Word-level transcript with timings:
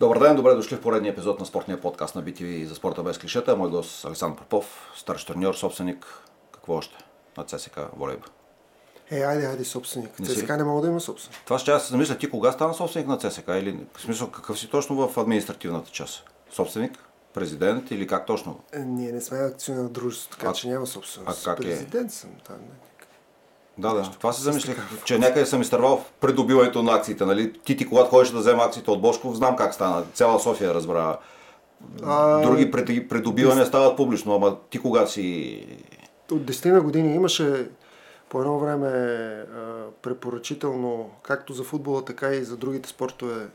Добър 0.00 0.18
ден, 0.18 0.36
добре 0.36 0.54
дошли 0.54 0.76
в 0.76 0.80
поредния 0.80 1.12
епизод 1.12 1.40
на 1.40 1.46
спортния 1.46 1.80
подкаст 1.80 2.14
на 2.14 2.22
BTV 2.22 2.64
за 2.64 2.74
спорта 2.74 3.02
без 3.02 3.18
клишета. 3.18 3.56
Мой 3.56 3.70
гост 3.70 4.04
Александър 4.04 4.38
Попов, 4.38 4.92
старш 4.96 5.24
треньор, 5.24 5.54
собственик, 5.54 6.06
какво 6.52 6.74
още 6.74 6.96
на 7.36 7.44
ЦСК 7.44 7.80
Волейбол. 7.96 8.28
Е, 9.10 9.20
айде, 9.22 9.46
айде, 9.46 9.64
собственик. 9.64 10.18
Не 10.18 10.26
си 10.26 10.34
ЦСК 10.34 10.50
ли? 10.50 10.56
не 10.56 10.64
мога 10.64 10.82
да 10.82 10.88
има 10.88 11.00
собственик. 11.00 11.36
Това 11.44 11.58
ще 11.58 11.70
аз 11.70 11.82
се 11.84 11.90
замисля, 11.90 12.18
ти 12.18 12.30
кога 12.30 12.52
стана 12.52 12.74
собственик 12.74 13.06
на 13.08 13.18
ЦСК 13.18 13.48
или 13.48 13.78
в 13.96 14.00
смисъл 14.00 14.30
какъв 14.30 14.58
си 14.58 14.70
точно 14.70 15.08
в 15.08 15.18
административната 15.18 15.90
част? 15.90 16.24
Собственик, 16.52 16.98
президент 17.34 17.90
или 17.90 18.06
как 18.06 18.26
точно? 18.26 18.60
Е, 18.72 18.78
ние 18.78 19.12
не 19.12 19.20
сме 19.20 19.38
акционерно 19.38 19.88
дружество, 19.88 20.30
така 20.30 20.48
А- 20.48 20.52
че 20.52 20.68
няма 20.68 20.86
собственост. 20.86 21.46
а 21.46 21.50
как 21.50 21.58
е? 21.58 21.62
Президент 21.62 22.12
съм 22.12 22.30
там. 22.46 22.56
не. 22.56 22.97
Да, 23.78 23.94
да. 23.94 24.10
Това 24.18 24.32
се 24.32 24.42
замислих, 24.42 25.04
че 25.04 25.18
някъде 25.18 25.46
съм 25.46 25.62
изтървал 25.62 25.96
в 25.96 26.12
придобиването 26.20 26.82
на 26.82 26.92
акциите. 26.92 27.24
Нали? 27.24 27.52
Ти, 27.52 27.76
ти 27.76 27.88
когато 27.88 28.10
ходиш 28.10 28.30
да 28.30 28.38
взема 28.38 28.62
акциите 28.62 28.90
от 28.90 29.00
Бошков, 29.00 29.34
знам 29.34 29.56
как 29.56 29.74
стана. 29.74 30.04
Цяла 30.14 30.40
София 30.40 30.74
разбра. 30.74 31.18
А, 32.02 32.40
Други 32.40 32.70
придобивания 33.08 33.66
стават 33.66 33.96
публично, 33.96 34.34
ама 34.34 34.56
ти 34.70 34.78
кога 34.78 35.06
си... 35.06 35.66
От 36.30 36.42
10 36.42 36.72
на 36.72 36.80
години 36.80 37.14
имаше 37.14 37.70
по 38.28 38.40
едно 38.40 38.58
време 38.58 38.90
препоръчително, 40.02 41.10
както 41.22 41.52
за 41.52 41.64
футбола, 41.64 42.04
така 42.04 42.28
и 42.28 42.44
за 42.44 42.56
другите 42.56 42.88
спортове, 42.88 43.46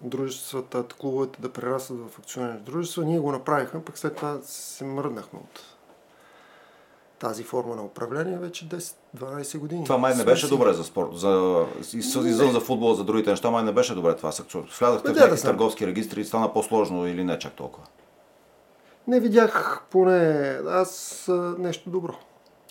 дружествата, 0.00 0.84
клубовете 0.98 1.42
да 1.42 1.52
прерастват 1.52 1.98
в 2.10 2.18
акционерни 2.18 2.60
дружества. 2.60 3.04
Ние 3.04 3.18
го 3.18 3.32
направихме, 3.32 3.84
пък 3.84 3.98
след 3.98 4.16
това 4.16 4.38
се 4.42 4.84
мръднахме 4.84 5.38
от 5.38 5.73
тази 7.24 7.42
форма 7.42 7.76
на 7.76 7.82
управление 7.82 8.38
вече 8.38 8.68
10-12 8.68 9.58
години. 9.58 9.84
Това 9.84 9.98
май 9.98 10.14
не 10.14 10.24
беше 10.24 10.48
добре 10.48 10.72
за 10.72 10.84
спорт. 10.84 11.08
За, 11.16 11.64
извън 12.24 12.52
за 12.52 12.60
футбола, 12.60 12.94
за 12.94 13.04
другите 13.04 13.30
неща, 13.30 13.50
май 13.50 13.64
не 13.64 13.72
беше 13.72 13.94
добре 13.94 14.16
това. 14.16 14.32
Влязахте 14.78 15.12
в 15.12 15.16
някакви 15.16 15.42
търговски 15.42 15.86
регистри 15.86 16.20
и 16.20 16.24
стана 16.24 16.52
по-сложно 16.52 17.06
или 17.06 17.24
не 17.24 17.38
чак 17.38 17.52
толкова. 17.52 17.86
Не 19.06 19.20
видях 19.20 19.82
поне 19.90 20.58
аз 20.68 21.24
нещо 21.58 21.90
добро. 21.90 22.14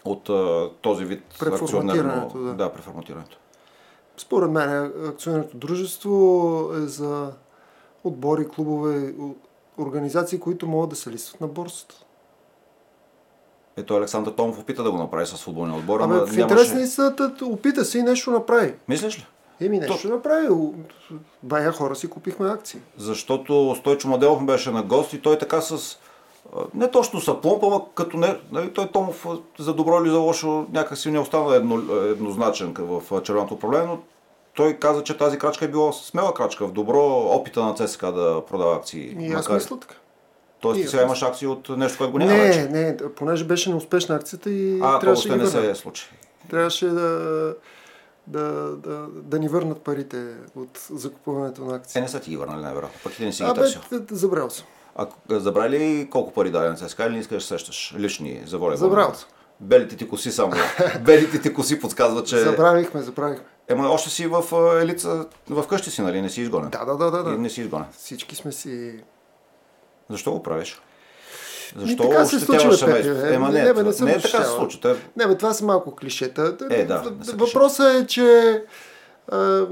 От 0.05 0.29
а, 0.29 0.69
този 0.81 1.05
вид 1.05 1.23
Преформатирането, 1.39 2.25
акционерно... 2.25 2.57
да. 2.57 2.63
да, 2.63 2.73
преформатирането. 2.73 3.37
Според 4.17 4.51
мен 4.51 4.93
акционерното 5.07 5.57
дружество 5.57 6.69
е 6.75 6.79
за 6.79 7.31
отбори, 8.03 8.47
клубове, 8.47 9.13
организации, 9.77 10.39
които 10.39 10.67
могат 10.67 10.89
да 10.89 10.95
се 10.95 11.11
листват 11.11 11.41
на 11.41 11.47
борсата. 11.47 12.02
Ето 13.77 13.95
Александър 13.95 14.31
Томов 14.31 14.59
опита 14.59 14.83
да 14.83 14.91
го 14.91 14.97
направи 14.97 15.25
с 15.25 15.37
футболния 15.37 15.77
отбор, 15.77 15.99
Абе, 15.99 16.13
в 16.13 16.37
интерес 16.37 16.49
на 16.49 16.75
нямаше... 16.75 16.79
истината, 16.79 17.31
опита 17.43 17.85
се 17.85 17.99
и 17.99 18.03
нещо 18.03 18.31
направи. 18.31 18.73
Мислиш 18.87 19.17
ли? 19.17 19.25
Еми, 19.61 19.79
нещо 19.79 20.07
направи. 20.07 20.47
О, 20.49 20.73
Бая 21.43 21.71
хора 21.71 21.95
си 21.95 22.09
купихме 22.09 22.49
акции. 22.49 22.79
Защото 22.97 23.75
Стойчо 23.79 24.07
Маделов 24.07 24.45
беше 24.45 24.71
на 24.71 24.83
гост 24.83 25.13
и 25.13 25.21
той 25.21 25.37
така 25.37 25.61
с... 25.61 25.97
Не 26.73 26.91
точно 26.91 27.21
са 27.21 27.41
пломб, 27.41 27.63
ама 27.63 27.81
като 27.95 28.17
не... 28.17 28.37
Нали, 28.51 28.73
той 28.73 28.87
Томов 28.87 29.27
за 29.59 29.73
добро 29.73 30.03
или 30.03 30.09
за 30.09 30.17
лошо 30.17 30.65
някакси 30.71 31.11
не 31.11 31.19
остана 31.19 31.55
едно, 31.55 31.81
еднозначен 32.09 32.73
в 32.79 33.21
червеното 33.21 33.53
управление, 33.53 33.87
но 33.87 33.99
той 34.55 34.73
каза, 34.73 35.03
че 35.03 35.17
тази 35.17 35.37
крачка 35.37 35.65
е 35.65 35.67
била 35.67 35.93
смела 35.93 36.33
крачка, 36.33 36.67
в 36.67 36.71
добро 36.71 36.99
опита 37.09 37.63
на 37.63 37.75
ЦСКА 37.75 38.11
да 38.11 38.41
продава 38.45 38.75
акции. 38.75 39.15
И 39.19 39.33
аз 39.33 39.49
мисля 39.49 39.79
така. 39.79 39.95
Тоест 40.63 40.79
и 40.79 40.83
ти 40.83 40.87
сега 40.87 41.03
имаш 41.03 41.23
акции 41.23 41.47
от 41.47 41.69
нещо, 41.69 41.97
което 41.97 42.11
го 42.11 42.19
няма 42.19 42.31
Не, 42.33 42.47
вече. 42.47 42.61
не, 42.61 42.97
понеже 43.15 43.43
беше 43.43 43.69
неуспешна 43.69 44.15
акцията 44.15 44.49
и 44.49 44.79
А, 44.83 44.99
трябваше 44.99 45.29
да 45.29 45.35
не 45.35 45.47
се 45.47 45.75
случи. 45.75 46.09
Трябваше 46.49 46.87
да, 46.87 47.09
да, 48.27 48.43
да, 48.77 49.07
да 49.13 49.39
ни 49.39 49.47
върнат 49.47 49.81
парите 49.81 50.25
от 50.55 50.87
закупуването 50.93 51.61
на 51.61 51.69
Те 51.69 51.75
акции. 51.75 52.01
не 52.01 52.07
са 52.07 52.19
ти 52.19 52.29
ги 52.29 52.37
върнали 52.37 52.61
най-вероятно, 52.61 52.99
пък 53.03 53.13
ти 53.13 53.25
не 53.25 53.33
си 53.33 53.43
ги 53.43 53.53
търсил. 53.53 53.81
забрал 54.11 54.49
съм. 54.49 54.65
А 54.95 55.07
забрали 55.29 55.79
ли 55.79 56.07
колко 56.09 56.33
пари 56.33 56.51
даде 56.51 56.69
на 56.69 56.75
ЦСКА 56.75 57.05
или 57.05 57.13
не 57.13 57.19
искаш 57.19 57.35
да 57.35 57.41
се 57.41 57.47
сещаш 57.47 57.95
лични 57.99 58.41
за 58.45 58.57
волейбол? 58.57 58.89
Забрал 58.89 59.13
съм. 59.13 59.29
Белите 59.59 59.95
ти 59.95 60.09
коси 60.09 60.31
само. 60.31 60.53
Белите 61.01 61.41
ти 61.41 61.53
коси 61.53 61.79
подсказват, 61.79 62.27
че... 62.27 62.37
Забравихме, 62.37 63.01
забравихме. 63.01 63.45
Ема 63.67 63.89
още 63.89 64.09
си 64.09 64.27
в 64.27 64.43
елица, 64.81 65.25
в 65.49 65.67
къщи 65.67 65.91
си, 65.91 66.01
нали? 66.01 66.21
Не 66.21 66.29
си 66.29 66.41
изгонен. 66.41 66.69
Да, 66.69 66.85
да, 66.85 67.11
да, 67.11 67.23
да. 67.23 67.31
И 67.31 67.37
не 67.37 67.49
си 67.49 67.61
изгонен. 67.61 67.87
Всички 67.97 68.35
сме 68.35 68.51
си... 68.51 68.99
Защо 70.09 70.31
го 70.31 70.43
правиш? 70.43 70.81
Защо 71.75 72.03
така 72.09 72.25
се 72.25 72.39
случва, 72.39 72.87
бе. 72.87 73.33
Ема 73.33 73.49
не, 73.49 73.63
Не, 73.63 73.73
бе, 73.73 73.83
не 73.83 73.89
не, 73.89 74.05
не 74.05 74.11
е 74.11 74.21
така 74.21 74.43
се 74.43 74.51
случва. 74.51 74.79
Те- 74.81 74.95
Не, 75.17 75.27
бе, 75.27 75.37
това 75.37 75.53
са 75.53 75.65
малко 75.65 75.95
клишета. 75.95 76.57
Е, 76.69 76.85
да, 76.85 77.13
Въпросът 77.33 77.93
е, 78.03 78.07
че 78.07 78.61
а, 79.31 79.67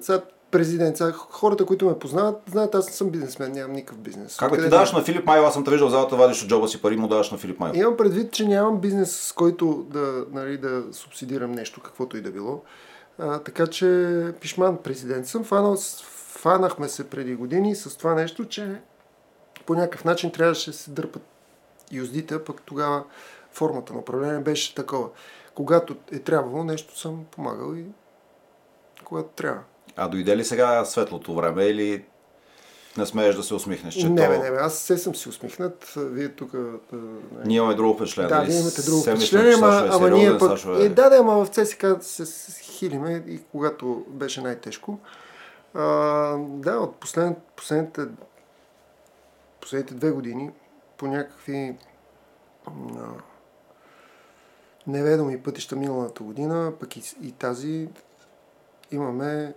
сега 0.00 0.20
президент, 0.50 0.96
сега 0.96 1.12
хората, 1.12 1.66
които 1.66 1.86
ме 1.86 1.98
познават, 1.98 2.36
знаят, 2.50 2.74
аз 2.74 2.86
не 2.86 2.92
съм 2.92 3.10
бизнесмен, 3.10 3.52
нямам 3.52 3.72
никакъв 3.72 3.98
бизнес. 3.98 4.36
Как 4.36 4.52
ти 4.52 4.68
даваш 4.68 4.90
знам? 4.90 5.00
на 5.00 5.04
Филип 5.04 5.26
Майо, 5.26 5.44
аз 5.44 5.54
съм 5.54 5.64
те 5.64 5.70
виждал 5.70 5.88
в 5.88 5.90
залата, 5.90 6.16
вадиш 6.16 6.42
от 6.42 6.48
джоба 6.48 6.68
си 6.68 6.82
пари, 6.82 6.96
му 6.96 7.08
даваш 7.08 7.30
на 7.30 7.38
Филип 7.38 7.60
Майо. 7.60 7.72
Имам 7.74 7.96
предвид, 7.96 8.32
че 8.32 8.48
нямам 8.48 8.80
бизнес, 8.80 9.16
с 9.16 9.32
който 9.32 9.86
да, 9.90 10.24
нали, 10.32 10.58
да 10.58 10.82
субсидирам 10.92 11.52
нещо, 11.52 11.80
каквото 11.80 12.16
и 12.16 12.20
да 12.20 12.30
било. 12.30 12.62
А, 13.18 13.38
така 13.38 13.66
че 13.66 14.16
пишман 14.40 14.76
президент 14.76 15.26
съм. 15.26 15.44
Фанал, 15.44 15.76
фанахме 16.28 16.88
се 16.88 17.10
преди 17.10 17.34
години 17.34 17.76
с 17.76 17.96
това 17.98 18.14
нещо, 18.14 18.44
че 18.44 18.80
по 19.70 19.74
някакъв 19.74 20.04
начин 20.04 20.32
трябваше 20.32 20.70
да 20.70 20.76
се 20.76 20.90
дърпат 20.90 21.22
юздите, 21.92 22.44
пък 22.44 22.62
тогава 22.62 23.04
формата 23.52 23.92
на 23.92 23.98
управление 23.98 24.40
беше 24.40 24.74
такова. 24.74 25.08
Когато 25.54 25.96
е 26.12 26.18
трябвало, 26.18 26.64
нещо 26.64 26.98
съм 26.98 27.24
помагал 27.30 27.74
и 27.74 27.84
когато 29.04 29.28
трябва. 29.28 29.60
А 29.96 30.08
дойде 30.08 30.36
ли 30.36 30.44
сега 30.44 30.84
светлото 30.84 31.34
време 31.34 31.64
или 31.64 32.04
не 32.96 33.06
смееш 33.06 33.34
да 33.34 33.42
се 33.42 33.54
усмихнеш, 33.54 33.94
че 33.94 34.08
не, 34.08 34.26
то... 34.26 34.32
не, 34.32 34.50
бе, 34.50 34.56
аз 34.60 34.78
се 34.78 34.98
съм 34.98 35.14
си 35.14 35.28
усмихнат. 35.28 35.92
Вие 35.96 36.28
тук... 36.28 36.52
нали, 36.52 37.02
Ние 37.44 37.56
имаме 37.56 37.74
друго 37.74 37.94
впечатление. 37.94 38.28
Да, 38.28 38.40
вие 38.40 38.60
имате 38.60 38.82
друго 38.82 39.02
впечатление, 39.02 39.54
ама, 39.54 39.84
е 39.86 39.88
ама 39.92 40.10
ние 40.10 40.38
пък... 40.38 40.64
Е... 40.64 40.84
Е, 40.84 40.88
да, 40.88 41.10
да, 41.10 41.16
ама 41.16 41.44
в 41.44 41.48
ЦСК 41.48 41.86
се, 42.00 42.62
хилиме 42.62 43.24
и 43.28 43.40
когато 43.50 44.04
беше 44.08 44.40
най-тежко. 44.40 44.98
А, 45.74 45.84
да, 46.38 46.76
от 46.76 46.96
послед, 46.96 47.38
последните, 47.56 48.02
последните 49.60 49.94
две 49.94 50.10
години 50.10 50.50
по 50.96 51.06
някакви 51.06 51.76
а, 52.66 52.70
неведоми 54.86 55.42
пътища 55.42 55.76
миналата 55.76 56.22
година, 56.22 56.72
пък 56.80 56.96
и, 56.96 57.02
и 57.22 57.32
тази 57.32 57.88
имаме 58.90 59.54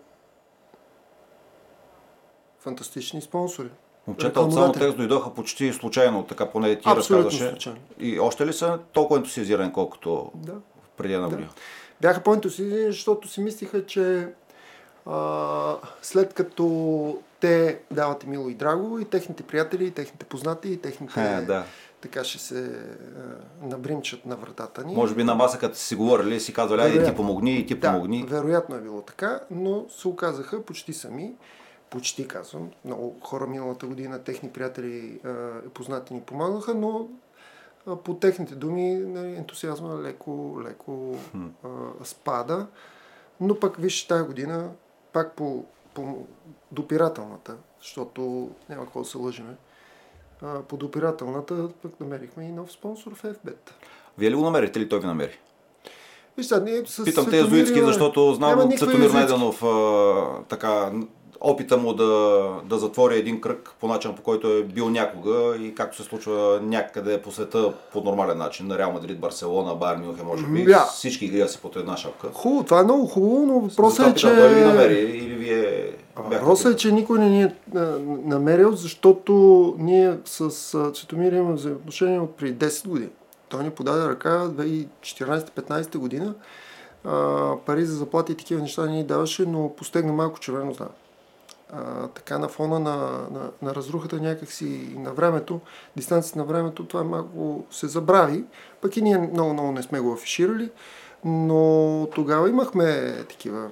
фантастични 2.60 3.22
спонсори. 3.22 3.70
Момчета 4.08 4.42
от 4.42 4.54
само 4.54 4.72
текст 4.74 4.98
дойдоха 4.98 5.34
почти 5.34 5.74
случайно, 5.74 6.24
така 6.24 6.52
поне 6.52 6.76
ти 6.76 6.82
Абсолютно 6.86 7.26
разказваше. 7.26 7.50
случайно. 7.50 7.80
И 8.00 8.20
още 8.20 8.46
ли 8.46 8.54
са 8.54 8.80
толкова 8.94 9.18
ентусиазирани, 9.20 9.74
колкото 9.74 10.32
Да. 10.36 10.54
преди 10.98 11.14
една 11.14 11.28
Да. 11.28 11.36
година? 11.36 11.50
Бяха 12.02 12.24
по-ентусиазирани, 12.24 12.92
защото 12.92 13.28
си 13.28 13.42
мислиха, 13.42 13.86
че 13.86 14.30
а, 15.06 15.78
след 16.02 16.34
като 16.34 17.18
те 17.40 17.80
дават 17.92 18.24
и 18.24 18.28
мило 18.28 18.50
и 18.50 18.54
драго, 18.54 19.00
и 19.00 19.06
техните 19.06 19.44
приятели, 19.44 19.86
и 19.86 19.92
техните 19.92 20.26
познати, 20.26 20.70
и 20.70 20.78
техните 20.78 21.22
Е, 21.22 21.42
да. 21.42 21.64
така 22.02 22.24
ще 22.24 22.40
се 22.40 22.72
а, 23.62 23.68
набримчат 23.68 24.26
на 24.26 24.36
вратата 24.36 24.84
ни. 24.84 24.96
Може 24.96 25.16
би 25.16 25.24
на 25.24 25.36
маса, 25.36 25.60
като 25.60 25.78
си 25.78 25.96
говорили, 25.96 26.40
си 26.40 26.54
казвали, 26.54 26.82
айде 26.82 27.06
ти 27.06 27.16
помогни 27.16 27.58
и 27.60 27.66
ти 27.66 27.76
да, 27.76 27.92
помогни. 27.92 28.26
вероятно 28.30 28.76
е 28.76 28.82
било 28.82 29.02
така, 29.02 29.40
но 29.52 29.86
се 29.90 30.08
оказаха 30.08 30.62
почти 30.66 30.94
сами. 30.94 31.34
Почти 31.90 32.28
казвам. 32.28 32.70
Много 32.86 33.16
хора 33.24 33.48
миналата 33.48 33.86
година, 33.86 34.20
техни 34.24 34.50
приятели 34.50 35.20
а, 35.26 35.30
и 35.66 35.70
познати 35.70 36.14
ни 36.14 36.22
помагаха, 36.22 36.74
но 36.74 37.08
а, 37.88 37.96
по 37.96 38.14
техните 38.14 38.56
думи 38.56 38.96
нали, 38.96 39.36
ентусиазма 39.36 40.02
леко, 40.02 40.62
леко 40.64 41.16
а, 41.64 41.68
спада. 42.04 42.68
Но 43.42 43.60
пък 43.60 43.78
виж 43.78 44.08
тази 44.08 44.24
година, 44.24 44.70
пак 45.14 45.36
по, 45.36 45.66
по 45.94 46.18
допирателната, 46.72 47.56
защото 47.82 48.50
няма 48.70 48.84
какво 48.84 49.00
да 49.00 49.06
се 49.06 49.18
лъжиме, 49.18 49.56
а, 50.42 50.62
по 50.62 50.78
допирателната 50.78 51.70
пък 51.82 52.00
намерихме 52.00 52.44
и 52.44 52.52
нов 52.52 52.72
спонсор 52.72 53.16
в 53.16 53.24
FBET. 53.24 53.72
Вие 54.18 54.32
ли 54.32 54.36
го 54.36 54.42
намерите 54.44 54.80
или 54.80 54.90
той 54.90 55.00
ви 55.00 55.08
намери? 55.08 55.40
Виж 56.38 56.46
сега, 56.46 56.64
ние 56.64 56.86
с 56.86 57.04
Питам 57.04 57.26
те 57.26 57.38
имаме- 57.82 57.86
защото 57.86 58.34
знам 58.34 58.50
Цветомир 58.78 59.10
а, 59.64 60.44
така, 60.44 60.92
опита 61.44 61.78
му 61.78 61.94
да, 61.94 62.44
да 62.66 62.80
затвори 62.80 63.16
един 63.16 63.42
кръг 63.42 63.70
по 63.80 63.88
начин, 63.88 64.16
по 64.16 64.22
който 64.22 64.48
е 64.48 64.64
бил 64.64 64.90
някога 64.90 65.56
и 65.60 65.76
както 65.76 65.98
се 65.98 66.04
случва 66.04 66.60
някъде 66.64 67.22
по 67.22 67.32
света 67.32 67.74
по 67.94 68.02
нормален 68.02 68.38
начин. 68.38 68.68
На 68.68 68.78
Реал 68.78 68.92
Мадрид, 68.92 69.20
Барселона, 69.20 69.76
Байер 69.76 69.98
Мюнхен, 69.98 70.26
може 70.26 70.46
би. 70.46 70.64
Да. 70.64 70.80
Всички 70.80 71.26
игри 71.26 71.38
да 71.38 71.50
си 71.50 71.60
под 71.62 71.76
една 71.76 71.98
шапка. 71.98 72.28
Хубаво, 72.34 72.64
това 72.64 72.80
е 72.80 72.84
много 72.84 73.06
хубаво, 73.06 73.46
но 73.46 73.60
въпросът 73.60 74.08
е, 74.08 74.14
че... 74.16 74.28
питам, 74.28 74.40
той 74.40 74.50
ли 74.50 74.54
ви 74.54 74.62
намери 74.62 75.00
или 75.00 75.36
вие 75.36 75.94
Въпросът 76.16 76.74
е, 76.74 76.78
че 76.78 76.92
никой 76.92 77.20
не 77.20 77.30
ни 77.30 77.44
е 77.44 77.56
намерил, 78.24 78.72
защото 78.72 79.76
ние 79.80 80.18
с 80.26 80.50
Цветомир 80.94 81.32
имаме 81.32 81.54
взаимоотношения 81.54 82.24
от 82.24 82.36
преди 82.36 82.66
10 82.66 82.88
години. 82.88 83.12
Той 83.50 83.64
ни 83.64 83.70
подаде 83.70 84.08
ръка 84.08 84.30
2014-15 84.30 85.98
година. 85.98 86.34
А, 87.06 87.52
пари 87.66 87.86
за 87.86 87.96
заплати 87.96 88.32
и 88.32 88.36
такива 88.36 88.62
неща 88.62 88.86
не 88.86 88.92
ни 88.92 89.04
даваше, 89.04 89.46
но 89.46 89.76
постегна 89.78 90.14
малко 90.14 90.40
червено 90.40 90.74
знаме. 90.74 90.92
Така 92.16 92.38
на 92.38 92.48
фона 92.48 92.80
на, 92.80 92.96
на, 93.32 93.52
на 93.62 93.76
разрухата 93.76 94.16
някакси 94.16 94.66
и 94.66 95.00
на 95.00 95.14
времето, 95.14 95.60
дистанцията 95.96 96.40
на 96.40 96.46
времето, 96.46 96.86
това 96.86 97.04
малко 97.04 97.66
се 97.72 97.88
забрави. 97.88 98.44
Пък 98.82 98.98
и 98.98 99.02
ние 99.02 99.18
много-много 99.18 99.72
не 99.72 99.84
сме 99.84 100.00
го 100.00 100.14
афиширали, 100.14 100.70
но 101.26 102.08
тогава 102.16 102.50
имахме 102.50 103.16
такива 103.30 103.70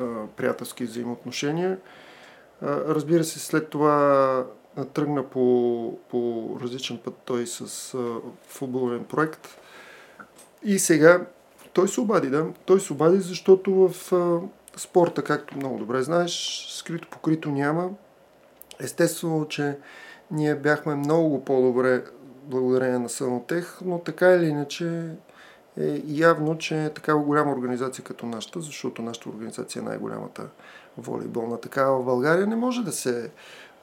а, 0.00 0.26
приятелски 0.36 0.84
взаимоотношения. 0.84 1.78
А, 2.62 2.66
разбира 2.68 3.24
се, 3.24 3.38
след 3.38 3.70
това 3.70 4.46
тръгна 4.92 5.24
по, 5.24 5.98
по 6.10 6.48
различен 6.62 6.98
път 7.04 7.14
той 7.24 7.46
с 7.46 7.94
а, 7.94 8.16
футболен 8.48 9.04
проект. 9.04 9.48
И 10.64 10.78
сега 10.78 11.26
той 11.72 11.88
се 11.88 12.00
обади, 12.00 12.30
да. 12.30 12.46
Той 12.64 12.80
се 12.80 12.92
обади, 12.92 13.20
защото 13.20 13.88
в 13.88 14.12
а, 14.12 14.40
спорта, 14.76 15.22
както 15.22 15.56
много 15.56 15.78
добре 15.78 16.02
знаеш, 16.02 16.66
скрито 16.70 17.08
покрито 17.08 17.48
няма. 17.48 17.90
Естествено, 18.80 19.48
че 19.48 19.78
ние 20.30 20.54
бяхме 20.54 20.94
много 20.94 21.44
по-добре 21.44 22.04
благодарение 22.44 22.98
на 22.98 23.08
Санотех, 23.08 23.78
но 23.84 23.98
така 23.98 24.32
или 24.32 24.46
иначе 24.46 25.10
е 25.80 26.02
явно, 26.06 26.58
че 26.58 26.90
такава 26.94 27.20
голяма 27.20 27.52
организация 27.52 28.04
като 28.04 28.26
нашата, 28.26 28.60
защото 28.60 29.02
нашата 29.02 29.28
организация 29.28 29.80
е 29.80 29.84
най-голямата 29.84 30.48
волейболна 30.98 31.60
такава 31.60 32.00
в 32.00 32.04
България, 32.04 32.46
не 32.46 32.56
може 32.56 32.84
да 32.84 32.92
се 32.92 33.30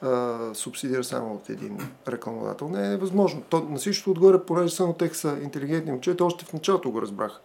а, 0.02 0.38
субсидира 0.54 1.04
само 1.04 1.34
от 1.34 1.50
един 1.50 1.78
рекламодател. 2.08 2.68
Не 2.68 2.92
е 2.92 2.96
възможно. 2.96 3.42
То, 3.48 3.60
на 3.60 3.78
всичко 3.78 4.10
отгоре, 4.10 4.44
понеже 4.44 4.74
Санотех 4.74 5.16
са 5.16 5.38
интелигентни 5.42 5.92
момчета, 5.92 6.24
още 6.24 6.44
в 6.44 6.52
началото 6.52 6.90
го 6.90 7.02
разбрах. 7.02 7.40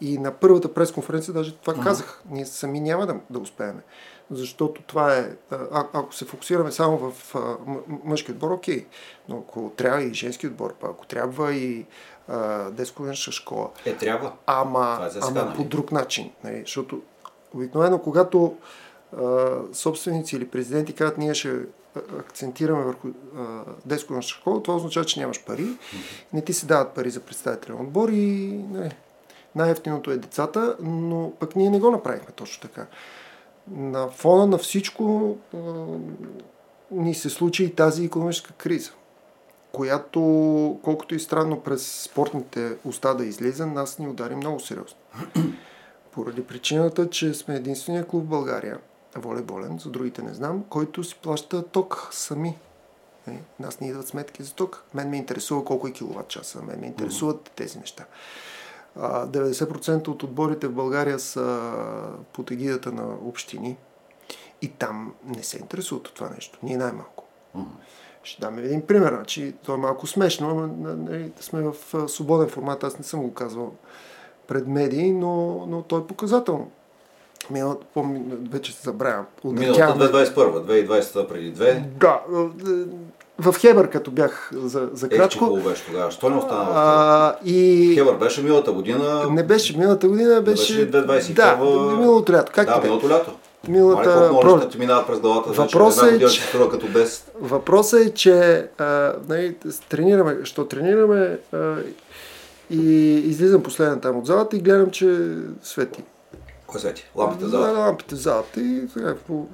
И 0.00 0.18
на 0.18 0.32
първата 0.32 0.74
пресконференция 0.74 1.34
даже 1.34 1.56
това 1.56 1.74
uh-huh. 1.74 1.84
казах. 1.84 2.22
Ние 2.30 2.46
сами 2.46 2.80
няма 2.80 3.06
да, 3.06 3.16
да 3.30 3.38
успеем. 3.38 3.80
Защото 4.30 4.82
това 4.82 5.16
е, 5.16 5.28
а, 5.50 5.86
ако 5.92 6.14
се 6.14 6.24
фокусираме 6.24 6.72
само 6.72 6.98
в 6.98 7.34
а, 7.34 7.56
мъжки 8.04 8.32
отбор, 8.32 8.50
окей. 8.50 8.86
Но 9.28 9.38
ако 9.38 9.72
трябва 9.76 10.02
и 10.02 10.14
женски 10.14 10.46
отбор, 10.46 10.74
па 10.80 10.86
ако 10.86 11.06
трябва 11.06 11.54
и 11.54 11.86
детско 12.70 13.12
школа. 13.14 13.70
Е, 13.84 13.96
трябва. 13.96 14.32
Ама, 14.46 15.10
е 15.14 15.18
ама 15.22 15.44
нали? 15.44 15.56
по 15.56 15.64
друг 15.64 15.92
начин. 15.92 16.30
Нали? 16.44 16.60
Защото 16.60 17.02
обикновено, 17.54 17.98
когато 17.98 18.56
а, 19.16 19.56
собственици 19.72 20.36
или 20.36 20.48
президенти 20.48 20.92
казват, 20.92 21.18
ние 21.18 21.34
ще 21.34 21.58
акцентираме 22.18 22.84
върху 22.84 23.08
детско 23.84 24.22
школа, 24.22 24.62
това 24.62 24.76
означава, 24.76 25.06
че 25.06 25.20
нямаш 25.20 25.44
пари. 25.44 25.66
Не 26.32 26.44
ти 26.44 26.52
се 26.52 26.66
дават 26.66 26.94
пари 26.94 27.10
за 27.10 27.20
представителен 27.20 27.80
отбор 27.80 28.08
и 28.08 28.64
нали, 28.70 28.90
най-ефтиното 29.56 30.10
е 30.10 30.16
децата, 30.16 30.76
но 30.80 31.32
пък 31.40 31.56
ние 31.56 31.70
не 31.70 31.80
го 31.80 31.90
направихме 31.90 32.32
точно 32.34 32.62
така. 32.62 32.86
На 33.70 34.08
фона 34.08 34.46
на 34.46 34.58
всичко 34.58 35.36
а, 35.54 35.58
ни 36.90 37.14
се 37.14 37.30
случи 37.30 37.64
и 37.64 37.74
тази 37.74 38.04
економическа 38.04 38.52
криза, 38.52 38.90
която, 39.72 40.20
колкото 40.82 41.14
и 41.14 41.20
странно 41.20 41.60
през 41.60 42.02
спортните 42.02 42.76
уста 42.84 43.14
да 43.14 43.24
излиза, 43.24 43.66
нас 43.66 43.98
ни 43.98 44.08
удари 44.08 44.36
много 44.36 44.60
сериозно. 44.60 44.98
Поради 46.12 46.44
причината, 46.44 47.10
че 47.10 47.34
сме 47.34 47.54
единствения 47.54 48.06
клуб 48.06 48.24
в 48.24 48.28
България, 48.28 48.78
волейболен, 49.16 49.78
за 49.78 49.90
другите 49.90 50.22
не 50.22 50.34
знам, 50.34 50.64
който 50.68 51.04
си 51.04 51.18
плаща 51.22 51.62
ток 51.62 52.08
сами. 52.12 52.58
Е, 53.28 53.40
нас 53.60 53.80
ни 53.80 53.88
идват 53.88 54.08
сметки 54.08 54.42
за 54.42 54.54
ток. 54.54 54.84
Мен 54.94 55.10
ме 55.10 55.16
интересува 55.16 55.64
колко 55.64 55.88
е 55.88 55.92
киловатт 55.92 56.28
часа, 56.28 56.62
мен 56.62 56.80
ме 56.80 56.86
интересуват 56.86 57.50
тези 57.56 57.78
неща. 57.78 58.04
90% 58.98 60.08
от 60.08 60.22
отборите 60.22 60.66
в 60.66 60.72
България 60.72 61.18
са 61.18 61.60
под 62.32 62.50
егидата 62.50 62.92
на 62.92 63.14
общини 63.24 63.76
и 64.62 64.68
там 64.68 65.14
не 65.24 65.42
се 65.42 65.58
интересуват 65.58 66.08
от 66.08 66.14
това 66.14 66.30
нещо. 66.34 66.58
Ние 66.62 66.76
най-малко. 66.76 67.24
Mm-hmm. 67.56 67.64
Ще 68.22 68.40
дам 68.40 68.58
един 68.58 68.86
пример. 68.86 69.12
Значи, 69.12 69.54
то 69.64 69.74
е 69.74 69.76
малко 69.76 70.06
смешно, 70.06 70.54
но 70.54 70.96
нали, 70.96 71.32
сме 71.40 71.62
в 71.62 71.74
свободен 72.08 72.48
формат. 72.48 72.84
Аз 72.84 72.98
не 72.98 73.04
съм 73.04 73.22
го 73.22 73.34
казвал 73.34 73.74
пред 74.46 74.66
медии, 74.66 75.12
но, 75.12 75.66
но 75.66 75.82
той 75.82 76.00
е 76.00 76.06
показателно. 76.06 76.70
Помня, 77.94 78.36
вече 78.50 78.72
се 78.72 78.82
забравям. 78.82 79.26
Миналата 79.44 80.12
2021, 80.12 80.86
2020 80.86 81.28
преди 81.28 81.50
две. 81.50 81.88
Да, 82.00 82.20
в 83.38 83.54
Хебър, 83.58 83.90
като 83.90 84.10
бях 84.10 84.50
за, 84.54 84.88
за 84.92 85.08
кратко. 85.08 85.58
Е, 85.60 85.68
беше 85.68 85.86
тогава. 85.86 86.10
Що 86.10 86.30
не 86.30 86.36
остана? 86.36 86.66
А, 86.74 87.34
и... 87.44 87.92
Хебър 87.94 88.16
беше 88.16 88.42
миналата 88.42 88.72
година. 88.72 89.26
Не 89.30 89.42
беше 89.42 89.78
миналата 89.78 90.08
година, 90.08 90.40
беше... 90.40 90.86
беше 90.86 90.90
2021. 90.90 91.34
Да, 91.34 91.56
миналото 91.96 92.32
лято. 92.32 92.52
Как 92.54 92.66
да, 92.68 92.80
миналото 92.82 93.08
лято. 93.08 93.32
Миналата... 93.68 94.32
Мали, 94.32 94.68
ти 94.68 94.78
минават 94.78 95.06
през 95.06 95.20
главата, 95.20 95.50
въпросът 95.50 96.12
е, 96.12 96.26
че... 96.26 96.40
като 96.70 96.86
без. 96.86 97.24
Въпросът 97.40 98.00
е, 98.00 98.14
че 98.14 98.68
а, 98.78 99.12
нали, 99.28 99.56
тренираме, 99.88 100.36
що 100.44 100.64
тренираме 100.64 101.38
а, 101.52 101.74
и 102.70 103.14
излизам 103.14 103.62
последен 103.62 104.00
там 104.00 104.18
от 104.18 104.26
залата 104.26 104.56
и 104.56 104.60
гледам, 104.60 104.90
че 104.90 105.36
свети. 105.62 106.02
Кой 106.66 106.80
свети? 106.80 107.10
Лампите 107.16 107.44
в 107.44 107.48
залата? 107.48 107.78
Лампите 107.78 108.14
в 108.14 108.18
залата 108.18 108.60
и 108.60 108.82
сега, 108.92 109.14
по, 109.26 109.46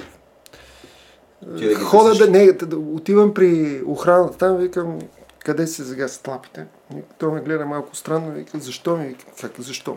да 1.47 1.75
Хода 1.75 2.15
да, 2.15 2.31
не, 2.31 2.53
да, 2.53 2.77
отивам 2.77 3.35
при 3.35 3.83
охраната 3.87 4.39
там, 4.39 4.56
викам, 4.56 4.99
къде 5.39 5.67
се 5.67 5.85
сега 5.85 6.09
с 6.09 6.21
лампите? 6.29 6.67
Той 7.19 7.33
ме 7.33 7.41
гледа 7.41 7.67
малко 7.67 7.97
странно, 7.97 8.33
вика, 8.33 8.59
защо 8.59 8.97
ми? 8.97 9.06
Вика, 9.06 9.25
как, 9.41 9.53
защо? 9.59 9.97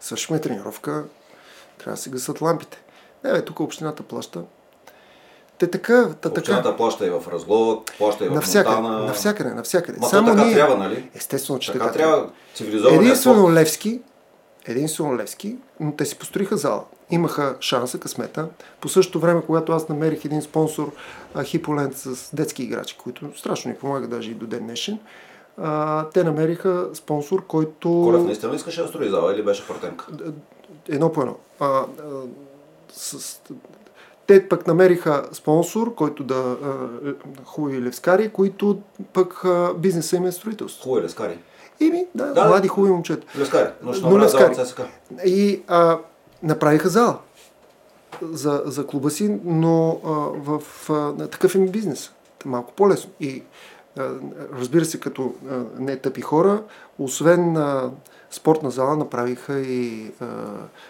Свършваме 0.00 0.40
тренировка, 0.40 1.04
трябва 1.78 1.96
да 1.96 2.02
се 2.02 2.10
гасат 2.10 2.40
лампите. 2.40 2.82
Не, 3.24 3.32
бе, 3.32 3.44
тук 3.44 3.60
общината 3.60 4.02
плаща. 4.02 4.42
Те 5.58 5.70
така, 5.70 6.08
та 6.20 6.28
така. 6.28 6.40
Общината 6.40 6.76
плаща 6.76 7.06
и 7.06 7.10
в 7.10 7.24
Разлог, 7.32 7.92
плаща 7.98 8.24
и 8.24 8.28
в 8.28 8.32
навсякъде, 8.34 8.76
Монтана. 8.76 9.06
Навсякъде, 9.06 9.54
навсякъде. 9.54 9.98
Ма 10.00 10.08
Само 10.08 10.30
така 10.30 10.44
ние... 10.44 10.54
трябва, 10.54 10.76
нали? 10.76 11.10
Естествено, 11.14 11.58
че 11.58 11.72
така, 11.72 11.84
така 11.84 11.98
трябва. 11.98 12.30
Цивилизован 12.54 12.98
Единствено 12.98 13.52
Левски, 13.52 14.00
единствено 14.66 15.16
Левски, 15.16 15.56
но 15.80 15.92
те 15.92 16.06
си 16.06 16.18
построиха 16.18 16.56
зала 16.56 16.84
имаха 17.14 17.56
шанса, 17.60 17.98
късмета. 17.98 18.48
По 18.80 18.88
същото 18.88 19.20
време, 19.20 19.42
когато 19.46 19.72
аз 19.72 19.88
намерих 19.88 20.24
един 20.24 20.42
спонсор, 20.42 20.92
Хиполент 21.44 21.96
с 21.96 22.36
детски 22.36 22.62
играчи, 22.62 22.98
които 22.98 23.38
страшно 23.38 23.70
ни 23.70 23.76
помага 23.76 24.06
даже 24.06 24.30
и 24.30 24.34
до 24.34 24.46
ден 24.46 24.64
днешен, 24.64 24.98
а, 25.58 26.08
те 26.08 26.24
намериха 26.24 26.88
спонсор, 26.94 27.46
който... 27.46 27.88
Колев 27.88 28.24
наистина 28.24 28.54
искаше 28.54 28.82
да 28.82 28.88
строи 28.88 29.08
зала 29.08 29.34
или 29.34 29.42
беше 29.42 29.68
партенка? 29.68 30.06
Едно 30.88 31.12
по 31.12 31.20
едно. 31.20 31.36
А, 31.60 31.66
а, 31.66 31.86
с, 32.92 33.40
те 34.26 34.48
пък 34.48 34.66
намериха 34.66 35.24
спонсор, 35.32 35.94
който 35.94 36.24
да 36.24 36.56
а, 36.64 36.74
хубави 37.44 37.82
левскари, 37.82 38.28
които 38.28 38.80
пък 39.12 39.44
а, 39.44 39.74
бизнеса 39.74 40.16
им 40.16 40.26
е 40.26 40.32
строителство. 40.32 40.82
Хубави 40.82 41.04
левскари? 41.04 41.38
Ими, 41.80 42.06
да, 42.14 42.26
да, 42.26 42.44
млади 42.44 42.68
хубави 42.68 42.92
момчета. 42.92 43.26
Левскари, 43.38 43.68
но, 43.82 43.92
но 44.02 44.18
левскари. 44.18 44.54
И 45.24 45.62
а, 45.68 45.98
направиха 46.42 46.88
зала 46.88 47.18
за, 48.22 48.62
за 48.66 48.86
клуба 48.86 49.10
си, 49.10 49.38
но 49.44 50.00
а, 50.04 50.08
в 50.58 50.62
а, 50.90 51.28
такъв 51.28 51.54
им 51.54 51.68
бизнес. 51.68 52.12
Малко 52.44 52.72
по-лесно. 52.72 53.10
И 53.20 53.42
а, 53.98 54.10
разбира 54.58 54.84
се, 54.84 55.00
като 55.00 55.34
а, 55.50 55.60
не 55.78 55.96
тъпи 55.96 56.20
хора, 56.20 56.62
освен 56.98 57.56
а, 57.56 57.90
спортна 58.32 58.70
зала 58.70 58.96
направиха 58.96 59.60
и 59.60 60.10
а, 60.20 60.26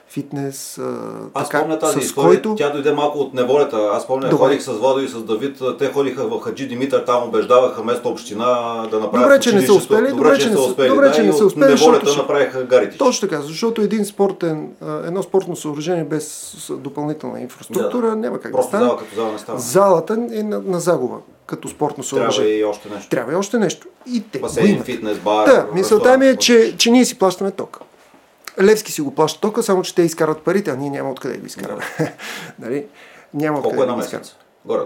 фитнес. 0.09 0.79
А, 0.79 0.97
Аз 1.35 1.49
така, 1.49 1.61
помня 1.61 1.79
тази 1.79 1.99
история, 1.99 2.43
който... 2.43 2.55
тя 2.55 2.71
дойде 2.71 2.93
малко 2.93 3.19
от 3.19 3.35
неволята. 3.35 3.91
Аз 3.93 4.07
помня, 4.07 4.29
Добре. 4.29 4.45
ходих 4.45 4.63
с 4.63 4.73
Водо 4.73 5.01
и 5.01 5.09
с 5.09 5.23
Давид, 5.23 5.63
те 5.79 5.93
ходиха 5.93 6.29
в 6.29 6.41
Хаджи 6.41 6.69
Димитър, 6.69 7.05
там 7.05 7.29
убеждаваха 7.29 7.85
место 7.85 8.09
община 8.09 8.47
да 8.91 9.01
направят 9.01 9.29
Добре, 9.29 9.41
че 9.41 9.55
не 9.55 9.67
са 9.67 9.75
успели. 9.75 10.09
Добре, 10.09 10.11
добре 10.11 10.39
че 10.39 10.51
не 10.51 10.57
са 10.57 10.63
успели. 10.63 10.89
Добре, 10.89 11.09
да, 11.09 11.13
че 11.15 11.23
не 11.23 11.33
са 11.33 11.45
успели. 11.45 11.71
Неволята 11.71 12.07
защото... 12.07 12.23
направиха 12.23 12.65
гарите. 12.65 12.99
Точно 12.99 13.29
така, 13.29 13.43
защото 13.43 13.81
един 13.81 14.05
спортен, 14.05 14.71
едно 15.07 15.23
спортно 15.23 15.57
съоръжение 15.57 16.05
без 16.05 16.57
допълнителна 16.71 17.41
инфраструктура 17.41 18.07
да, 18.07 18.17
няма 18.17 18.39
как 18.39 18.57
да 18.57 18.63
стане. 18.63 18.85
Зала, 18.85 18.99
като 18.99 19.15
зала 19.15 19.33
не 19.33 19.39
става. 19.39 19.59
Залата 19.59 20.15
е 20.33 20.43
на, 20.43 20.61
на 20.61 20.81
загуба 20.81 21.17
като 21.47 21.69
спортно 21.69 22.05
съоръжение. 22.05 22.51
Трябва 22.51 22.61
и 22.61 22.65
още 22.65 22.89
нещо. 22.89 23.09
Трябва 23.09 23.33
и 23.33 23.37
още 23.37 23.59
нещо. 23.59 23.87
И 24.07 24.23
те 24.33 24.39
Басейн, 24.39 24.83
фитнес, 24.83 25.19
бар. 25.19 25.47
Да, 25.47 25.67
мисълта 25.75 26.19
ми 26.19 26.27
е, 26.27 26.37
че, 26.37 26.77
че 26.77 26.91
ние 26.91 27.05
си 27.05 27.19
плащаме 27.19 27.51
тока. 27.51 27.81
Левски 28.63 28.93
си 28.93 29.01
го 29.01 29.15
плаща 29.15 29.41
тока, 29.41 29.63
само 29.63 29.83
че 29.83 29.95
те 29.95 30.03
изкарат 30.03 30.43
парите, 30.43 30.71
а 30.71 30.77
ние 30.77 30.91
няма 30.91 31.11
откъде 31.11 31.35
да 31.35 31.41
ги 31.41 31.47
изкараме. 31.47 31.83
нали? 32.59 32.87
Няма 33.35 33.63
Колко 33.63 33.83
е 33.83 33.87
на 33.87 33.97
месец? 33.97 34.37
Горе 34.65 34.83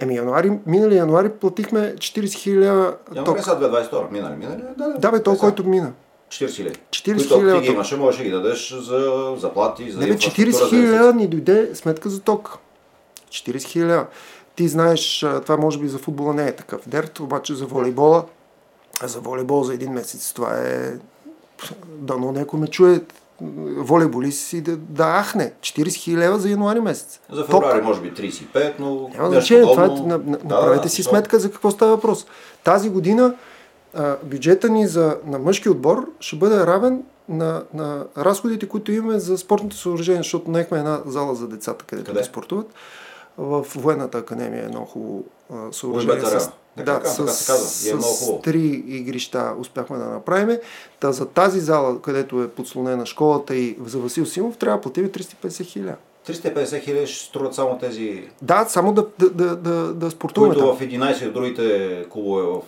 Еми, 0.00 0.16
януари, 0.16 0.52
минали 0.66 0.96
януари 0.96 1.28
платихме 1.28 1.94
40 1.96 2.32
хиляди 2.34 2.96
ток. 3.14 3.16
Януари 3.16 3.40
2022, 3.40 4.10
минали, 4.10 4.36
минали? 4.36 4.62
Да, 4.78 4.88
да, 4.88 5.10
бе, 5.10 5.22
то, 5.22 5.36
който 5.36 5.64
мина. 5.64 5.92
40 6.28 6.54
хиляди. 6.54 6.78
40 6.90 7.38
хиляди. 7.38 7.60
ти 7.60 7.66
ги 7.66 7.72
имаше, 7.72 7.96
можеш 7.96 8.18
да 8.18 8.24
ги 8.24 8.30
дадеш 8.30 8.74
за 8.74 9.32
заплати, 9.36 9.90
за 9.90 10.00
Не, 10.00 10.06
бе, 10.06 10.14
40 10.14 10.68
хиляди 10.68 11.18
ни 11.18 11.26
дойде 11.26 11.74
сметка 11.74 12.08
за 12.08 12.20
ток. 12.20 12.58
40 13.30 13.62
хиляди. 13.62 14.06
Ти 14.58 14.68
знаеш, 14.68 15.26
това 15.42 15.56
може 15.56 15.78
би 15.78 15.88
за 15.88 15.98
футбола 15.98 16.34
не 16.34 16.48
е 16.48 16.56
такъв 16.56 16.88
дерт, 16.88 17.20
обаче 17.20 17.54
за 17.54 17.66
волейбола, 17.66 18.24
за 19.04 19.20
волейбол 19.20 19.62
за 19.62 19.74
един 19.74 19.92
месец 19.92 20.32
това 20.32 20.58
е... 20.58 20.92
Дано 21.86 22.32
някой 22.32 22.60
ме 22.60 22.66
чуе, 22.66 23.00
волейболист 23.76 24.46
си 24.46 24.60
да, 24.60 24.76
да 24.76 25.22
ахне. 25.22 25.52
40 25.60 25.94
хиляди 25.94 26.18
лева 26.18 26.38
за 26.38 26.50
януари 26.50 26.80
месец. 26.80 27.20
За 27.32 27.44
феврари 27.44 27.82
може 27.82 28.00
би 28.00 28.12
35, 28.12 28.72
но... 28.78 29.10
Няма 29.14 29.30
значение, 29.30 29.62
това 29.62 29.84
е, 29.84 29.88
на, 29.88 30.18
на, 30.18 30.38
направете 30.44 30.82
да, 30.82 30.88
си 30.88 31.02
да, 31.02 31.08
сметка 31.08 31.38
за 31.38 31.50
какво 31.50 31.70
става 31.70 31.94
въпрос. 31.94 32.26
Тази 32.64 32.90
година 32.90 33.34
а, 33.94 34.16
бюджета 34.22 34.68
ни 34.68 34.86
за, 34.86 35.16
на 35.26 35.38
мъжки 35.38 35.68
отбор 35.68 36.08
ще 36.20 36.36
бъде 36.36 36.66
равен 36.66 37.02
на, 37.28 37.62
на 37.74 38.04
разходите, 38.16 38.68
които 38.68 38.92
имаме 38.92 39.18
за 39.18 39.38
спортните 39.38 39.76
съоръжения, 39.76 40.22
защото 40.22 40.50
наехме 40.50 40.78
една 40.78 41.00
зала 41.06 41.34
за 41.34 41.48
децата, 41.48 41.84
където 41.84 42.06
Къде? 42.06 42.18
да 42.18 42.24
спортуват. 42.24 42.74
В 43.38 43.66
военната 43.74 44.18
академия 44.18 44.64
е 44.64 44.68
много 44.68 44.86
хубаво 44.86 45.24
съоръжение. 45.72 46.20
С, 46.20 46.50
да, 46.76 46.84
така, 46.84 47.08
с, 47.08 47.16
така 47.16 47.30
се 47.30 47.52
казва. 47.52 47.88
И 47.88 47.90
е 47.90 47.94
много 47.94 48.14
хубаво. 48.14 48.42
три 48.42 48.84
игрища 48.86 49.54
успяхме 49.58 49.98
да 49.98 50.04
направим. 50.04 50.58
Та 51.00 51.12
за 51.12 51.26
тази 51.26 51.60
зала, 51.60 52.02
където 52.02 52.42
е 52.42 52.48
подслонена 52.48 53.06
школата 53.06 53.56
и 53.56 53.76
за 53.86 53.98
Васил 53.98 54.26
Симов, 54.26 54.56
трябва 54.56 54.76
да 54.78 54.82
платим 54.82 55.08
350 55.08 55.64
хиляди. 55.64 55.96
350 56.26 56.80
хиляди 56.80 57.06
ще 57.06 57.26
струват 57.26 57.54
само 57.54 57.78
тези... 57.78 58.28
Да, 58.42 58.64
само 58.68 58.92
да, 58.92 59.06
да, 59.18 59.30
да, 59.30 59.56
да, 59.56 59.94
да 59.94 60.10
спортуваме 60.10 60.54
Които 60.54 60.68
там. 60.68 60.76
в 60.76 60.80
11 60.80 61.26
от 61.26 61.34
другите 61.34 62.06
клубове 62.10 62.42
в 62.42 62.62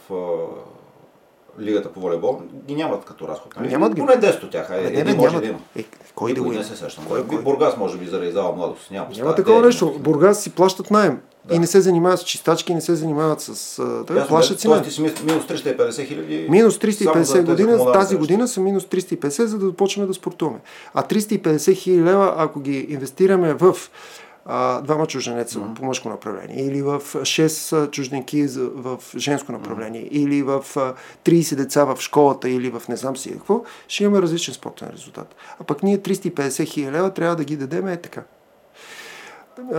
Лигата 1.60 1.92
по 1.92 2.00
волейбол 2.00 2.40
ги 2.66 2.74
нямат 2.74 3.04
като 3.04 3.28
разход. 3.28 3.56
Нали? 3.56 3.68
Нямат 3.68 3.94
ги. 3.94 4.00
Поне 4.00 4.12
10 4.12 4.44
от 4.44 4.50
тях. 4.50 4.70
Е, 4.70 4.90
не, 4.90 5.04
не, 5.04 5.14
може 5.14 5.40
да 5.40 5.46
има. 5.46 5.58
Е, 5.76 5.84
кой 6.14 6.34
да 6.34 6.42
го 6.42 6.52
не 6.52 6.64
се 6.64 6.76
сещам. 6.76 7.04
Кой, 7.08 7.26
кой? 7.26 7.42
Бургас 7.42 7.76
може 7.76 7.98
би 7.98 8.06
заради 8.06 8.30
зала 8.30 8.56
младост. 8.56 8.90
Няма, 8.90 9.06
Няма 9.16 9.34
такова 9.34 9.62
нещо. 9.62 9.94
Бургас 9.98 10.42
си 10.42 10.50
плащат 10.50 10.90
найем. 10.90 11.20
Да. 11.44 11.54
И 11.54 11.58
не 11.58 11.66
се 11.66 11.80
занимават 11.80 12.20
с 12.20 12.24
чистачки, 12.24 12.74
не 12.74 12.80
се 12.80 12.94
занимават 12.94 13.40
с... 13.40 13.82
Да, 14.06 14.26
плащат 14.26 14.60
си 14.60 14.68
найем. 14.68 14.84
ти 14.84 14.90
си 14.90 15.02
минус 15.02 15.44
350 15.44 16.06
хиляди. 16.06 16.46
Минус 16.50 16.78
350 16.78 17.44
година, 17.44 17.92
тази 17.92 18.16
година 18.16 18.48
са 18.48 18.60
минус 18.60 18.84
350, 18.84 19.44
за 19.44 19.58
да 19.58 19.66
започнем 19.66 20.06
да 20.06 20.14
спортуваме. 20.14 20.58
А 20.94 21.02
350 21.02 21.74
хиляди 21.74 22.02
лева, 22.02 22.34
ако 22.36 22.60
ги 22.60 22.86
инвестираме 22.88 23.54
в 23.54 23.76
двама 24.82 25.06
чужденеца 25.06 25.58
mm-hmm. 25.58 25.74
по 25.74 25.84
мъжко 25.84 26.08
направление, 26.08 26.66
или 26.66 26.82
в 26.82 27.00
6 27.00 27.90
чужденки 27.90 28.46
в 28.56 28.98
женско 29.16 29.52
направление, 29.52 30.02
mm-hmm. 30.02 30.08
или 30.08 30.42
в 30.42 30.64
30 31.24 31.54
деца 31.54 31.84
в 31.84 32.00
школата, 32.00 32.48
или 32.48 32.70
в 32.70 32.82
не 32.88 32.96
знам 32.96 33.16
си 33.16 33.32
какво, 33.32 33.62
ще 33.88 34.04
имаме 34.04 34.22
различен 34.22 34.54
спортен 34.54 34.88
резултат. 34.92 35.34
А 35.60 35.64
пък 35.64 35.82
ние 35.82 35.98
350 35.98 36.64
хиляди 36.64 36.92
лева 36.92 37.10
трябва 37.10 37.36
да 37.36 37.44
ги 37.44 37.56
дадем 37.56 37.88
е 37.88 37.96
така. 37.96 38.22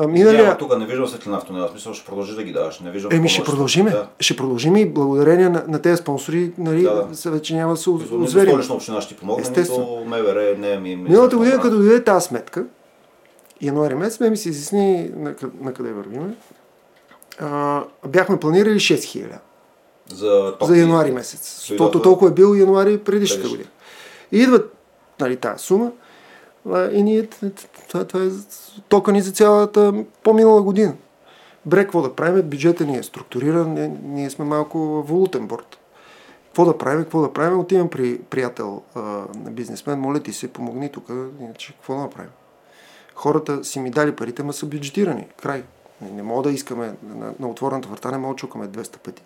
Миналия... 0.07 0.43
Няма, 0.43 0.57
тук 0.57 0.77
не 0.77 0.85
виждам 0.85 1.07
светлина 1.07 1.39
в 1.39 1.45
тунела. 1.45 1.69
Смисъл 1.69 1.93
ще 1.93 2.05
продължи 2.05 2.35
да 2.35 2.43
ги 2.43 2.51
даваш. 2.51 2.79
Не 2.79 2.91
виждам 2.91 3.11
Еми 3.13 3.29
ще 3.29 3.43
продължим. 3.43 3.85
Да. 3.85 4.07
Ще 4.19 4.35
продължим 4.35 4.75
и 4.75 4.85
благодарение 4.85 5.49
на, 5.49 5.63
на 5.67 5.81
тези 5.81 5.97
спонсори, 5.97 6.51
нали, 6.57 6.81
да, 6.81 7.07
да. 7.23 7.31
вече 7.31 7.55
няма 7.55 7.73
да 7.73 7.77
се 7.77 7.89
озверим. 7.89 8.51
Столична 8.51 8.75
община 8.75 9.01
ще 9.01 9.13
ти 9.13 9.19
помогне, 9.19 9.49
нито 9.57 10.03
МВР, 10.07 10.55
не 10.57 10.79
ми... 10.79 10.95
Миналата 10.95 11.37
година, 11.37 11.61
като 11.61 11.77
дойде 11.77 12.03
тази 12.03 12.27
сметка, 12.27 12.65
януари 13.61 13.95
месец, 13.95 14.19
ме 14.19 14.29
ми 14.29 14.37
се 14.37 14.49
изясни 14.49 15.11
на, 15.15 15.35
на 15.61 15.73
къде 15.73 15.91
вървиме. 15.91 16.35
А, 17.39 17.83
бяхме 18.07 18.39
планирали 18.39 18.79
6000 18.79 19.39
за, 20.09 20.55
за 20.61 20.77
януари 20.77 21.11
месец. 21.11 21.65
Защото 21.67 22.01
толкова 22.01 22.31
е 22.31 22.33
бил 22.33 22.55
януари 22.55 22.97
предишната 22.97 23.49
година. 23.49 23.69
И 24.31 24.37
идват 24.37 24.73
нали, 25.19 25.37
тази 25.37 25.63
сума 25.63 25.91
и 26.91 27.03
ние, 27.03 27.27
това, 27.89 28.05
това 28.05 28.25
е 28.25 28.29
тока 28.89 29.11
ни 29.11 29.21
за 29.21 29.31
цялата 29.31 29.93
по-минала 30.23 30.61
година. 30.61 30.93
Бре, 31.65 31.83
какво 31.83 32.01
да 32.01 32.15
правим? 32.15 32.49
Бюджета 32.49 32.85
ни 32.85 32.97
е 32.97 33.03
структуриран, 33.03 33.73
ние, 33.73 33.91
ние 34.03 34.29
сме 34.29 34.45
малко 34.45 34.77
валутен 35.07 35.47
борт. 35.47 35.77
Какво 36.47 36.65
да 36.65 36.77
правим? 36.77 37.03
Какво 37.03 37.21
да 37.21 37.33
правим? 37.33 37.59
Отивам 37.59 37.89
при 37.89 38.19
приятел 38.19 38.81
а, 38.95 39.23
бизнесмен, 39.35 39.99
моля 39.99 40.19
ти 40.19 40.33
се, 40.33 40.47
помогни 40.47 40.89
тук, 40.89 41.09
иначе 41.41 41.73
какво 41.73 41.95
да 41.95 42.01
направим? 42.01 42.31
Хората 43.15 43.63
си 43.63 43.79
ми 43.79 43.91
дали 43.91 44.15
парите, 44.15 44.43
ма 44.43 44.53
са 44.53 44.65
бюджетирани. 44.65 45.27
Край. 45.41 45.63
Не, 46.01 46.23
мога 46.23 46.43
да 46.43 46.51
искаме 46.51 46.93
на, 47.03 47.33
на 47.39 47.49
отворената 47.49 47.87
врата, 47.87 48.11
не 48.11 48.17
мога 48.17 48.33
да 48.33 48.37
чукаме 48.37 48.67
200 48.67 48.97
пъти. 48.97 49.23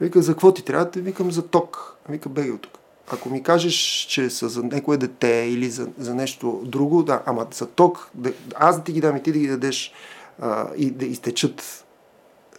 Вика, 0.00 0.22
за 0.22 0.32
какво 0.32 0.54
ти 0.54 0.64
трябва? 0.64 0.84
Да 0.84 1.00
викам 1.00 1.32
за 1.32 1.46
ток. 1.46 1.96
Вика, 2.08 2.28
беги 2.28 2.50
от 2.50 2.60
тук. 2.60 2.78
Ако 3.12 3.30
ми 3.30 3.42
кажеш, 3.42 4.06
че 4.08 4.30
са 4.30 4.48
за 4.48 4.62
някое 4.62 4.96
дете 4.96 5.46
или 5.50 5.70
за, 5.70 5.88
за 5.98 6.14
нещо 6.14 6.62
друго, 6.64 7.02
да, 7.02 7.22
ама 7.26 7.46
за 7.52 7.66
ток, 7.66 8.10
да, 8.14 8.32
аз 8.54 8.76
да 8.76 8.84
ти 8.84 8.92
ги 8.92 9.00
дам 9.00 9.16
и 9.16 9.22
ти 9.22 9.32
да 9.32 9.38
ги 9.38 9.48
дадеш 9.48 9.92
а, 10.40 10.66
и 10.76 10.90
да 10.90 11.06
изтечат, 11.06 11.84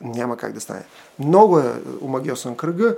няма 0.01 0.37
как 0.37 0.53
да 0.53 0.61
стане. 0.61 0.83
Много 1.19 1.59
е 1.59 1.73
омагиосен 2.01 2.55
кръга 2.55 2.95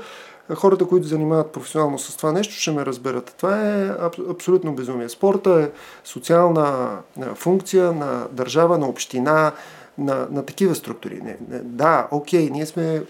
хората, 0.53 0.87
които 0.87 1.07
занимават 1.07 1.51
професионално 1.51 1.99
с 1.99 2.17
това 2.17 2.31
нещо, 2.31 2.53
ще 2.53 2.71
ме 2.71 2.85
разберат. 2.85 3.33
Това 3.37 3.71
е 3.71 3.89
абсолютно 4.29 4.75
безумие. 4.75 5.09
Спорта 5.09 5.49
е 5.49 5.71
социална 6.03 6.97
функция 7.35 7.91
на 7.91 8.27
държава, 8.31 8.77
на 8.77 8.87
община, 8.87 9.51
на, 9.97 10.27
на 10.31 10.45
такива 10.45 10.75
структури. 10.75 11.21
Не, 11.23 11.37
не, 11.49 11.59
да, 11.59 12.07
окей, 12.11 12.49
ние 12.49 12.65
сме 12.65 13.03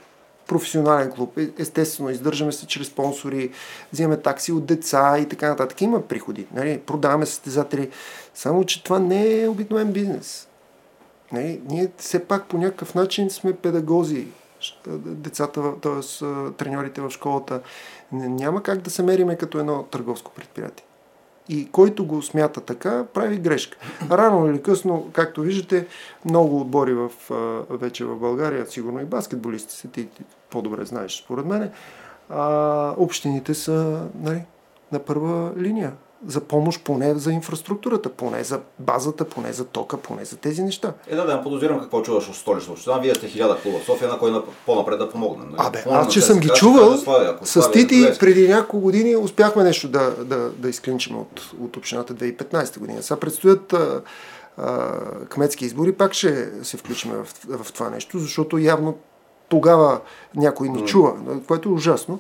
професионален 0.48 1.12
клуб. 1.12 1.38
Е, 1.38 1.50
естествено, 1.60 2.10
издържаме 2.10 2.51
се 2.51 2.68
чрез 2.68 2.88
спонсори, 2.88 3.51
взимаме 3.94 4.18
такси 4.18 4.51
от 4.51 4.65
деца 4.65 5.20
и 5.20 5.30
така 5.30 5.50
нататък. 5.50 5.82
Има 5.82 6.01
приходи. 6.01 6.48
Нали? 6.54 6.80
Продаваме 6.86 7.25
състезатели. 7.25 7.89
Само, 8.34 8.63
че 8.63 8.84
това 8.84 9.00
не 9.00 9.42
е 9.42 9.48
обикновен 9.48 9.92
бизнес. 9.92 10.48
Нали? 11.32 11.62
Ние 11.70 11.92
все 11.98 12.25
пак 12.25 12.46
по 12.46 12.58
някакъв 12.58 12.96
начин 12.96 13.30
сме 13.30 13.54
педагози 13.54 14.27
децата, 15.05 15.79
т.е. 15.81 16.25
треньорите 16.57 17.01
в 17.01 17.10
школата. 17.10 17.62
Няма 18.12 18.63
как 18.63 18.81
да 18.81 18.89
се 18.89 19.03
мериме 19.03 19.36
като 19.36 19.60
едно 19.60 19.84
търговско 19.84 20.31
предприятие. 20.31 20.86
И 21.50 21.72
който 21.72 22.05
го 22.05 22.22
смята 22.22 22.62
така, 22.62 23.05
прави 23.13 23.38
грешка. 23.38 23.77
Рано 24.12 24.48
или 24.48 24.62
късно, 24.62 25.10
както 25.13 25.41
виждате, 25.41 25.88
много 26.25 26.62
отбори 26.62 26.93
в, 26.93 27.12
вече 27.69 28.05
в 28.05 28.15
България, 28.15 28.65
сигурно 28.65 29.01
и 29.01 29.05
баскетболисти, 29.05 29.91
ти, 29.91 30.05
ти 30.05 30.24
по-добре 30.50 30.86
знаеш, 30.86 31.24
според 31.24 31.45
мен, 31.45 31.72
общините 32.98 33.53
са 33.53 34.07
нали, 34.22 34.43
на 34.91 35.00
първа 35.00 35.53
линия 35.57 35.93
за 36.27 36.41
помощ 36.41 36.84
поне 36.84 37.15
за 37.15 37.32
инфраструктурата, 37.32 38.10
поне 38.10 38.44
за 38.44 38.60
базата, 38.79 39.25
поне 39.25 39.53
за 39.53 39.65
тока, 39.65 39.98
поне 39.98 40.25
за 40.25 40.38
тези 40.38 40.63
неща. 40.63 40.94
Е, 41.08 41.15
да, 41.15 41.25
да, 41.25 41.44
подозирам 41.44 41.79
какво 41.79 42.01
чуваш 42.01 42.29
от 42.29 42.36
столична 42.36 42.74
община. 42.74 42.98
Вие 42.98 43.15
сте 43.15 43.27
хиляда 43.27 43.58
клуба 43.63 43.79
в 43.79 43.86
София, 43.86 44.10
на 44.10 44.20
кой 44.20 44.32
на 44.32 44.44
по-напред 44.65 45.00
да 45.00 45.10
помогне. 45.10 45.46
Нали? 45.46 45.55
Абе, 45.58 45.84
аз 45.91 46.13
че 46.13 46.22
съм 46.22 46.39
ги 46.39 46.50
чувал, 46.55 46.98
с 47.44 47.72
Тити 47.72 48.12
преди 48.20 48.48
няколко 48.48 48.79
години 48.79 49.15
успяхме 49.15 49.63
нещо 49.63 49.88
да, 49.88 50.12
да, 50.12 50.50
да 50.50 50.70
изклинчим 50.70 51.17
от, 51.17 51.51
от 51.62 51.77
общината 51.77 52.13
2015 52.13 52.79
година. 52.79 53.03
Сега 53.03 53.20
предстоят 53.20 53.74
а, 53.74 54.01
а, 54.58 55.00
кметски 55.29 55.65
избори, 55.65 55.91
пак 55.91 56.13
ще 56.13 56.50
се 56.63 56.77
включим 56.77 57.12
в, 57.12 57.27
в 57.58 57.74
това 57.74 57.89
нещо, 57.89 58.20
защото 58.20 58.58
явно 58.58 58.98
тогава 59.50 60.00
някой 60.36 60.70
ни 60.70 60.86
чува, 60.86 61.13
което 61.48 61.70
е 61.70 61.72
ужасно. 61.72 62.20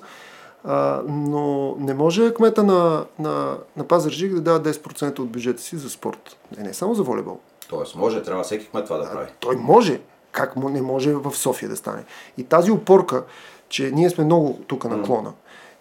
А, 0.67 1.01
но 1.07 1.75
не 1.79 1.93
може 1.93 2.33
кмета 2.33 2.63
на, 2.63 3.05
на, 3.19 3.57
на 3.77 3.87
Пазарджик 3.87 4.33
да 4.33 4.41
дава 4.41 4.59
10% 4.59 5.19
от 5.19 5.29
бюджета 5.29 5.61
си 5.61 5.77
за 5.77 5.89
спорт. 5.89 6.37
Не, 6.57 6.63
не 6.63 6.73
само 6.73 6.93
за 6.93 7.03
волейбол. 7.03 7.39
Тоест 7.69 7.95
може, 7.95 8.23
трябва 8.23 8.43
всеки 8.43 8.69
кмет 8.69 8.85
това 8.85 8.97
да 8.97 9.11
прави. 9.11 9.25
А, 9.29 9.33
той 9.39 9.55
може. 9.55 9.99
Как 10.31 10.55
му 10.55 10.69
не 10.69 10.81
може 10.81 11.13
в 11.13 11.35
София 11.35 11.69
да 11.69 11.75
стане? 11.75 12.03
И 12.37 12.43
тази 12.43 12.71
опорка, 12.71 13.23
че 13.69 13.91
ние 13.91 14.09
сме 14.09 14.23
много 14.23 14.59
тук 14.67 14.85
на 14.85 15.03
клона, 15.03 15.33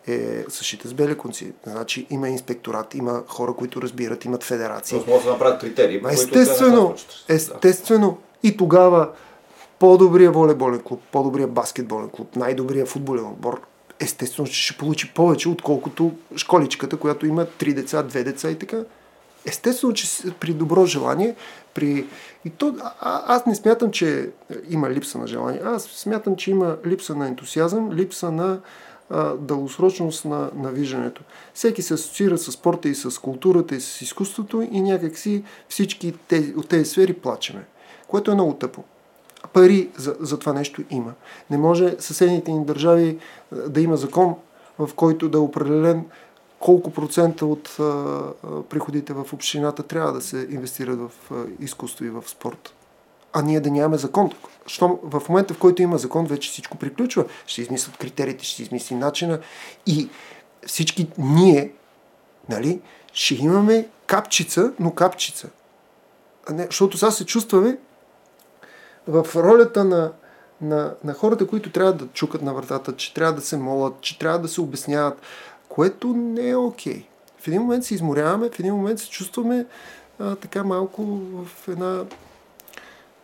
е 0.06 0.44
съшита 0.48 0.88
с 0.88 0.94
бели 0.94 1.18
конци. 1.18 1.52
Значи 1.66 2.06
има 2.10 2.28
инспекторат, 2.28 2.94
има 2.94 3.22
хора, 3.28 3.52
които 3.52 3.82
разбират, 3.82 4.24
имат 4.24 4.42
федерации. 4.42 4.98
Тоест 4.98 5.08
може 5.08 5.24
да 5.24 5.30
направят 5.30 5.60
критерии. 5.60 6.02
Естествено, 6.10 6.94
естествено. 7.28 8.18
И 8.42 8.56
тогава 8.56 9.08
по-добрия 9.78 10.30
волейболен 10.30 10.80
клуб, 10.80 11.00
по-добрия 11.12 11.48
баскетболен 11.48 12.08
клуб, 12.08 12.36
най-добрия 12.36 12.86
футболен 12.86 13.26
отбор 13.26 13.60
естествено 14.04 14.48
че 14.48 14.62
ще 14.62 14.78
получи 14.78 15.14
повече, 15.14 15.48
отколкото 15.48 16.12
школичката, 16.36 16.96
която 16.96 17.26
има 17.26 17.46
три 17.46 17.74
деца, 17.74 18.02
две 18.02 18.24
деца 18.24 18.50
и 18.50 18.58
така. 18.58 18.82
Естествено, 19.46 19.92
че 19.92 20.06
при 20.40 20.52
добро 20.54 20.86
желание, 20.86 21.34
при... 21.74 22.06
И 22.44 22.50
то, 22.50 22.74
а, 23.00 23.34
аз 23.34 23.46
не 23.46 23.54
смятам, 23.54 23.90
че 23.90 24.30
има 24.70 24.90
липса 24.90 25.18
на 25.18 25.26
желание. 25.26 25.60
Аз 25.64 25.82
смятам, 25.82 26.36
че 26.36 26.50
има 26.50 26.76
липса 26.86 27.14
на 27.14 27.28
ентусиазъм, 27.28 27.92
липса 27.92 28.32
на 28.32 28.60
а, 29.10 29.34
дългосрочност 29.34 30.24
на, 30.24 30.50
на 30.54 30.70
виждането. 30.70 31.22
Всеки 31.54 31.82
се 31.82 31.94
асоциира 31.94 32.38
с 32.38 32.52
спорта 32.52 32.88
и 32.88 32.94
с 32.94 33.20
културата 33.20 33.74
и 33.74 33.80
с 33.80 34.00
изкуството 34.00 34.68
и 34.70 34.80
някакси 34.80 35.44
всички 35.68 36.14
тези, 36.28 36.54
от 36.56 36.68
тези 36.68 36.90
сфери 36.90 37.12
плачеме, 37.12 37.64
което 38.08 38.30
е 38.30 38.34
много 38.34 38.54
тъпо 38.54 38.84
пари 39.54 39.90
за, 39.96 40.16
за 40.20 40.38
това 40.38 40.52
нещо 40.52 40.82
има. 40.90 41.12
Не 41.50 41.58
може 41.58 41.96
съседните 41.98 42.52
ни 42.52 42.64
държави 42.64 43.18
да 43.52 43.80
има 43.80 43.96
закон, 43.96 44.34
в 44.78 44.90
който 44.96 45.28
да 45.28 45.38
е 45.38 45.40
определен 45.40 46.04
колко 46.60 46.90
процента 46.90 47.46
от 47.46 47.76
а, 47.80 47.82
а, 47.82 48.62
приходите 48.62 49.12
в 49.12 49.32
общината 49.32 49.82
трябва 49.82 50.12
да 50.12 50.20
се 50.20 50.46
инвестират 50.50 50.98
в 50.98 51.10
а, 51.30 51.34
изкуство 51.60 52.04
и 52.04 52.10
в 52.10 52.24
спорт. 52.26 52.74
А 53.32 53.42
ние 53.42 53.60
да 53.60 53.70
нямаме 53.70 53.98
закон. 53.98 54.30
Що 54.66 54.98
в 55.02 55.22
момента, 55.28 55.54
в 55.54 55.58
който 55.58 55.82
има 55.82 55.98
закон, 55.98 56.26
вече 56.26 56.50
всичко 56.50 56.78
приключва. 56.78 57.24
Ще 57.46 57.62
измислят 57.62 57.96
критериите, 57.96 58.44
ще 58.44 58.62
измисли 58.62 58.94
начина 58.94 59.38
и 59.86 60.08
всички 60.66 61.08
ние 61.18 61.72
Нали? 62.48 62.80
Ще 63.12 63.34
имаме 63.34 63.88
капчица, 64.06 64.72
но 64.80 64.90
капчица. 64.90 65.48
А 66.48 66.52
не, 66.52 66.64
защото 66.64 66.98
сега 66.98 67.10
се 67.10 67.26
чувстваме 67.26 67.78
в 69.06 69.26
ролята 69.36 69.84
на, 69.84 70.12
на, 70.60 70.94
на 71.04 71.14
хората, 71.14 71.46
които 71.46 71.70
трябва 71.70 71.92
да 71.92 72.06
чукат 72.06 72.42
на 72.42 72.54
вратата, 72.54 72.96
че 72.96 73.14
трябва 73.14 73.32
да 73.32 73.40
се 73.40 73.56
молят, 73.56 74.00
че 74.00 74.18
трябва 74.18 74.38
да 74.38 74.48
се 74.48 74.60
обясняват, 74.60 75.20
което 75.68 76.08
не 76.08 76.48
е 76.48 76.56
окей. 76.56 76.94
Okay. 76.94 77.04
В 77.38 77.48
един 77.48 77.60
момент 77.60 77.84
се 77.84 77.94
изморяваме, 77.94 78.50
в 78.50 78.60
един 78.60 78.74
момент 78.74 78.98
се 78.98 79.08
чувстваме 79.08 79.66
а, 80.18 80.36
така 80.36 80.64
малко 80.64 81.02
в 81.04 81.68
една 81.68 82.04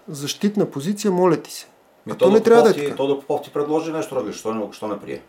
защитна 0.08 0.70
позиция, 0.70 1.10
моля 1.10 1.36
ти 1.36 1.52
се. 1.52 1.66
Ми, 2.06 2.12
а 2.12 2.16
то, 2.16 2.24
то 2.24 2.30
не 2.30 2.40
трябва 2.40 2.62
да 2.62 2.70
е 2.70 2.74
така. 2.74 2.96
То 2.96 3.06
да 3.06 3.20
Попов 3.20 3.42
ти 3.42 3.50
предложи 3.50 3.92
нещо 3.92 4.16
различно, 4.16 4.40
що 4.40 4.54
не, 4.54 4.72
що 4.72 4.88
не 4.88 5.00
прие? 5.00 5.22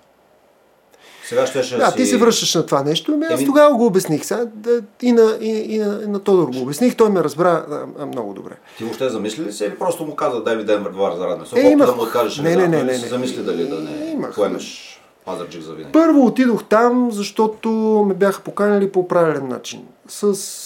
Сега 1.32 1.46
ще, 1.46 1.64
ще 1.64 1.78
да, 1.78 1.88
си... 1.88 1.98
ти 1.98 2.06
се 2.06 2.18
връщаш 2.18 2.56
на 2.56 2.66
това 2.66 2.84
нещо. 2.84 3.12
Ами 3.14 3.26
аз 3.26 3.46
тогава 3.46 3.76
го 3.76 3.86
обясних. 3.86 4.26
Сега, 4.26 4.46
да, 4.54 4.82
и, 5.02 5.12
на, 5.12 5.38
и, 5.42 5.76
и, 5.76 5.78
на, 5.78 6.04
и 6.04 6.08
на 6.08 6.20
Тодор 6.20 6.50
го 6.50 6.62
обясних. 6.62 6.96
Той 6.96 7.10
ме 7.10 7.24
разбра 7.24 7.66
а, 7.70 7.86
а, 8.00 8.06
много 8.06 8.34
добре. 8.34 8.52
Ти 8.78 8.84
въобще 8.84 9.10
замисли 9.10 9.46
ли 9.46 9.52
се 9.52 9.66
или 9.66 9.76
просто 9.76 10.06
му 10.06 10.16
каза 10.16 10.44
дай 10.44 10.56
ми 10.56 10.64
ден 10.64 10.84
вървар 10.84 11.16
за 11.18 11.28
радне? 11.28 11.46
Е, 11.56 11.72
имах... 11.72 11.88
да 11.88 11.96
му 11.96 12.02
откажеш 12.02 12.38
не, 12.38 12.56
не, 12.56 12.56
не, 12.56 12.68
не, 12.68 12.84
не, 12.84 12.92
не. 12.92 12.98
замисли 12.98 13.44
дали 13.44 13.68
да 13.68 13.76
не 13.76 14.12
имах... 14.12 14.36
поемеш 14.36 15.00
Пазарджик 15.26 15.62
за 15.62 15.74
винаги? 15.74 15.92
Първо 15.92 16.26
отидох 16.26 16.64
там, 16.64 17.10
защото 17.12 17.70
ме 18.08 18.14
бяха 18.14 18.42
поканили 18.42 18.92
по 18.92 19.08
правилен 19.08 19.48
начин. 19.48 19.82
С 20.08 20.24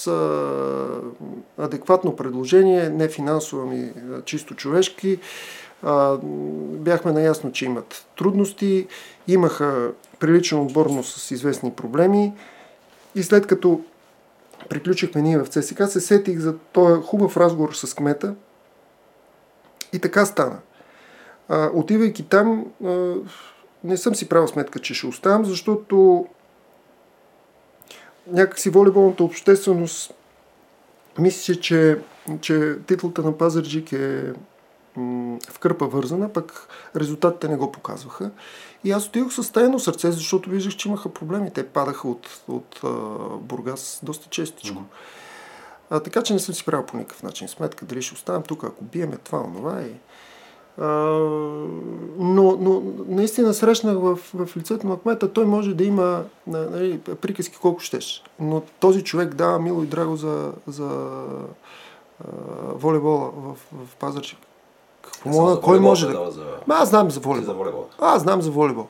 а, 0.08 1.64
адекватно 1.64 2.16
предложение, 2.16 2.90
не 2.90 3.08
финансово, 3.08 3.66
ми 3.66 3.90
чисто 4.26 4.56
човешки. 4.56 5.20
А, 5.84 6.18
бяхме 6.72 7.12
наясно, 7.12 7.52
че 7.52 7.66
имат 7.66 8.06
трудности, 8.18 8.88
имаха 9.28 9.92
приличен 10.20 10.60
отборно 10.60 11.04
с 11.04 11.32
известни 11.32 11.72
проблеми 11.72 12.34
и 13.16 13.24
след 13.24 13.48
като 13.48 13.82
приключихме 14.70 15.22
ние 15.22 15.38
в 15.38 15.48
ЦСК, 15.48 15.88
се 15.88 16.02
сетих 16.02 16.40
за 16.40 16.58
този 16.58 17.02
хубав 17.02 17.38
разговор 17.38 17.74
с 17.74 17.96
кмета 17.96 18.36
и 19.94 20.00
така 20.00 20.26
стана. 20.26 20.60
А, 21.50 21.70
отивайки 21.74 22.24
там, 22.24 22.66
а, 22.86 23.14
не 23.84 23.98
съм 23.98 24.16
си 24.16 24.30
правил 24.30 24.48
сметка, 24.48 24.80
че 24.80 24.94
ще 24.94 25.08
оставам, 25.08 25.46
защото 25.46 26.26
някакси 28.28 28.70
волейболната 28.70 29.24
общественост 29.24 30.14
мисля, 31.20 31.56
че, 31.56 32.00
че 32.42 32.76
титлата 32.88 33.22
на 33.22 33.38
Пазарджик 33.38 33.92
е 33.92 34.34
в 35.50 35.60
кърпа 35.60 35.86
вързана, 35.86 36.34
пък 36.34 36.68
резултатите 36.96 37.48
не 37.48 37.56
го 37.56 37.72
показваха. 37.72 38.32
И 38.86 38.92
аз 38.92 39.08
отидох 39.08 39.34
с 39.34 39.52
тайно 39.52 39.80
сърце, 39.80 40.12
защото 40.12 40.50
виждах, 40.50 40.76
че 40.76 40.88
имаха 40.88 41.10
проблеми. 41.10 41.52
Те 41.52 41.68
падаха 41.68 42.08
от, 42.08 42.42
от 42.48 42.80
а, 42.84 42.90
Бургас 43.38 44.00
доста 44.04 44.30
честичко. 44.30 44.78
Mm-hmm. 44.78 45.90
А, 45.90 46.00
така 46.00 46.24
че 46.24 46.34
не 46.34 46.40
съм 46.40 46.56
си 46.56 46.66
правил 46.66 46.86
по 46.86 46.98
никакъв 46.98 47.24
начин 47.24 47.48
сметка 47.48 47.86
дали 47.86 48.02
ще 48.02 48.14
оставам 48.14 48.44
тук, 48.44 48.64
ако 48.64 48.84
биеме 48.84 49.18
това, 49.18 49.40
онова. 49.40 49.82
И... 49.82 49.92
А, 50.82 50.86
но, 52.18 52.58
но 52.60 52.84
наистина 53.08 53.54
срещнах 53.54 53.98
в, 53.98 54.20
в 54.34 54.58
лицето 54.58 54.88
на 54.88 55.00
кмета, 55.00 55.34
той 55.34 55.46
може 55.46 55.74
да 55.74 55.84
има 55.84 56.24
нали, 56.48 57.00
приказки 57.00 57.58
колко 57.62 57.80
щеш. 57.80 58.24
Но 58.40 58.62
този 58.80 59.04
човек 59.04 59.34
дава 59.34 59.60
мило 59.60 59.84
и 59.84 59.88
драго 59.88 60.16
за, 60.16 60.52
за 60.68 61.20
волейбола 62.74 63.32
в, 63.36 63.56
в 63.56 63.96
Пазарчик. 63.96 64.40
Какво 65.14 65.62
кой 65.62 65.80
може 65.80 66.08
да... 66.08 66.32
За... 66.32 66.44
аз 66.70 66.90
знам 66.90 67.12
за 67.12 67.20
волейбол. 67.20 67.46
За 67.46 67.54
волейбол. 67.54 67.86
Аз 68.00 68.22
знам 68.22 68.42
за 68.42 68.52
волейбол. 68.52 68.88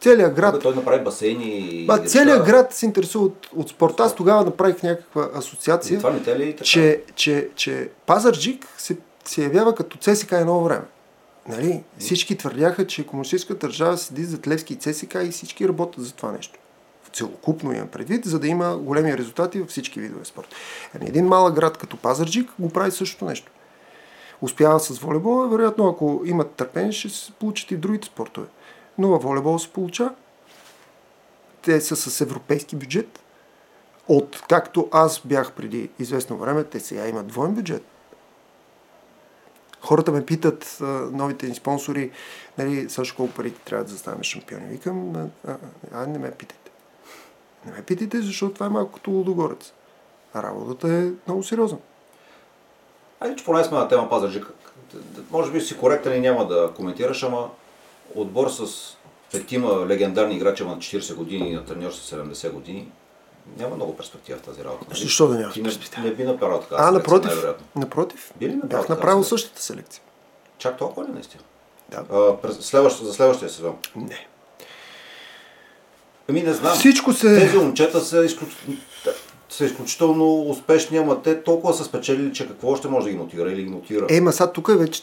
Целият 0.00 0.34
град... 0.34 0.62
Той 0.62 0.74
направи 0.74 1.04
басейни 1.04 1.84
Ба, 1.86 1.98
целият 1.98 2.46
град 2.46 2.74
се 2.74 2.86
интересува 2.86 3.24
от, 3.24 3.48
от 3.56 3.68
спорта. 3.68 4.02
Аз 4.02 4.14
тогава 4.14 4.44
направих 4.44 4.82
някаква 4.82 5.28
асоциация, 5.34 5.98
това 5.98 6.10
не 6.10 6.22
те 6.22 6.38
ли 6.38 6.52
така? 6.52 6.64
че, 6.64 7.02
че, 7.14 7.48
че 7.54 7.88
Пазарджик 8.06 8.66
се, 8.78 8.96
се 9.24 9.42
явява 9.42 9.74
като 9.74 9.98
ЦСК 9.98 10.32
едно 10.32 10.60
време. 10.60 10.84
Нали? 11.48 11.82
Всички 11.98 12.36
твърдяха, 12.36 12.86
че 12.86 13.06
комунистическата 13.06 13.66
държава 13.66 13.98
седи 13.98 14.24
зад 14.24 14.46
Левски 14.46 14.72
и 14.72 14.76
ЦСК 14.76 15.14
и 15.24 15.30
всички 15.30 15.68
работят 15.68 16.04
за 16.04 16.12
това 16.12 16.32
нещо. 16.32 16.58
Целокупно 17.12 17.72
имам 17.72 17.88
предвид, 17.88 18.24
за 18.24 18.38
да 18.38 18.48
има 18.48 18.76
големи 18.76 19.18
резултати 19.18 19.60
във 19.60 19.68
всички 19.68 20.00
видове 20.00 20.24
спорт. 20.24 20.48
Ами 20.94 21.08
един 21.08 21.26
малък 21.26 21.54
град 21.54 21.76
като 21.76 21.96
Пазарджик 21.96 22.50
го 22.58 22.70
прави 22.70 22.90
същото 22.90 23.24
нещо 23.24 23.52
успява 24.40 24.80
с 24.80 24.98
волейбола, 24.98 25.48
вероятно 25.48 25.88
ако 25.88 26.22
имат 26.24 26.50
търпение, 26.50 26.92
ще 26.92 27.08
се 27.08 27.32
получат 27.32 27.70
и 27.70 27.76
в 27.76 27.80
другите 27.80 28.06
спортове. 28.06 28.46
Но 28.98 29.08
във 29.08 29.22
волейбол 29.22 29.58
се 29.58 29.72
получа. 29.72 30.14
Те 31.62 31.80
са 31.80 31.96
с 31.96 32.20
европейски 32.20 32.76
бюджет. 32.76 33.20
От 34.08 34.42
както 34.48 34.88
аз 34.92 35.20
бях 35.24 35.52
преди 35.52 35.90
известно 35.98 36.36
време, 36.36 36.64
те 36.64 36.80
сега 36.80 37.08
имат 37.08 37.26
двоен 37.26 37.54
бюджет. 37.54 37.84
Хората 39.80 40.12
ме 40.12 40.26
питат, 40.26 40.78
новите 41.12 41.48
ни 41.48 41.54
спонсори, 41.54 42.10
нали, 42.58 42.90
също 42.90 43.16
колко 43.16 43.34
пари 43.34 43.50
трябва 43.50 43.84
да 43.84 43.90
заставаме 43.90 44.24
шампиони. 44.24 44.66
Викам, 44.66 45.16
а, 45.16 45.26
а, 45.46 45.56
а, 45.92 46.06
не 46.06 46.18
ме 46.18 46.30
питайте. 46.30 46.70
Не 47.66 47.72
ме 47.72 47.82
питайте, 47.82 48.20
защото 48.20 48.54
това 48.54 48.66
е 48.66 48.68
малко 48.68 48.92
като 48.92 49.10
лудогорец. 49.10 49.72
Работата 50.36 50.92
е 50.92 51.10
много 51.26 51.42
сериозна. 51.42 51.78
Айде, 53.20 53.36
че 53.36 53.44
поне 53.44 53.64
сме 53.64 53.78
на 53.78 53.88
тема 53.88 54.08
Пазарджик. 54.08 54.46
Може 55.30 55.52
би 55.52 55.60
си 55.60 55.76
коректен 55.76 56.16
и 56.16 56.20
няма 56.20 56.46
да 56.46 56.70
коментираш, 56.76 57.22
ама 57.22 57.48
отбор 58.14 58.48
с 58.48 58.64
петима 59.32 59.86
легендарни 59.86 60.36
играчи 60.36 60.64
на 60.64 60.76
40 60.76 61.14
години 61.14 61.50
и 61.50 61.54
на 61.54 61.64
треньор 61.64 61.90
с 61.90 62.14
70 62.14 62.50
години, 62.50 62.88
няма 63.58 63.76
много 63.76 63.96
перспектива 63.96 64.38
в 64.38 64.42
тази 64.42 64.64
работа. 64.64 64.84
Нали? 64.90 65.00
Защо 65.00 65.26
да 65.26 65.38
няма 65.38 65.52
перспектива? 65.52 66.02
Не, 66.02 66.08
не 66.08 66.14
би 66.14 66.24
направил 66.24 66.60
така. 66.60 66.76
А, 66.78 66.90
напротив. 66.90 67.44
Напротив. 67.76 68.32
Би 68.36 68.48
ли 68.48 68.54
направил 68.54 68.82
Бях 68.82 68.88
направил 68.88 69.24
същата 69.24 69.62
селекция. 69.62 70.02
Чак 70.58 70.78
толкова 70.78 71.06
ли 71.06 71.12
наистина? 71.12 71.42
Да. 71.88 72.04
А, 72.44 72.52
следващ, 72.60 73.04
за 73.04 73.12
следващия 73.12 73.50
сезон? 73.50 73.76
Не. 73.96 74.26
Ами 76.28 76.42
не 76.42 76.52
знам. 76.52 76.74
Всичко 76.74 77.12
се... 77.12 77.40
Тези 77.40 77.56
момчета 77.56 78.00
са 78.00 78.24
изключително 78.24 78.76
са 79.48 79.64
изключително 79.64 80.40
успешни, 80.40 80.98
ама 80.98 81.22
те 81.22 81.42
толкова 81.42 81.74
са 81.74 81.84
спечелили, 81.84 82.32
че 82.32 82.48
какво 82.48 82.68
още 82.68 82.88
може 82.88 83.04
да 83.04 83.12
ги 83.12 83.18
мотивира 83.18 83.52
или 83.52 83.62
ги 83.62 83.70
мотивира. 83.70 84.06
Е, 84.10 84.20
ма 84.20 84.32
сега 84.32 84.52
тук 84.52 84.68
е 84.68 84.76
вече 84.76 85.02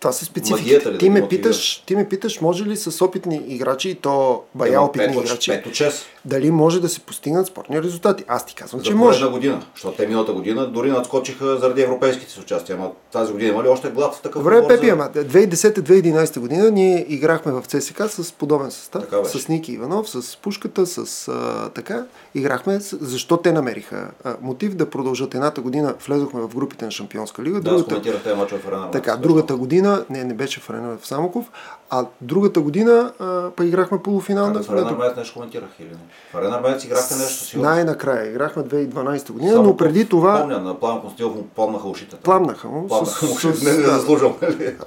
това 0.00 0.12
са 0.12 0.24
специфики. 0.24 0.78
Ти, 0.98 1.08
да 1.08 1.10
ме 1.10 1.28
питаш, 1.28 1.82
ти 1.86 1.96
ме 1.96 2.08
питаш, 2.08 2.40
може 2.40 2.64
ли 2.64 2.76
с 2.76 3.04
опитни 3.04 3.42
играчи 3.48 3.90
и 3.90 3.94
то 3.94 4.42
бая 4.54 4.74
Ема, 4.74 4.84
опитни 4.84 5.14
пет, 5.14 5.24
играчи, 5.24 5.50
пет, 5.50 5.64
пет, 5.78 6.06
дали 6.24 6.50
може 6.50 6.80
да 6.80 6.88
се 6.88 7.00
постигнат 7.00 7.46
спортни 7.46 7.82
резултати? 7.82 8.24
Аз 8.28 8.46
ти 8.46 8.54
казвам, 8.54 8.80
За 8.80 8.86
че 8.86 8.94
може. 8.94 9.24
За 9.24 9.30
година, 9.30 9.62
защото 9.74 9.96
те 9.96 10.06
миналата 10.06 10.32
година 10.32 10.66
дори 10.66 10.90
надскочиха 10.90 11.58
заради 11.58 11.82
европейските 11.82 12.32
си 12.32 12.40
участия, 12.40 12.76
ама 12.76 12.90
тази 13.12 13.32
година 13.32 13.50
има 13.50 13.62
ли 13.64 13.68
още 13.68 13.90
глад 13.90 14.14
в 14.14 14.20
такъв 14.20 14.44
Време, 14.44 14.68
Пепи, 14.68 14.88
ама 14.88 15.10
2010-2011 15.14 16.40
година 16.40 16.70
ние 16.70 17.06
играхме 17.08 17.52
в 17.52 17.62
ЦСК 17.66 18.02
с 18.08 18.32
подобен 18.32 18.70
състав, 18.70 19.04
с 19.24 19.48
Ники 19.48 19.72
Иванов, 19.72 20.10
с 20.10 20.36
Пушката, 20.36 20.86
с 20.86 21.28
а, 21.28 21.68
така. 21.68 22.04
Играхме, 22.34 22.78
защо 22.80 23.36
те 23.36 23.52
намериха 23.52 24.10
а, 24.24 24.36
мотив 24.40 24.74
да 24.74 24.90
продължат 24.90 25.34
едната 25.34 25.60
година, 25.60 25.94
влезохме 26.06 26.40
в 26.40 26.54
групите 26.54 26.84
на 26.84 26.90
Шампионска 26.90 27.42
лига. 27.42 27.60
Да, 27.60 27.70
другата... 27.70 28.36
мачове 28.36 28.60
в 28.60 28.68
Арена. 28.68 28.90
Така, 28.90 29.16
другата 29.16 29.56
година, 29.56 30.04
не, 30.10 30.24
не 30.24 30.34
беше 30.34 30.60
в 30.60 30.70
Арена 30.70 30.96
в 31.00 31.06
Самоков, 31.06 31.50
а 31.90 32.06
другата 32.20 32.60
година 32.60 33.12
а, 33.18 33.50
па 33.56 33.64
играхме 33.64 34.02
полуфинал. 34.02 34.50
на 34.50 34.62
в 34.62 34.70
Арена 34.70 35.14
нещо 35.16 35.34
коментирах 35.34 35.70
или 35.80 35.88
не? 35.88 36.09
В 36.32 36.36
Арена 36.36 36.56
Армеец 36.56 36.84
играхте 36.84 37.14
нещо 37.14 37.44
си. 37.44 37.58
Най-накрая 37.58 38.30
играхме 38.30 38.62
2012 38.62 39.32
година, 39.32 39.52
Само 39.52 39.64
но 39.64 39.76
преди 39.76 40.08
това... 40.08 40.40
Помня, 40.40 40.58
на 40.58 40.80
Пламен 40.80 41.00
Констилов 41.00 41.34
му 41.34 41.42
пламнаха 41.54 41.88
ушите. 41.88 42.16
Пламнаха 42.16 42.68
му. 42.68 42.88
Пламнаха 42.88 43.26
му 43.26 43.32
ушите. 43.32 43.64
Не, 43.64 43.76
не 43.76 43.86
заслужил. 43.86 44.36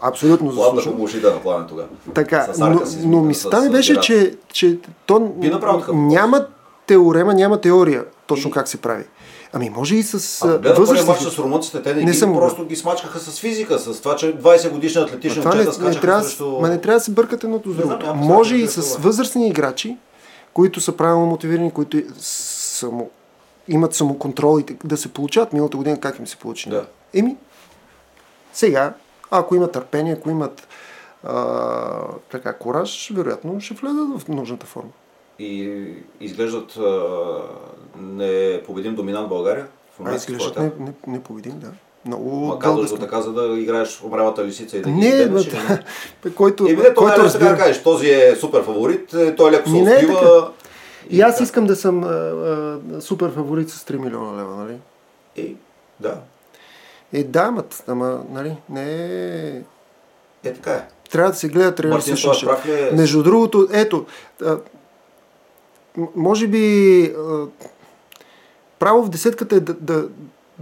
Абсолютно 0.02 0.52
заслужил. 0.52 0.72
Пламнаха 0.72 0.92
му 0.92 1.04
ушите 1.04 1.28
на 1.28 1.42
Пламен 1.42 1.68
тогава. 1.68 1.88
Така, 2.14 2.48
но, 2.58 2.82
но 3.04 3.22
мисълта 3.22 3.62
ми 3.62 3.70
беше, 3.70 4.00
че, 4.00 4.36
че 4.54 4.78
то 5.06 5.32
няма 5.94 6.46
теорема, 6.88 7.34
няма 7.34 7.62
теория 7.62 8.06
точно 8.28 8.52
как 8.52 8.68
се 8.68 8.78
прави. 8.78 9.04
Ами 9.54 9.70
може 9.70 9.96
и 9.96 10.04
с 10.04 10.48
възрастни. 10.76 11.08
матч 11.08 11.22
с 11.22 11.40
румънците, 11.40 11.82
те 11.82 11.94
не, 11.94 12.04
не 12.04 12.12
ги, 12.12 12.18
съм 12.18 12.34
просто 12.34 12.66
ги 12.66 12.76
смачкаха 12.76 13.20
с 13.20 13.40
физика, 13.40 13.80
с 13.80 14.02
това, 14.02 14.16
че 14.16 14.38
20 14.38 14.70
годишни 14.70 15.02
атлетични 15.02 15.42
момчета 15.42 15.74
скачаха 15.74 15.90
не 15.90 16.02
трябва, 16.02 16.24
срещу... 16.24 16.60
Ма 16.62 16.70
не 16.70 16.82
трябва 16.82 17.00
да 17.00 17.04
се 17.04 17.12
бъркат 17.12 17.44
едното 17.44 17.72
с 17.72 17.76
другото. 17.76 18.16
Може 18.16 18.56
и 18.56 18.68
с 18.68 18.98
възрастни 18.98 19.48
играчи, 19.48 19.98
които 20.54 20.82
са 20.82 20.98
правилно 20.98 21.26
мотивирани, 21.26 21.72
които 21.72 21.98
само, 22.18 23.10
имат 23.68 23.94
самоконтрол 23.94 24.60
и 24.60 24.78
да 24.84 24.98
се 24.98 25.14
получат. 25.14 25.54
Миналата 25.54 25.78
година 25.78 26.00
как 26.00 26.20
им 26.20 26.28
се 26.28 26.38
получи? 26.38 26.70
Да. 26.70 26.86
Еми, 27.14 27.38
сега, 28.54 28.94
ако 29.32 29.56
имат 29.56 29.72
търпение, 29.72 30.14
ако 30.14 30.30
имат 30.30 30.68
а, 31.24 32.08
така 32.32 32.54
кораж, 32.54 33.12
вероятно 33.16 33.62
ще 33.62 33.74
влезат 33.74 34.22
в 34.22 34.28
нужната 34.28 34.66
форма. 34.66 34.92
И 35.40 35.84
изглеждат 36.20 36.78
а, 36.78 37.04
непобедим 37.98 38.96
доминант 38.96 39.30
България? 39.30 39.68
В 40.00 40.08
а, 40.08 40.16
изглеждат 40.16 40.58
не, 40.58 40.72
не, 40.80 40.94
непобедим, 41.08 41.60
да. 41.60 41.72
Много 42.06 42.46
Ма 42.46 42.60
казваш 42.60 42.90
го 42.90 42.98
така, 42.98 43.22
за 43.22 43.34
да 43.34 43.60
играеш 43.60 44.02
умрелата 44.04 44.46
лисица 44.46 44.78
и 44.78 44.82
да 44.82 44.90
ги 44.90 44.96
Не, 44.96 45.26
бе, 46.24 46.32
който, 46.36 46.64
Ами, 46.64 46.74
не, 46.74 46.84
който, 46.84 46.96
който 46.96 47.24
разбира... 47.24 47.50
да 47.50 47.58
кажеш, 47.58 47.84
този 47.84 48.10
е 48.10 48.36
супер 48.36 48.64
фаворит, 48.64 49.14
е, 49.14 49.36
той 49.36 49.52
леко 49.52 49.70
се 49.70 49.76
успива. 49.76 50.52
И, 51.10 51.18
и 51.18 51.22
аз 51.22 51.34
така... 51.34 51.44
искам 51.44 51.66
да 51.66 51.76
съм 51.76 52.04
а, 52.04 52.08
а, 52.08 53.02
супер 53.02 53.32
фаворит 53.32 53.70
с 53.70 53.86
3 53.86 53.98
милиона 53.98 54.42
лева, 54.42 54.56
нали? 54.56 54.78
И, 55.36 55.56
да. 56.00 56.16
Е, 57.14 57.24
да, 57.24 57.42
ама, 57.42 57.64
ама 57.88 58.24
нали, 58.32 58.58
не 58.70 58.84
е... 58.84 59.62
Е, 60.44 60.54
така 60.54 60.72
е. 60.72 60.88
Трябва 61.12 61.32
да 61.32 61.38
се 61.38 61.48
гледат 61.48 61.80
реалистично. 61.80 62.32
Е... 62.68 62.96
Между 62.96 63.24
другото, 63.24 63.68
ето, 63.72 64.06
а, 64.46 64.58
може 66.16 66.48
би 66.48 67.16
право 68.80 69.04
в 69.04 69.10
десетката 69.10 69.56
е 69.56 69.60
да, 69.60 69.74
да, 69.74 70.06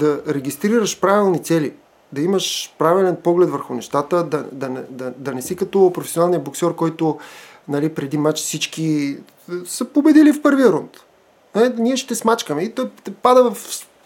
да 0.02 0.22
регистрираш 0.28 1.00
правилни 1.00 1.44
цели, 1.44 1.74
да 2.12 2.22
имаш 2.22 2.76
правилен 2.78 3.16
поглед 3.24 3.50
върху 3.50 3.74
нещата, 3.74 4.24
да, 4.24 4.46
да, 4.52 4.70
да, 4.90 5.14
да 5.18 5.32
не 5.32 5.42
си 5.42 5.56
като 5.56 5.94
професионалния 5.94 6.40
боксер, 6.40 6.76
който 6.76 7.20
нали, 7.68 7.90
преди 7.90 8.18
матч 8.18 8.40
всички 8.40 9.18
са 9.66 9.86
победили 9.86 10.34
в 10.34 10.42
първия 10.42 10.72
рунд. 10.72 10.92
Е, 11.56 11.70
ние 11.78 11.98
ще 11.98 12.16
смачкаме. 12.16 12.64
И 12.64 12.72
той 12.72 12.90
пада 13.22 13.52
в, 13.52 13.58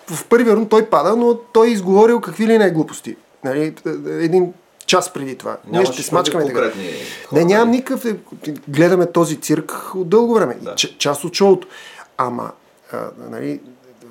в 0.07 0.25
първия 0.25 0.55
рунд, 0.55 0.69
той 0.69 0.85
пада, 0.85 1.15
но 1.15 1.37
той 1.37 1.67
е 1.67 1.71
изговорил 1.71 2.21
какви 2.21 2.47
ли 2.47 2.57
не 2.57 2.71
глупости. 2.71 3.15
Нали, 3.43 3.75
един 4.07 4.53
час 4.85 5.13
преди 5.13 5.35
това. 5.35 5.57
Нямаш 5.67 5.89
ние 5.89 5.93
ще 5.93 6.03
смачкаме 6.03 6.45
така. 6.45 6.71
Не, 7.31 7.45
нямам 7.45 7.71
никакъв. 7.71 8.15
Гледаме 8.67 9.11
този 9.11 9.41
цирк 9.41 9.91
от 9.95 10.09
дълго 10.09 10.33
време. 10.33 10.57
Да. 10.61 10.75
Ч, 10.75 10.95
част 10.97 11.23
от 11.23 11.33
шоуто. 11.33 11.67
Ама, 12.17 12.51
а, 12.91 13.09
нали, 13.29 13.59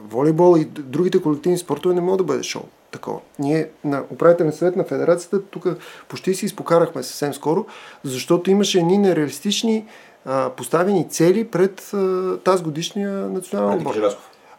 волейбол 0.08 0.56
и 0.58 0.64
другите 0.64 1.22
колективни 1.22 1.58
спортове 1.58 1.94
не 1.94 2.00
могат 2.00 2.18
да 2.18 2.24
бъде 2.24 2.42
шоу. 2.42 2.62
Такова. 2.90 3.20
Ние 3.38 3.68
на 3.84 4.02
управителен 4.10 4.52
съвет 4.52 4.76
на 4.76 4.84
федерацията 4.84 5.42
тук 5.42 5.66
почти 6.08 6.34
си 6.34 6.46
изпокарахме 6.46 7.02
съвсем 7.02 7.34
скоро, 7.34 7.66
защото 8.04 8.50
имаше 8.50 8.78
едни 8.78 8.98
нереалистични 8.98 9.86
а, 10.24 10.50
поставени 10.50 11.08
цели 11.08 11.44
пред 11.44 11.90
а, 11.94 12.36
тази 12.44 12.64
годишния 12.64 13.10
национален 13.10 13.78
отбор. 13.78 13.94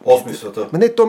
Осми 0.04 0.34
света. 0.34 0.68
Не, 0.72 0.94
то, 0.94 1.06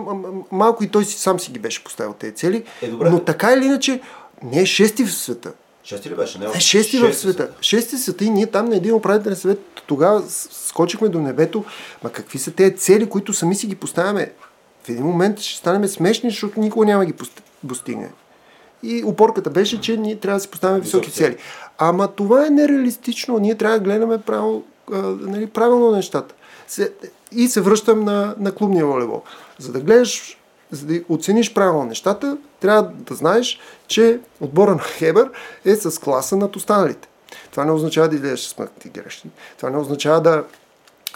малко 0.51 0.83
и 0.83 0.89
той 0.89 1.05
си, 1.05 1.19
сам 1.19 1.39
си 1.39 1.51
ги 1.51 1.59
беше 1.59 1.83
поставил 1.83 2.13
тези 2.13 2.33
цели. 2.33 2.63
Е, 2.81 2.87
добре. 2.87 3.09
Но 3.09 3.19
така 3.19 3.53
или 3.53 3.65
иначе, 3.65 4.01
не 4.43 4.61
е 4.61 4.65
шести 4.65 5.05
в 5.05 5.13
света. 5.13 5.53
Шести 5.87 6.09
ли 6.09 6.15
беше? 6.15 6.39
Не, 6.39 6.45
е, 6.45 6.59
шести, 6.59 6.99
в 6.99 7.13
света. 7.13 7.49
Шести 7.61 7.97
света 7.97 8.25
и 8.25 8.29
ние 8.29 8.45
там 8.45 8.69
на 8.69 8.75
един 8.75 8.93
управителен 8.93 9.35
съвет 9.35 9.59
тогава 9.87 10.23
скочихме 10.51 11.09
до 11.09 11.19
небето. 11.19 11.65
Ма 12.03 12.09
какви 12.09 12.39
са 12.39 12.51
тези 12.51 12.75
цели, 12.75 13.09
които 13.09 13.33
сами 13.33 13.55
си 13.55 13.67
ги 13.67 13.75
поставяме? 13.75 14.31
В 14.83 14.89
един 14.89 15.03
момент 15.03 15.39
ще 15.39 15.57
станем 15.57 15.87
смешни, 15.87 16.29
защото 16.29 16.59
никога 16.59 16.85
няма 16.85 17.05
ги 17.05 17.13
постигне. 17.67 18.11
И 18.83 19.03
опорката 19.03 19.49
беше, 19.49 19.81
че 19.81 19.97
ние 19.97 20.15
трябва 20.15 20.37
да 20.37 20.43
си 20.43 20.47
поставяме 20.47 20.79
високи 20.79 21.11
цели. 21.11 21.37
Ама 21.77 22.07
това 22.07 22.47
е 22.47 22.49
нереалистично. 22.49 23.39
Ние 23.39 23.55
трябва 23.55 23.77
да 23.77 23.83
гледаме 23.83 24.17
право, 24.17 24.63
а, 24.93 24.97
нали, 25.01 25.47
правилно 25.47 25.91
нещата. 25.91 26.35
Се, 26.67 26.91
и 27.31 27.47
се 27.47 27.61
връщам 27.61 28.03
на, 28.03 28.35
на 28.39 28.51
клубния 28.51 28.85
волейбол. 28.85 29.21
За 29.59 29.71
да 29.71 29.79
гледаш, 29.79 30.37
за 30.71 30.85
да 30.85 31.01
оцениш 31.09 31.53
правилно 31.53 31.85
нещата, 31.85 32.37
трябва 32.59 32.91
да 32.93 33.15
знаеш, 33.15 33.59
че 33.87 34.19
отбора 34.39 34.71
на 34.71 34.81
Хебър 34.81 35.31
е 35.65 35.75
с 35.75 35.99
класа 35.99 36.35
над 36.35 36.55
останалите. 36.55 37.07
Това 37.51 37.65
не 37.65 37.71
означава 37.71 38.09
да 38.09 38.15
излезеш 38.15 38.45
с 38.45 38.57
мъкти 38.57 38.89
грешни. 38.89 39.31
Това 39.57 39.69
не 39.69 39.77
означава 39.77 40.21
да, 40.21 40.43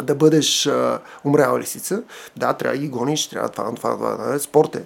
да 0.04 0.16
бъдеш 0.16 0.68
а, 0.68 1.00
умряла 1.24 1.60
лисица. 1.60 2.04
Да, 2.38 2.54
трябва 2.54 2.78
да 2.78 2.82
ги 2.82 2.90
гониш, 2.90 3.28
трябва 3.28 3.50
това, 3.50 3.76
това, 3.76 3.96
това, 3.96 4.18
това, 4.18 4.40
спорт 4.40 4.76
е. 4.76 4.84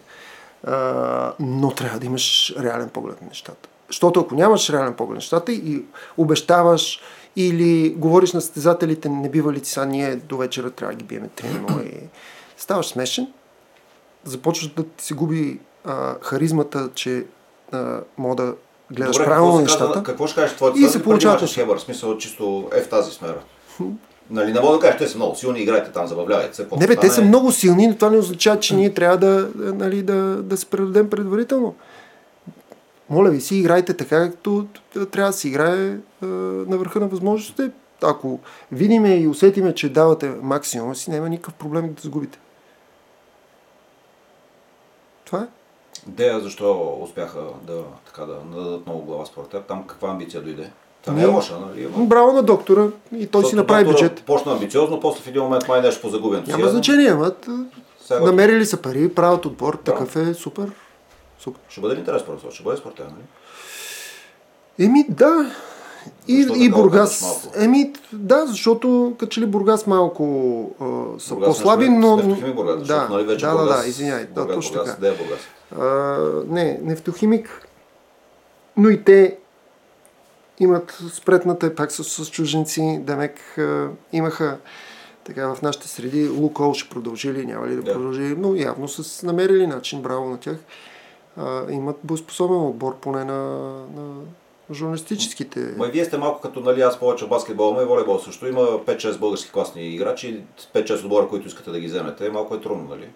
А, 0.63 1.33
но 1.39 1.71
трябва 1.71 1.99
да 1.99 2.05
имаш 2.05 2.55
реален 2.59 2.89
поглед 2.89 3.21
на 3.21 3.27
нещата. 3.27 3.69
Защото 3.87 4.19
ако 4.19 4.35
нямаш 4.35 4.69
реален 4.69 4.93
поглед 4.93 5.13
на 5.13 5.15
нещата 5.15 5.51
и 5.51 5.83
обещаваш 6.17 7.01
или 7.35 7.89
говориш 7.89 8.33
на 8.33 8.41
състезателите, 8.41 9.09
не 9.09 9.29
бива 9.29 9.53
ли 9.53 9.61
ние 9.87 10.15
до 10.15 10.37
вечера 10.37 10.71
трябва 10.71 10.93
да 10.93 10.97
ги 10.97 11.05
биеме 11.05 11.29
3 11.29 11.83
и 11.83 11.99
ставаш 12.57 12.87
смешен, 12.87 13.27
започваш 14.25 14.73
да 14.73 14.83
ти 14.83 15.05
се 15.05 15.13
губи 15.13 15.59
а, 15.85 16.15
харизмата, 16.21 16.89
че 16.95 17.25
а, 17.71 17.99
мога 18.17 18.35
да 18.35 18.53
гледаш 18.91 19.15
Добре, 19.15 19.25
правилно 19.25 19.59
нещата. 19.59 19.93
Каза, 19.93 20.03
какво 20.03 20.27
ще 20.27 20.41
кажеш 20.41 20.55
твоята 20.55 20.79
и 20.79 20.87
се 20.87 21.03
получават 21.03 21.53
Хебър, 21.53 21.77
смисъл 21.77 22.17
чисто 22.17 22.69
е 22.75 22.81
в 22.81 22.89
тази 22.89 23.11
смера. 23.11 23.39
Нали, 24.29 24.53
не 24.53 24.59
мога 24.59 24.73
да 24.73 24.79
кажеш, 24.79 24.97
те 24.97 25.07
са 25.07 25.17
много 25.17 25.35
силни, 25.35 25.59
играйте 25.59 25.91
там, 25.91 26.07
забавлявайте 26.07 26.55
се. 26.55 26.67
Не, 26.77 26.87
бе, 26.87 26.95
те 26.95 27.09
са 27.09 27.21
много 27.21 27.51
силни, 27.51 27.87
но 27.87 27.95
това 27.95 28.09
не 28.09 28.17
означава, 28.17 28.59
че 28.59 28.75
ние 28.75 28.93
трябва 28.93 29.17
да, 29.17 29.49
нали, 29.55 30.03
да, 30.03 30.13
да 30.43 30.57
се 30.57 30.65
предадем 30.65 31.09
предварително. 31.09 31.75
Моля 33.09 33.29
ви 33.29 33.41
си, 33.41 33.57
играйте 33.57 33.93
така, 33.93 34.29
както 34.29 34.65
трябва 35.11 35.31
да 35.31 35.37
се 35.37 35.47
играе 35.47 35.97
на 36.21 36.77
върха 36.77 36.99
на 36.99 37.07
възможностите. 37.07 37.71
Ако 38.03 38.39
видиме 38.71 39.15
и 39.15 39.27
усетиме, 39.27 39.75
че 39.75 39.89
давате 39.89 40.29
максимума 40.41 40.95
си, 40.95 41.11
няма 41.11 41.29
никакъв 41.29 41.53
проблем 41.53 41.93
да 41.93 42.01
загубите. 42.01 42.39
Това 45.25 45.39
е. 45.39 45.45
Дея, 46.07 46.39
защо 46.39 46.97
успяха 47.01 47.39
да, 47.67 47.81
така, 48.05 48.25
да 48.25 48.37
нададат 48.55 48.85
много 48.85 49.01
глава 49.01 49.25
според 49.25 49.49
теб? 49.49 49.65
Там 49.65 49.87
каква 49.87 50.09
амбиция 50.09 50.41
дойде? 50.41 50.71
Това 51.01 51.17
не 51.17 51.23
е 51.23 51.25
лоша, 51.25 51.59
нали? 51.59 51.87
Браво 51.97 52.33
на 52.33 52.43
доктора 52.43 52.87
и 53.17 53.27
той 53.27 53.45
си 53.45 53.55
направи 53.55 53.85
бюджет. 53.85 54.23
Почна 54.25 54.51
амбициозно, 54.51 54.99
после 54.99 55.23
в 55.23 55.27
един 55.27 55.41
момент 55.41 55.67
май 55.67 55.81
нещо 55.81 56.01
позагубен. 56.01 56.43
Няма 56.47 56.67
значение, 56.67 57.07
ама 57.07 57.31
намерили 58.11 58.65
са 58.65 58.81
пари, 58.81 59.13
правят 59.13 59.45
отбор, 59.45 59.75
да. 59.75 59.81
такъв 59.81 60.15
е 60.15 60.33
супер. 60.33 60.71
супер. 61.39 61.61
Ще 61.69 61.81
бъде 61.81 61.95
ли 61.95 61.99
интерес 61.99 62.21
според 62.21 62.53
Ще 62.53 62.63
бъде 62.63 62.77
спортен, 62.77 63.05
нали? 63.05 63.25
Еми 64.87 65.05
да, 65.09 65.51
и, 66.27 66.47
и 66.55 66.69
Бургас. 66.69 67.49
Еми, 67.55 67.93
да, 68.13 68.45
защото 68.45 69.15
като 69.19 69.29
че 69.29 69.41
ли 69.41 69.45
Бургас 69.45 69.87
малко 69.87 70.25
а, 70.79 71.19
са 71.19 71.33
Бургас 71.33 71.47
по-слаби, 71.47 71.89
но... 71.89 72.15
Нефтохимик 72.15 72.55
Бургас, 72.55 72.79
защото, 72.79 72.99
да, 72.99 73.09
нали, 73.09 73.25
вече 73.25 73.45
да, 73.45 73.51
Бургас, 73.51 73.77
да, 73.77 73.81
да, 73.81 73.87
извиняй. 73.87 74.25
Бургас, 74.25 74.47
да, 74.47 74.53
точно 74.53 74.71
Бургас, 74.71 74.95
така. 74.95 75.01
Де 75.01 75.07
е 75.07 75.17
Бургас? 75.17 75.39
А, 75.79 76.53
не, 76.53 76.79
нефтохимик, 76.83 77.67
но 78.77 78.89
и 78.89 79.03
те 79.03 79.37
имат 80.59 80.97
спретната 81.13 81.75
пак 81.75 81.91
с, 81.91 82.03
с 82.03 82.29
чуженци, 82.29 82.99
Демек 83.01 83.57
а, 83.57 83.87
имаха 84.13 84.57
така 85.23 85.55
в 85.55 85.61
нашите 85.61 85.87
среди, 85.87 86.29
Лукол 86.29 86.73
ще 86.73 86.89
продължи 86.89 87.33
ли, 87.33 87.45
няма 87.45 87.67
ли 87.67 87.75
да, 87.75 87.81
да. 87.81 87.93
продължи, 87.93 88.35
но 88.37 88.55
явно 88.55 88.87
са 88.87 89.25
намерили 89.25 89.67
начин, 89.67 90.01
браво 90.01 90.29
на 90.29 90.37
тях. 90.37 90.57
А, 91.37 91.71
имат 91.71 91.97
боеспособен 92.03 92.57
отбор 92.57 92.95
поне 92.95 93.23
на, 93.23 93.43
на 93.95 94.13
журналистическите. 94.73 95.59
Ма 95.77 95.85
вие 95.85 96.05
сте 96.05 96.17
малко 96.17 96.41
като 96.41 96.59
нали, 96.59 96.81
аз 96.81 96.99
повече 96.99 97.27
баскетбол, 97.27 97.73
но 97.73 97.81
и 97.81 97.85
волейбол 97.85 98.19
също. 98.19 98.47
Има 98.47 98.61
5-6 98.61 99.17
български 99.17 99.51
класни 99.51 99.87
играчи, 99.87 100.43
5-6 100.73 101.03
отбора, 101.03 101.27
които 101.27 101.47
искате 101.47 101.71
да 101.71 101.79
ги 101.79 101.87
вземете. 101.87 102.29
Малко 102.29 102.55
е 102.55 102.61
трудно, 102.61 102.87
нали? 102.89 103.09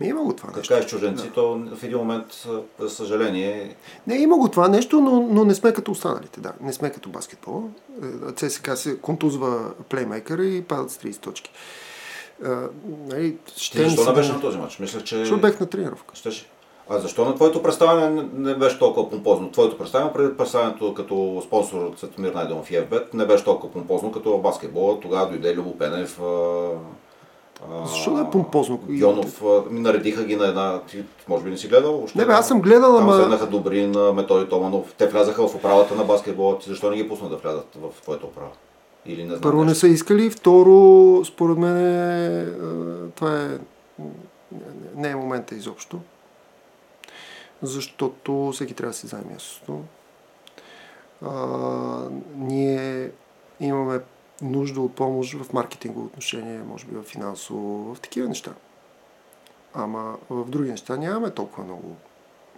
Ми 0.00 0.06
има 0.06 0.22
го 0.22 0.32
това 0.32 0.50
нещо. 0.56 0.74
Така 0.74 0.84
е 0.84 0.86
чуженци, 0.88 1.26
да. 1.26 1.32
то 1.32 1.60
в 1.76 1.82
един 1.82 1.98
момент, 1.98 2.46
за 2.80 2.90
съжаление... 2.90 3.76
Не, 4.06 4.16
има 4.16 4.36
го 4.36 4.48
това 4.48 4.68
нещо, 4.68 5.00
но, 5.00 5.20
но 5.30 5.44
не 5.44 5.54
сме 5.54 5.72
като 5.72 5.90
останалите, 5.90 6.40
да. 6.40 6.52
Не 6.60 6.72
сме 6.72 6.92
като 6.92 7.08
баскетбол. 7.08 7.64
Е, 8.02 8.32
ЦСКА 8.32 8.76
се 8.76 8.98
контузва 8.98 9.74
плеймейкъра 9.88 10.44
и 10.44 10.62
падат 10.62 10.90
с 10.90 10.98
30 10.98 11.20
точки. 11.20 11.50
А, 12.44 12.68
нали, 13.06 13.36
ще 13.56 13.78
Ти 13.78 13.84
защо 13.84 14.06
не 14.06 14.12
беше 14.12 14.32
на 14.32 14.40
този 14.40 14.58
матч? 14.58 14.78
Мислех, 14.78 15.04
че... 15.04 15.16
Защото 15.16 15.40
бех 15.40 15.60
на 15.60 15.66
тренировка. 15.66 16.16
Щеше. 16.16 16.46
А 16.90 16.98
защо 16.98 17.24
на 17.24 17.34
твоето 17.34 17.62
представяне 17.62 18.28
не 18.34 18.54
беше 18.54 18.78
толкова 18.78 19.10
помпозно? 19.10 19.50
Твоето 19.50 19.78
представяне 19.78 20.12
преди 20.12 20.36
представянето 20.36 20.94
като 20.94 21.42
спонсор 21.46 21.82
от 21.82 21.98
Светомир 21.98 22.32
Найденов 22.32 22.70
и 22.70 22.74
FBET 22.74 23.14
не 23.14 23.26
беше 23.26 23.44
толкова 23.44 23.72
помпозно 23.72 24.12
като 24.12 24.38
в 24.38 24.42
баскетбола. 24.42 25.00
Тогава 25.00 25.28
дойде 25.28 25.54
Любо 25.54 25.78
Пенев, 25.78 26.20
защо 27.86 28.14
да 28.14 28.20
е 28.20 28.30
помпозно? 28.30 28.80
Гьонов, 28.88 29.42
ми 29.70 29.80
наредиха 29.80 30.24
ги 30.24 30.36
на 30.36 30.46
една... 30.46 30.80
Ти, 30.80 31.04
може 31.28 31.44
би 31.44 31.50
не 31.50 31.56
си 31.56 31.68
гледал? 31.68 32.02
Още 32.04 32.18
не, 32.18 32.26
бе, 32.26 32.32
аз 32.32 32.48
съм 32.48 32.60
гледал, 32.60 32.98
ама... 32.98 33.12
Там 33.12 33.20
седнаха 33.20 33.46
Добрин, 33.46 33.94
Методи 34.14 34.48
Томанов. 34.48 34.94
Те 34.98 35.06
влязаха 35.06 35.48
в 35.48 35.54
управата 35.54 35.94
на 35.94 36.04
баскетбола. 36.04 36.58
Ти 36.58 36.68
защо 36.68 36.90
не 36.90 36.96
ги 36.96 37.08
пусна 37.08 37.28
да 37.28 37.36
влязат 37.36 37.66
в 37.74 38.02
твоята 38.02 38.26
управа? 38.26 38.50
Или 39.06 39.22
не 39.22 39.28
знам 39.28 39.40
Първо 39.40 39.64
нещо? 39.64 39.68
не 39.68 39.74
са 39.74 39.88
искали, 39.88 40.30
второ, 40.30 41.20
според 41.24 41.58
мен 41.58 41.76
е, 41.76 42.46
това 43.14 43.36
е... 43.36 43.48
Не 44.96 45.10
е 45.10 45.16
момента 45.16 45.54
изобщо 45.54 45.98
защото 47.66 48.50
всеки 48.54 48.74
трябва 48.74 48.90
да 48.90 48.96
си 48.96 49.06
вземе 49.06 49.24
мястото. 49.32 49.80
Ние 52.36 53.10
имаме 53.60 54.00
нужда 54.42 54.80
от 54.80 54.94
помощ 54.94 55.34
в 55.34 55.52
маркетингово 55.52 56.06
отношение, 56.06 56.60
може 56.68 56.86
би 56.86 56.96
в 56.96 57.02
финансово, 57.02 57.94
в 57.94 58.00
такива 58.00 58.28
неща. 58.28 58.50
Ама 59.74 60.16
в 60.30 60.44
други 60.44 60.70
неща 60.70 60.96
нямаме 60.96 61.30
толкова 61.30 61.64
много 61.64 61.96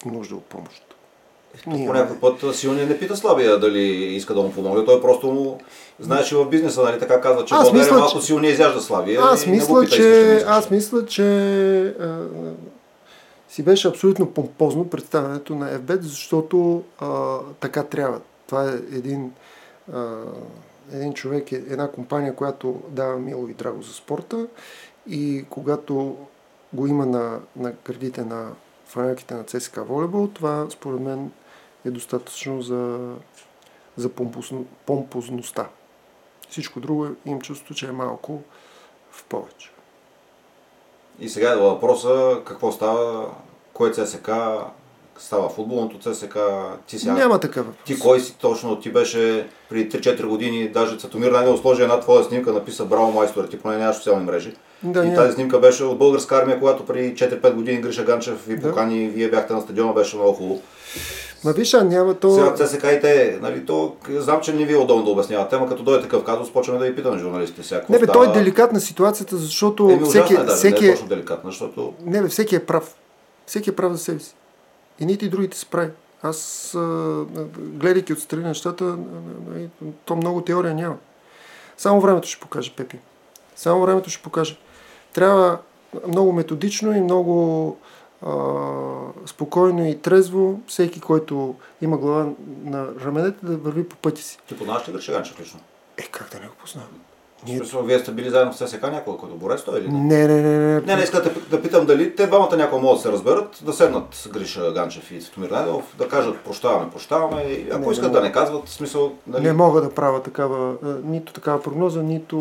нужда 0.06 0.34
от 0.34 0.44
помощ. 0.44 0.82
Ние, 1.66 1.86
по 1.86 1.92
някакъв 1.92 2.20
път 2.20 2.56
силния 2.56 2.86
не 2.86 2.98
пита 2.98 3.16
слабия 3.16 3.58
дали 3.58 3.82
иска 4.14 4.34
да 4.34 4.42
му 4.42 4.52
помогне. 4.52 4.84
Той 4.84 5.00
просто 5.00 5.26
му 5.26 5.60
знаеш 6.00 6.32
в 6.32 6.48
бизнеса, 6.48 6.82
нали 6.82 6.98
така 6.98 7.20
казва, 7.20 7.44
че 7.44 7.54
аз 7.54 7.72
мисля, 7.72 7.98
малко 7.98 8.18
че... 8.18 8.26
силния 8.26 8.52
изяжда 8.52 8.80
слабия. 8.80 9.20
Аз 9.22 9.46
мисля, 9.46 9.80
пита, 9.80 9.96
че, 9.96 10.44
аз 10.46 10.70
мисля, 10.70 11.06
че 11.06 11.24
си 13.56 13.62
беше 13.62 13.88
абсолютно 13.88 14.30
помпозно 14.30 14.90
представянето 14.90 15.54
на 15.54 15.78
FBET, 15.78 16.00
защото 16.00 16.84
а, 16.98 17.38
така 17.60 17.84
трябва. 17.84 18.20
Това 18.46 18.70
е 18.70 18.74
един 18.74 19.32
а, 19.92 20.16
един 20.92 21.14
човек 21.14 21.52
е 21.52 21.56
една 21.56 21.90
компания, 21.90 22.34
която 22.34 22.82
дава 22.88 23.18
мило 23.18 23.48
и 23.48 23.54
драго 23.54 23.82
за 23.82 23.92
спорта 23.92 24.46
и 25.08 25.44
когато 25.50 26.16
го 26.72 26.86
има 26.86 27.06
на, 27.06 27.40
на 27.56 27.72
градите 27.84 28.24
на 28.24 28.52
фанелките 28.86 29.34
на 29.34 29.44
ЦСКА 29.44 29.84
волейбол, 29.84 30.28
това 30.28 30.66
според 30.70 31.00
мен 31.00 31.32
е 31.84 31.90
достатъчно 31.90 32.62
за, 32.62 33.14
за 33.96 34.08
помпозно, 34.08 34.66
помпозността. 34.86 35.68
Всичко 36.48 36.80
друго 36.80 37.08
им 37.26 37.40
чувство, 37.40 37.74
че 37.74 37.88
е 37.88 37.92
малко 37.92 38.42
в 39.10 39.24
повече. 39.24 39.75
И 41.20 41.28
сега 41.28 41.52
е 41.52 41.56
въпроса 41.56 42.36
какво 42.44 42.72
става, 42.72 43.26
кое 43.72 43.90
ЦСК 43.90 44.30
става 45.18 45.48
футболното 45.48 45.98
ЦСК, 45.98 46.38
ти 46.86 46.98
сега... 46.98 47.12
Няма 47.12 47.34
въпрос. 47.34 47.64
Ти 47.84 47.98
кой 47.98 48.20
си 48.20 48.34
точно? 48.40 48.80
Ти 48.80 48.92
беше 48.92 49.46
преди 49.70 49.90
3-4 49.90 50.26
години, 50.26 50.68
даже 50.68 50.96
Цатомир 50.96 51.30
Найденов 51.30 51.60
сложи 51.60 51.82
една 51.82 52.00
твоя 52.00 52.24
снимка, 52.24 52.52
написа 52.52 52.84
Браво 52.84 53.12
майстор, 53.12 53.44
ти 53.44 53.58
поне 53.58 53.76
нямаш 53.76 53.96
социални 53.96 54.24
мрежи. 54.24 54.52
Да, 54.82 55.00
и 55.00 55.02
няма. 55.02 55.16
тази 55.16 55.32
снимка 55.34 55.58
беше 55.60 55.84
от 55.84 55.98
българска 55.98 56.36
армия, 56.36 56.58
когато 56.58 56.86
преди 56.86 57.14
4-5 57.14 57.52
години 57.52 57.80
Гриша 57.80 58.04
Ганчев 58.04 58.46
ви 58.46 58.56
Да. 58.56 58.68
покани, 58.68 59.08
вие 59.08 59.30
бяхте 59.30 59.52
на 59.52 59.60
стадиона, 59.60 59.92
беше 59.92 60.16
много 60.16 60.32
хубаво. 60.32 60.60
Ма 61.46 61.52
виж, 61.52 61.74
а 61.74 61.84
няма 61.84 62.14
то... 62.14 62.34
Сега 62.34 62.54
ЦСК 62.54 62.84
и 62.84 63.00
те, 63.00 63.38
нали, 63.42 63.66
то, 63.66 63.96
знам, 64.08 64.40
че 64.40 64.52
не 64.52 64.64
ви 64.64 64.72
е 64.72 64.76
удобно 64.76 65.04
да 65.04 65.10
обяснявате, 65.10 65.56
ама 65.56 65.68
като 65.68 65.82
дойде 65.82 66.02
такъв 66.02 66.24
казус, 66.24 66.52
почваме 66.52 66.78
да 66.78 66.84
ви 66.84 66.96
питаме 66.96 67.18
журналистите 67.18 67.62
сега. 67.62 67.82
Не 67.88 67.98
бе, 67.98 68.06
той 68.06 68.28
е 68.28 68.32
деликатна 68.32 68.80
ситуацията, 68.80 69.36
защото 69.36 69.90
Еми, 69.90 70.04
всеки, 70.04 70.34
ужасна 70.34 70.42
е, 70.42 70.44
даже, 70.44 70.56
всеки, 70.56 70.82
не 70.82 70.88
е, 70.88 70.90
е 70.90 70.94
точно 70.94 71.08
деликатна, 71.08 71.50
защото 71.50 71.94
не 72.04 72.22
бе, 72.22 72.28
всеки 72.28 72.56
е 72.56 72.66
прав. 72.66 72.94
Всеки 73.46 73.70
е 73.70 73.76
прав 73.76 73.92
за 73.92 73.98
себе 73.98 74.20
си. 74.20 74.34
И 75.00 75.06
нито 75.06 75.24
и 75.24 75.28
другите 75.28 75.56
се 75.56 75.66
прави. 75.66 75.90
Аз, 76.22 76.70
гледайки 77.58 78.12
отстрани 78.12 78.44
нещата, 78.44 78.96
то 80.04 80.16
много 80.16 80.40
теория 80.40 80.74
няма. 80.74 80.96
Само 81.76 82.00
времето 82.00 82.28
ще 82.28 82.40
покаже, 82.40 82.72
Пепи. 82.76 82.98
Само 83.56 83.82
времето 83.82 84.10
ще 84.10 84.22
покаже. 84.22 84.58
Трябва 85.12 85.58
много 86.08 86.32
методично 86.32 86.96
и 86.96 87.00
много 87.00 87.76
спокойно 89.26 89.88
и 89.88 89.98
трезво 89.98 90.60
всеки, 90.66 91.00
който 91.00 91.54
има 91.82 91.98
глава 91.98 92.32
на 92.64 92.86
раменете, 93.04 93.46
да 93.46 93.56
върви 93.56 93.88
по 93.88 93.96
пътя 93.96 94.22
си. 94.22 94.38
ти 94.48 94.58
познаваш 94.58 94.88
ли 94.88 94.92
Гриша 94.92 95.12
Ганчев 95.12 95.40
лично? 95.40 95.60
Е, 95.96 96.02
как 96.02 96.30
да 96.32 96.40
не 96.40 96.46
го 96.46 96.54
познавам? 96.54 96.90
Ние... 97.46 97.58
смисъл, 97.58 97.82
вие 97.82 97.98
сте 97.98 98.10
били 98.10 98.30
заедно 98.30 98.52
в 98.52 98.56
ССК 98.56 98.82
някой, 98.82 99.16
като 99.20 99.34
борец 99.34 99.64
той 99.64 99.80
или 99.80 99.88
не? 99.88 99.98
Не, 99.98 100.26
не, 100.26 100.42
не, 100.42 100.58
не. 100.58 100.80
Не, 100.80 100.96
не, 100.96 101.02
иска 101.02 101.22
да, 101.50 101.62
питам 101.62 101.86
дали 101.86 102.16
те 102.16 102.26
двамата 102.26 102.56
някой 102.56 102.80
могат 102.80 102.96
да 102.96 103.02
се 103.02 103.12
разберат, 103.12 103.58
да 103.62 103.72
седнат 103.72 104.28
Гриша 104.32 104.72
Ганчев 104.72 105.10
и 105.10 105.20
Светомир 105.20 105.50
Найденов, 105.50 105.94
да 105.98 106.08
кажат 106.08 106.38
прощаваме, 106.38 106.90
прощаваме, 106.90 107.42
и 107.42 107.70
ако 107.70 107.86
Не, 107.86 107.92
искат 107.92 108.12
не 108.12 108.18
да 108.18 108.20
не 108.20 108.32
казват, 108.32 108.68
смисъл, 108.68 109.12
нали, 109.26 109.42
Не 109.42 109.52
мога 109.52 109.80
да 109.80 109.90
правя 109.90 110.22
такава, 110.22 110.74
нито 111.04 111.32
такава 111.32 111.62
прогноза, 111.62 112.02
нито 112.02 112.36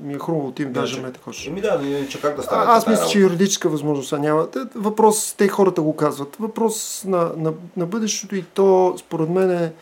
ми 0.00 0.14
е 0.14 0.18
хрумво 0.18 0.48
от 0.48 0.60
им, 0.60 0.72
даже 0.72 1.00
ме 1.00 1.12
такова. 1.12 1.36
Еми 1.46 1.60
да, 1.60 1.78
не, 1.78 2.08
че 2.08 2.20
как 2.20 2.36
да 2.36 2.42
стане. 2.42 2.64
А, 2.66 2.76
аз 2.76 2.86
мисля, 2.86 3.06
че 3.06 3.18
юридическа 3.18 3.68
възможност 3.68 4.12
няма. 4.12 4.48
Въпрос, 4.74 5.34
те 5.38 5.48
хората 5.48 5.82
го 5.82 5.96
казват. 5.96 6.36
Въпрос 6.40 7.04
на, 7.06 7.30
на, 7.36 7.52
на 7.76 7.86
бъдещето 7.86 8.36
и 8.36 8.42
то, 8.42 8.94
според 8.98 9.28
мен, 9.28 9.50
е 9.50 9.72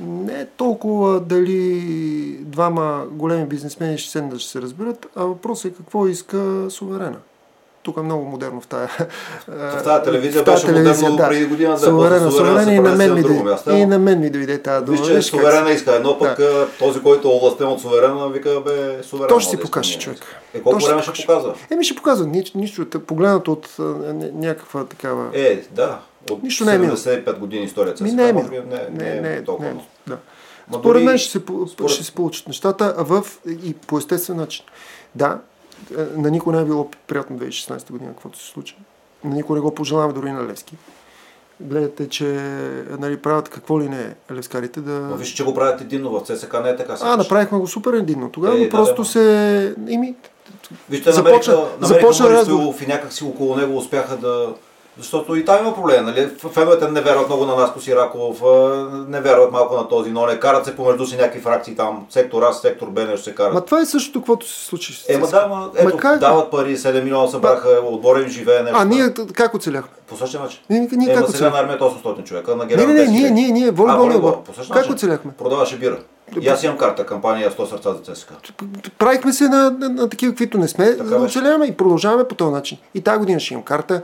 не 0.00 0.40
е 0.40 0.46
толкова 0.46 1.20
дали 1.20 2.38
двама 2.40 3.04
големи 3.10 3.46
бизнесмени 3.46 3.98
ще 3.98 4.10
седнат 4.10 4.32
да 4.32 4.38
ще 4.38 4.50
се 4.50 4.62
разберат, 4.62 5.06
а 5.16 5.24
въпросът 5.24 5.72
е 5.72 5.74
какво 5.74 6.06
иска 6.06 6.66
суверена. 6.70 7.16
Тук 7.82 7.96
е 7.96 8.00
много 8.00 8.24
модерно 8.24 8.60
в 8.60 8.66
тая. 8.66 8.88
В 9.48 9.82
тази 9.84 10.04
телевизия 10.04 10.42
в 10.42 10.44
тая 10.44 10.56
беше 10.56 10.66
телевизия, 10.66 11.10
модерно 11.10 11.28
преди 11.28 11.46
година 11.46 11.70
да 11.70 11.78
Суверена, 11.78 12.24
после 12.24 12.38
суверена 12.38 12.72
и 12.72 12.80
на, 12.80 12.92
мен 12.94 13.14
ми 13.14 13.22
дойде, 13.22 13.42
място. 13.42 13.70
и 13.70 13.86
на 13.86 13.98
мен 13.98 14.20
ми 14.20 14.30
дойде 14.30 14.62
тази 14.62 14.84
дума. 14.84 14.98
Виж, 14.98 15.06
че 15.06 15.22
суверена 15.22 15.70
иска 15.70 15.94
едно, 15.94 16.18
пък 16.18 16.38
Да. 16.38 16.68
този, 16.78 17.02
който 17.02 17.28
е 17.28 17.30
овластен 17.30 17.66
от 17.66 17.80
суверена, 17.80 18.28
вика 18.28 18.60
бе 18.60 19.02
суверена. 19.02 19.28
То 19.28 19.40
ще 19.40 19.50
си 19.50 19.56
да 19.56 19.62
покаже 19.62 19.98
човек. 19.98 20.18
Е, 20.54 20.60
колко 20.60 20.76
То 20.76 20.80
ще 20.80 20.90
време 20.90 21.02
ще 21.02 21.26
показва? 21.26 21.54
Еми 21.70 21.84
ще 21.84 21.94
показва, 21.96 22.26
нищо, 22.26 22.58
нищо 22.58 22.86
погледнато 23.06 23.52
от 23.52 23.76
някаква 24.34 24.84
такава... 24.84 25.30
Е, 25.34 25.62
да. 25.70 25.98
От 26.30 26.42
Нищо 26.42 26.64
не 26.64 26.74
е 26.74 26.78
минало. 26.78 26.96
75 26.96 27.38
години 27.38 27.64
историята. 27.64 28.04
Ми 28.04 28.12
не 28.12 28.28
е 28.28 28.32
минало. 28.32 28.50
не, 28.90 29.04
не, 29.04 29.20
не, 29.20 29.44
толкова. 29.44 29.68
не, 29.68 29.72
много. 29.72 29.86
да. 30.06 30.18
Ма 30.68 30.78
Според 30.78 30.82
дори- 30.94 31.04
мен 31.04 31.18
ще 31.18 31.30
се, 31.30 31.46
по- 31.46 31.66
според- 31.68 31.90
ще 31.90 32.04
се 32.04 32.12
получат 32.12 32.46
нещата 32.48 32.94
в, 32.98 33.24
и 33.56 33.74
по 33.74 33.98
естествен 33.98 34.36
начин. 34.36 34.64
Да, 35.14 35.38
е, 35.92 36.18
на 36.18 36.30
никой 36.30 36.54
не 36.54 36.60
е 36.60 36.64
било 36.64 36.88
приятно 37.06 37.38
2016 37.38 37.90
година, 37.90 38.10
каквото 38.10 38.38
се 38.38 38.46
случи. 38.46 38.76
На 39.24 39.34
никой 39.34 39.54
не 39.54 39.60
го 39.60 39.74
пожелаваме 39.74 40.12
дори 40.12 40.32
на 40.32 40.44
Левски. 40.44 40.76
Гледате, 41.60 42.08
че 42.08 42.24
нали, 42.90 43.16
правят 43.16 43.48
какво 43.48 43.80
ли 43.80 43.88
не 43.88 44.14
левскарите 44.32 44.80
да... 44.80 44.90
Но 44.92 45.16
виж, 45.16 45.28
че 45.28 45.44
го 45.44 45.54
правят 45.54 45.80
единно 45.80 46.10
в 46.10 46.26
ЦСК, 46.26 46.52
не 46.54 46.70
е 46.70 46.76
така. 46.76 46.92
а, 46.92 46.96
сякаш. 46.96 47.16
направихме 47.18 47.58
го 47.58 47.66
супер 47.66 47.92
единно 47.92 48.30
тогава, 48.30 48.58
Е, 48.58 48.68
просто 48.68 49.02
да. 49.02 49.08
се... 49.08 49.74
Ими, 49.88 50.14
Вижте, 50.90 51.12
Започна- 51.12 51.22
намериха, 51.52 51.76
намериха 51.80 51.86
започна 51.86 52.30
разговор. 52.30 52.74
И 52.82 52.86
някакси 52.86 53.24
около 53.24 53.56
него 53.56 53.76
успяха 53.76 54.16
да... 54.16 54.54
Защото 54.98 55.36
и 55.36 55.44
там 55.44 55.58
има 55.60 55.74
проблем, 55.74 56.04
нали? 56.04 56.28
Феновете 56.52 56.88
не 56.88 57.00
вярват 57.00 57.28
много 57.28 57.44
на 57.44 57.56
Наско 57.56 57.80
Сираков, 57.80 58.42
не 59.08 59.20
вярват 59.20 59.52
малко 59.52 59.76
на 59.76 59.88
този, 59.88 60.10
но 60.10 60.26
не 60.26 60.40
карат 60.40 60.64
се 60.64 60.76
помежду 60.76 61.06
си 61.06 61.16
някакви 61.16 61.40
фракции 61.40 61.76
там, 61.76 62.06
сектор 62.10 62.42
А, 62.42 62.52
сектор 62.52 62.88
Б, 62.88 63.04
нещо 63.04 63.24
се 63.24 63.34
карат. 63.34 63.54
ма 63.54 63.60
това 63.60 63.80
е 63.80 63.86
същото, 63.86 64.20
каквото 64.20 64.48
се 64.48 64.64
случи. 64.64 64.92
с 64.92 65.08
Ема 65.08 65.26
ЦСКА. 65.26 65.40
да, 65.40 65.46
ма, 65.46 65.70
ето, 65.76 65.84
Ма 65.86 65.96
как? 65.96 66.18
дават 66.20 66.50
пари, 66.50 66.76
7 66.76 67.02
милиона 67.02 67.28
събраха, 67.28 67.80
отбора 67.84 68.20
им 68.20 68.28
живее 68.28 68.62
нещо. 68.62 68.78
А, 68.78 68.84
ние 68.84 69.12
как 69.32 69.54
оцеляхме? 69.54 69.90
По 70.06 70.16
същия 70.16 70.40
начин. 70.40 70.60
Ние, 70.70 70.88
ние 70.92 71.12
Ема 71.12 71.20
как 71.20 71.36
сега 71.36 71.50
на 71.50 71.58
армията 71.58 71.84
800 71.84 72.24
човека, 72.24 72.56
на 72.56 72.64
Не, 72.64 72.66
генерал 72.66 72.86
не, 72.88 72.94
не, 72.94 73.00
10 73.00 73.10
ние, 73.10 73.30
ние, 73.30 73.48
ние, 73.48 73.70
волейбол, 73.70 74.36
Как 74.72 74.90
оцеляхме? 74.90 75.32
Продаваше 75.38 75.78
бира. 75.78 75.98
И 76.40 76.48
аз 76.48 76.62
имам 76.62 76.78
карта, 76.78 77.06
кампания 77.06 77.50
100 77.50 77.64
сърца 77.64 77.94
за 77.94 78.14
ЦСКА. 78.14 78.34
Правихме 78.98 79.32
се 79.32 79.48
на, 79.48 79.70
на, 79.70 79.88
на 79.88 80.08
такива, 80.08 80.32
каквито 80.32 80.58
не 80.58 80.68
сме, 80.68 80.90
Така 80.90 81.04
за 81.04 81.18
да 81.18 81.24
оцеляваме 81.24 81.66
и 81.66 81.76
продължаваме 81.76 82.28
по 82.28 82.34
този 82.34 82.52
начин. 82.52 82.78
И 82.94 83.00
тази 83.00 83.18
година 83.18 83.40
ще 83.40 83.54
имам 83.54 83.64
карта. 83.64 84.02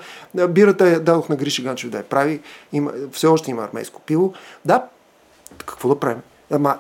Бирата 0.48 0.88
я 0.88 1.00
дадох 1.00 1.28
на 1.28 1.36
Гриша 1.36 1.62
Ганчев 1.62 1.90
да 1.90 1.98
я 1.98 2.04
прави. 2.04 2.40
Има, 2.72 2.92
все 3.12 3.26
още 3.26 3.50
има 3.50 3.62
армейско 3.64 4.00
пиво. 4.00 4.32
Да, 4.64 4.84
какво 5.66 5.88
да 5.88 6.00
правим? 6.00 6.22
Ама 6.52 6.76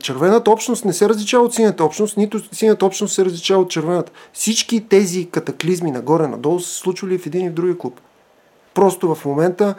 червената 0.00 0.50
общност 0.50 0.84
не 0.84 0.92
се 0.92 1.08
различава 1.08 1.44
от 1.44 1.54
синята 1.54 1.84
общност, 1.84 2.16
нито 2.16 2.54
синята 2.54 2.86
общност 2.86 3.14
се 3.14 3.24
различава 3.24 3.62
от 3.62 3.70
червената. 3.70 4.12
Всички 4.32 4.88
тези 4.88 5.30
катаклизми 5.30 5.90
нагоре-надолу 5.90 6.60
са 6.60 6.68
се 6.68 6.76
случвали 6.76 7.18
в 7.18 7.26
един 7.26 7.46
и 7.46 7.50
в 7.50 7.52
другия 7.52 7.78
клуб. 7.78 8.00
Просто 8.74 9.14
в 9.14 9.24
момента 9.24 9.74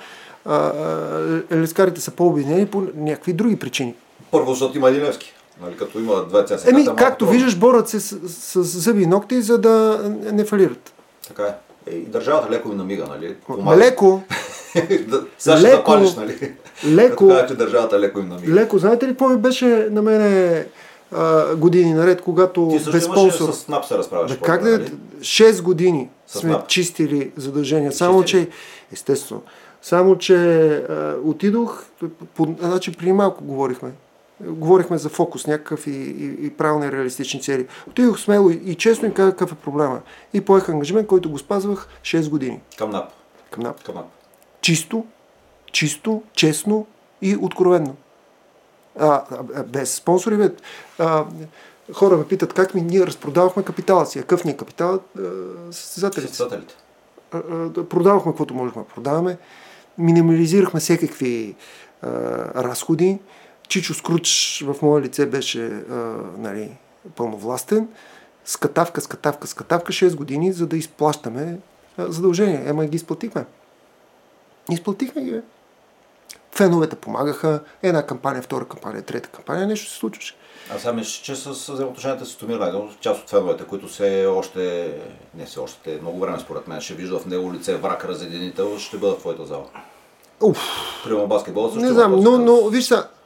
а, 0.45 0.55
а, 0.55 1.55
лескарите 1.55 2.01
са 2.01 2.11
по-обединени 2.11 2.65
по 2.65 2.83
някакви 2.95 3.33
други 3.33 3.59
причини. 3.59 3.95
Първо, 4.31 4.49
защото 4.49 4.77
има 4.77 4.89
един 4.89 5.03
Левски. 5.03 5.33
Нали, 5.61 5.77
като 5.77 5.99
има 5.99 6.25
две 6.25 6.45
ЦСКА. 6.45 6.69
Еми, 6.69 6.85
както 6.87 7.25
малко 7.25 7.33
виждаш, 7.33 7.57
борят 7.57 7.89
се 7.89 7.99
с, 7.99 8.29
с, 8.29 8.63
с 8.65 8.79
зъби 8.79 9.03
и 9.03 9.07
ногти, 9.07 9.41
за 9.41 9.57
да 9.57 9.99
не 10.23 10.45
фалират. 10.45 10.93
Така 11.27 11.43
е. 11.43 11.53
Е, 11.85 11.95
и 11.95 12.01
държавата 12.01 12.49
леко 12.49 12.69
им 12.69 12.77
намига, 12.77 13.05
нали? 13.05 13.35
Леко, 13.77 14.21
да, 15.07 15.23
сега 15.37 15.57
ще 15.57 15.67
леко- 15.67 15.75
запалиш, 15.75 16.15
нали? 16.15 16.53
леко, 16.85 17.15
Като 17.17 17.27
кажа, 17.29 17.47
че 17.47 17.55
държавата 17.55 17.99
леко 17.99 18.19
им 18.19 18.27
намига. 18.29 18.53
леко. 18.53 18.77
Знаете 18.77 19.05
ли 19.05 19.09
какво 19.09 19.29
ми 19.29 19.37
беше 19.37 19.65
на 19.91 20.01
мене 20.01 20.65
а, 21.11 21.55
години 21.55 21.93
наред, 21.93 22.21
когато 22.21 22.67
Ти 22.67 22.77
също 22.77 22.91
без 22.91 23.03
спонсор? 23.03 23.51
с 23.51 23.67
НАП 23.67 23.85
се 23.85 23.97
разправяш. 23.97 24.31
Да, 24.31 24.37
как 24.37 24.63
да... 24.63 24.69
нали? 24.71 24.91
6 25.19 25.61
години 25.61 26.09
С 26.27 26.39
сме 26.39 26.49
НАП. 26.51 26.67
чистили 26.67 27.31
задължения. 27.37 27.91
Само, 27.91 28.23
Чистили? 28.23 28.45
че... 28.45 28.51
Естествено. 28.93 29.41
Само, 29.81 30.17
че 30.17 30.35
а, 30.89 31.15
отидох... 31.23 31.83
По, 32.35 32.55
значи, 32.61 32.91
преди 32.91 33.11
малко 33.11 33.43
говорихме. 33.43 33.91
Говорихме 34.47 34.97
за 34.97 35.09
фокус 35.09 35.47
някакъв 35.47 35.87
и, 35.87 35.91
и, 35.91 36.45
и 36.45 36.49
правилни 36.49 36.91
реалистични 36.91 37.41
цели. 37.41 37.67
Отидох 37.87 38.19
смело 38.19 38.49
и, 38.49 38.53
и 38.53 38.75
честно 38.75 39.07
им 39.07 39.13
казах 39.13 39.33
какъв 39.33 39.51
е 39.51 39.55
проблема. 39.55 40.01
И 40.33 40.41
поех 40.41 40.69
ангажимент, 40.69 41.07
който 41.07 41.31
го 41.31 41.37
спазвах 41.37 41.87
6 42.01 42.29
години 42.29 42.61
Към 42.77 42.89
НАП. 42.89 43.09
към 43.51 43.63
НАП. 43.63 43.83
Към 43.83 43.95
НАП. 43.95 44.05
Чисто, 44.61 45.05
чисто, 45.71 46.23
честно 46.33 46.87
и 47.21 47.37
откровенно. 47.41 47.95
А, 48.99 49.23
а, 49.55 49.63
без 49.63 49.93
спонсори, 49.95 50.37
бе. 50.37 50.51
А, 50.99 51.25
хора 51.93 52.17
ме 52.17 52.27
питат 52.27 52.53
как 52.53 52.73
ми 52.73 52.81
ние 52.81 53.07
разпродавахме 53.07 53.63
капитала 53.63 54.05
си. 54.05 54.19
Какъв 54.19 54.45
ни 54.45 54.51
е 54.51 54.57
капитал? 54.57 54.99
Състезателите. 55.71 56.33
Състезателите. 56.33 56.75
Продавахме 57.89 58.31
каквото 58.31 58.53
можехме 58.53 58.81
да 58.81 58.87
продаваме. 58.87 59.37
Минимализирахме 59.97 60.79
всякакви 60.79 61.55
а, 62.01 62.07
разходи. 62.63 63.19
Чичо 63.71 63.93
Скруч 63.93 64.61
в 64.67 64.75
мое 64.81 65.01
лице 65.01 65.25
беше 65.25 65.65
а, 65.65 65.95
нали, 66.37 66.71
пълновластен. 67.15 67.87
Скатавка, 68.45 69.01
скатавка, 69.01 69.47
скатавка 69.47 69.93
6 69.93 70.15
години, 70.15 70.53
за 70.53 70.67
да 70.67 70.77
изплащаме 70.77 71.59
а, 71.97 72.11
задължения. 72.11 72.69
Ема 72.69 72.85
ги 72.85 72.95
изплатихме. 72.95 73.45
Изплатихме 74.71 75.23
ги, 75.23 75.31
бе. 75.31 75.41
Феновете 76.51 76.95
помагаха. 76.95 77.59
Една 77.83 78.05
кампания, 78.05 78.41
втора 78.41 78.65
кампания, 78.65 79.01
трета 79.01 79.29
кампания, 79.29 79.67
нещо 79.67 79.89
се 79.91 79.97
случваше. 79.97 80.35
А 80.69 80.79
сега 80.79 80.93
мисля, 80.93 81.23
че 81.23 81.35
с 81.35 81.49
взаимоотношенията 81.49 82.25
с 82.25 82.35
Томир 82.35 82.57
Найденов, 82.59 82.99
част 82.99 83.21
от 83.23 83.29
феновете, 83.29 83.63
които 83.63 83.87
все 83.87 84.25
още, 84.25 84.93
не 85.35 85.45
все 85.45 85.59
още, 85.59 85.99
много 86.01 86.19
време 86.19 86.39
според 86.39 86.67
мен, 86.67 86.81
ще 86.81 86.93
вижда 86.93 87.19
в 87.19 87.25
него 87.25 87.53
лице 87.53 87.75
враг 87.75 88.05
разединител, 88.05 88.77
ще 88.79 88.97
бъдат 88.97 89.17
в 89.17 89.19
твоята 89.19 89.45
зала. 89.45 89.65
Уф, 90.41 90.59
Примерно 91.03 91.27
баскетбол 91.27 91.69
също. 91.69 91.79
не 91.79 91.93
знам, 91.93 92.19
но, 92.19 92.37
но 92.37 92.69
виж 92.69 92.85
са, 92.85 92.95
а, 92.95 93.20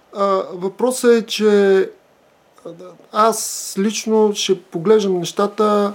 въпросът 0.54 1.12
е, 1.12 1.26
че 1.26 1.90
аз 3.12 3.76
лично 3.80 4.32
ще 4.36 4.62
поглеждам 4.62 5.20
нещата 5.20 5.94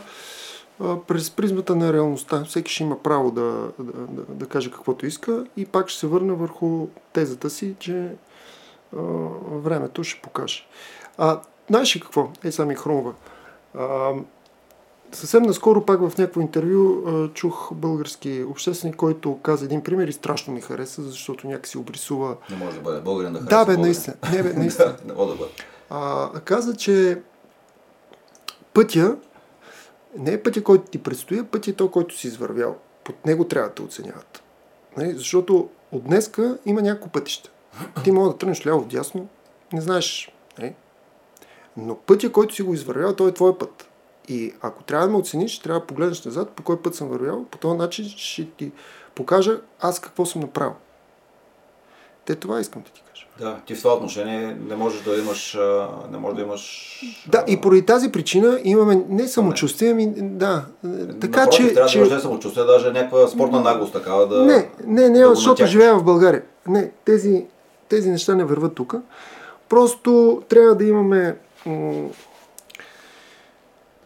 през 1.06 1.30
призмата 1.30 1.76
на 1.76 1.92
реалността. 1.92 2.44
Всеки 2.44 2.72
ще 2.72 2.83
има 2.83 3.02
право 3.02 3.30
да, 3.30 3.68
да, 3.78 3.92
да, 3.92 4.22
да 4.28 4.46
каже 4.46 4.70
каквото 4.70 5.06
иска 5.06 5.44
и 5.56 5.66
пак 5.66 5.88
ще 5.88 6.00
се 6.00 6.06
върна 6.06 6.35
върху 6.35 6.87
тезата 7.12 7.50
си, 7.50 7.74
че 7.78 8.12
а, 8.96 9.00
времето 9.50 10.04
ще 10.04 10.22
покаже. 10.22 10.66
А, 11.18 11.40
знаеш 11.70 11.96
ли 11.96 12.00
какво? 12.00 12.28
Ей, 12.44 12.52
сами 12.52 12.74
хрумва. 12.74 13.14
А, 13.74 14.12
съвсем 15.12 15.42
наскоро 15.42 15.85
пак 15.85 16.01
в 16.01 16.18
някакво 16.18 16.40
интервю 16.40 17.03
чух 17.35 17.75
български 17.75 18.44
общественик, 18.51 18.96
който 18.96 19.38
каза 19.42 19.64
един 19.64 19.83
пример 19.83 20.09
и 20.09 20.12
страшно 20.12 20.55
ми 20.55 20.61
хареса, 20.61 21.03
защото 21.03 21.46
някакси 21.46 21.79
обрисува... 21.79 22.37
Не 22.51 22.57
може 22.57 22.77
да 22.77 22.83
бъде 22.83 23.01
българин 23.01 23.33
да 23.33 23.38
хареса 23.38 23.57
Да, 23.57 23.64
бе, 23.64 23.66
българин. 23.66 23.81
наистина. 23.83 24.16
Не, 24.33 24.42
бе, 24.42 24.53
наистина. 24.57 24.96
не 25.05 25.14
да 25.14 25.27
бъде. 25.27 25.51
А, 25.90 26.31
каза, 26.40 26.77
че 26.77 27.23
пътя 28.75 29.16
не 30.18 30.33
е 30.33 30.42
пътя, 30.42 30.62
който 30.62 30.90
ти 30.90 31.03
предстои, 31.03 31.38
а 31.38 31.44
пътя 31.44 31.70
е 31.70 31.75
то, 31.75 31.90
който 31.90 32.18
си 32.18 32.27
извървял. 32.27 32.77
Под 33.05 33.27
него 33.27 33.44
трябва 33.44 33.68
да 33.68 33.75
те 33.75 33.83
оценяват. 33.83 34.42
Нали? 34.96 35.12
Защото 35.12 35.68
от 35.92 36.05
днеска 36.05 36.59
има 36.66 36.83
няколко 36.83 37.09
пътища. 37.09 37.51
Ти 38.05 38.11
може 38.11 38.33
да 38.33 38.38
тръгнеш 38.38 38.66
ляво, 38.66 38.85
дясно, 38.85 39.29
не 39.73 39.81
знаеш. 39.81 40.33
Нали? 40.59 40.75
Но 41.77 41.96
пътя, 41.96 42.33
който 42.33 42.55
си 42.55 42.62
го 42.62 42.75
извървял, 42.75 43.16
той 43.16 43.29
е 43.29 43.35
твой 43.35 43.59
път. 43.59 43.89
И 44.30 44.52
ако 44.60 44.82
трябва 44.82 45.06
да 45.06 45.12
ме 45.12 45.18
оцениш, 45.18 45.58
трябва 45.58 45.80
да 45.80 45.86
погледнеш 45.86 46.24
назад, 46.24 46.50
по 46.50 46.62
кой 46.62 46.82
път 46.82 46.94
съм 46.94 47.08
вървял, 47.08 47.44
по 47.44 47.58
този 47.58 47.78
начин 47.78 48.04
ще 48.16 48.46
ти 48.56 48.72
покажа 49.14 49.60
аз 49.80 50.00
какво 50.00 50.26
съм 50.26 50.40
направил. 50.40 50.74
Те 52.24 52.34
това 52.34 52.60
искам 52.60 52.82
да 52.82 52.90
ти 52.90 53.02
кажа. 53.12 53.26
Да, 53.38 53.60
ти 53.66 53.74
в 53.74 53.78
това 53.78 53.94
отношение 53.94 54.56
не 54.68 54.76
можеш 54.76 55.02
да 55.02 55.18
имаш, 55.18 55.58
не 56.12 56.18
можеш 56.18 56.36
да 56.36 56.42
имаш... 56.42 57.00
Да, 57.28 57.44
и 57.48 57.60
поради 57.60 57.86
тази 57.86 58.12
причина 58.12 58.60
имаме 58.64 59.04
не 59.08 59.28
самочувствие, 59.28 59.90
ами 59.90 60.12
да. 60.16 60.64
Така 61.20 61.40
Напротив, 61.40 61.68
че. 61.68 61.74
трябва 61.74 61.88
че... 61.88 62.04
да 62.04 62.20
самочувствие, 62.20 62.64
даже 62.64 62.92
някаква 62.92 63.28
спортна 63.28 63.60
наглост 63.60 63.92
такава 63.92 64.28
да... 64.28 64.44
Не, 64.44 64.70
не, 64.86 65.08
не, 65.08 65.18
да 65.18 65.34
защото 65.34 65.66
живея 65.66 65.94
в 65.94 66.04
България. 66.04 66.42
Не, 66.68 66.90
тези, 67.04 67.46
тези 67.88 68.10
неща 68.10 68.34
не 68.34 68.44
върват 68.44 68.74
тук. 68.74 68.94
Просто 69.68 70.42
трябва 70.48 70.74
да 70.74 70.84
имаме 70.84 71.36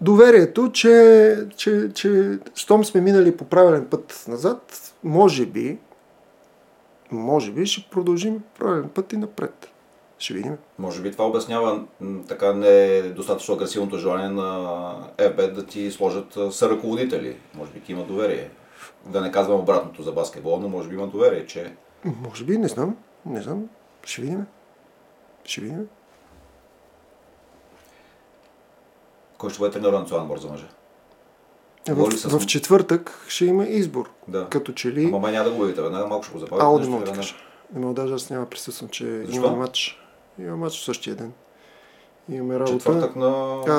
доверието, 0.04 0.72
че, 0.72 1.36
че, 1.56 1.92
че 1.94 2.38
щом 2.54 2.84
сме 2.84 3.00
минали 3.00 3.36
по 3.36 3.44
правилен 3.44 3.86
път 3.90 4.24
назад, 4.28 4.92
може 5.04 5.46
би, 5.46 5.78
може 7.12 7.52
би 7.52 7.66
ще 7.66 7.90
продължим 7.90 8.42
правилен 8.58 8.88
път 8.88 9.12
и 9.12 9.16
напред. 9.16 9.68
Ще 10.18 10.34
видим. 10.34 10.56
Може 10.78 11.02
би 11.02 11.12
това 11.12 11.26
обяснява 11.26 11.84
така 12.28 12.52
недостатъчно 12.52 13.54
агресивното 13.54 13.98
желание 13.98 14.28
на 14.28 14.50
FB 15.18 15.52
да 15.52 15.66
ти 15.66 15.90
сложат 15.90 16.38
съръководители. 16.50 17.36
Може 17.54 17.72
би 17.72 17.80
ти 17.80 17.92
има 17.92 18.04
доверие. 18.04 18.50
Да 19.06 19.20
не 19.20 19.30
казвам 19.30 19.60
обратното 19.60 20.02
за 20.02 20.12
баскетбол, 20.12 20.58
но 20.60 20.68
може 20.68 20.88
би 20.88 20.94
има 20.94 21.06
доверие, 21.06 21.46
че 21.46 21.72
Може 22.04 22.44
би, 22.44 22.58
не 22.58 22.68
знам. 22.68 22.96
Не 23.26 23.42
знам. 23.42 23.68
Ще 24.04 24.22
видим. 24.22 24.46
Ще 25.44 25.60
видим. 25.60 25.88
Кой 29.44 29.50
ще 29.50 29.60
бъде 29.60 29.72
тренер 29.72 29.92
на 29.92 29.98
национален 30.00 30.26
отбор 30.26 30.38
за 30.38 30.48
мъже. 30.48 30.66
В, 31.88 31.94
Говори 31.94 32.16
с- 32.16 32.28
в 32.28 32.46
четвъртък 32.46 33.24
ще 33.28 33.44
има 33.44 33.66
избор. 33.66 34.10
Да. 34.28 34.46
Като 34.50 34.72
че 34.72 34.92
ли... 34.92 35.04
Ама 35.04 35.18
май 35.18 35.32
няма 35.32 35.44
да 35.44 35.54
го 35.54 35.62
видите, 35.62 35.82
веднага 35.82 36.06
малко 36.06 36.24
ще 36.24 36.32
го 36.32 36.38
забавите. 36.38 36.66
А, 36.66 36.70
не 36.70 36.72
мога 36.72 36.80
да 36.80 36.96
веднага. 36.96 37.16
кажа. 37.16 37.34
Не 37.74 37.80
мога 37.80 37.94
даже 37.94 38.14
аз 38.14 38.30
няма 38.30 38.46
присъствам, 38.46 38.88
че 38.88 39.22
Защо? 39.24 39.36
има 39.36 39.50
матч. 39.50 40.00
Има 40.38 40.56
матч 40.56 40.80
в 40.80 40.84
същия 40.84 41.16
ден. 41.16 41.32
Имаме 42.28 42.54
работа. 42.54 42.72
Четвъртък 42.72 43.16
на... 43.16 43.26
А, 43.26 43.72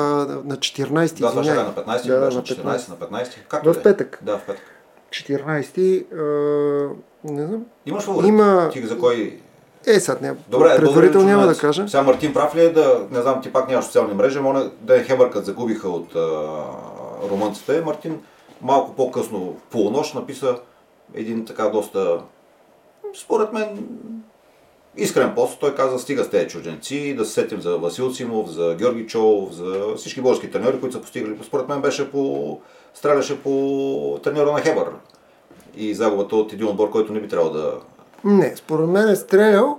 на 0.44 0.56
14, 0.56 0.92
Да, 0.92 1.02
е 1.28 1.40
извиняй. 1.40 1.54
на 1.56 1.74
15, 1.74 1.84
Да, 1.84 1.94
беше 1.94 2.10
на 2.10 2.20
на 2.20 2.42
14, 2.42 2.78
15. 2.78 2.88
на 2.88 2.96
15. 3.20 3.28
Както 3.48 3.68
В 3.68 3.74
да 3.74 3.80
е. 3.80 3.82
петък. 3.82 4.18
Да, 4.22 4.38
в 4.38 4.46
петък. 4.46 4.62
14, 5.10 6.06
а, 6.12 6.94
не 7.24 7.46
знам. 7.46 7.64
Имаш 7.86 8.04
фаворит? 8.04 8.28
Има- 8.28 8.70
Ти 8.72 8.86
за 8.86 8.98
кой? 8.98 9.40
Е, 9.86 10.00
сега 10.00 10.18
не, 10.22 10.34
Добре, 10.48 10.76
предварително 10.76 11.28
няма 11.28 11.46
да 11.46 11.58
кажа. 11.58 11.88
Сега 11.88 12.02
Мартин 12.02 12.32
прав 12.34 12.56
ли 12.56 12.60
е 12.60 12.68
да, 12.68 13.06
не 13.10 13.22
знам, 13.22 13.40
ти 13.42 13.52
пак 13.52 13.68
нямаш 13.68 13.84
социални 13.84 14.14
мрежи, 14.14 14.40
моля 14.40 14.70
да 14.80 15.00
е 15.00 15.04
Хебъркът 15.04 15.44
загубиха 15.44 15.88
от 15.88 16.16
а, 16.16 16.18
румънците. 17.30 17.80
Мартин 17.80 18.20
малко 18.62 18.94
по-късно 18.94 19.38
в 19.40 19.70
полунощ 19.70 20.14
написа 20.14 20.58
един 21.14 21.44
така 21.44 21.68
доста, 21.68 22.20
според 23.14 23.52
мен, 23.52 23.88
искрен 24.96 25.34
пост. 25.34 25.60
Той 25.60 25.74
каза, 25.74 25.98
стига 25.98 26.24
с 26.24 26.30
тези 26.30 26.48
чужденци, 26.48 27.14
да 27.14 27.24
се 27.24 27.32
сетим 27.32 27.60
за 27.60 27.76
Васил 27.76 28.14
Симов, 28.14 28.50
за 28.50 28.74
Георги 28.78 29.06
Чолов, 29.06 29.52
за 29.52 29.94
всички 29.96 30.20
български 30.20 30.50
треньори, 30.50 30.80
които 30.80 30.96
са 30.96 31.02
постигали. 31.02 31.38
Според 31.42 31.68
мен 31.68 31.80
беше 31.80 32.10
по... 32.10 32.60
стреляше 32.94 33.42
по 33.42 34.20
треньора 34.22 34.52
на 34.52 34.60
Хебър. 34.60 34.90
И 35.76 35.94
загубата 35.94 36.36
от 36.36 36.52
един 36.52 36.68
отбор, 36.68 36.90
който 36.90 37.12
не 37.12 37.20
би 37.20 37.28
трябвало 37.28 37.52
да 37.52 37.74
Не, 38.24 38.52
според 38.56 38.88
мен 38.88 39.08
е 39.08 39.16
стрелял 39.16 39.78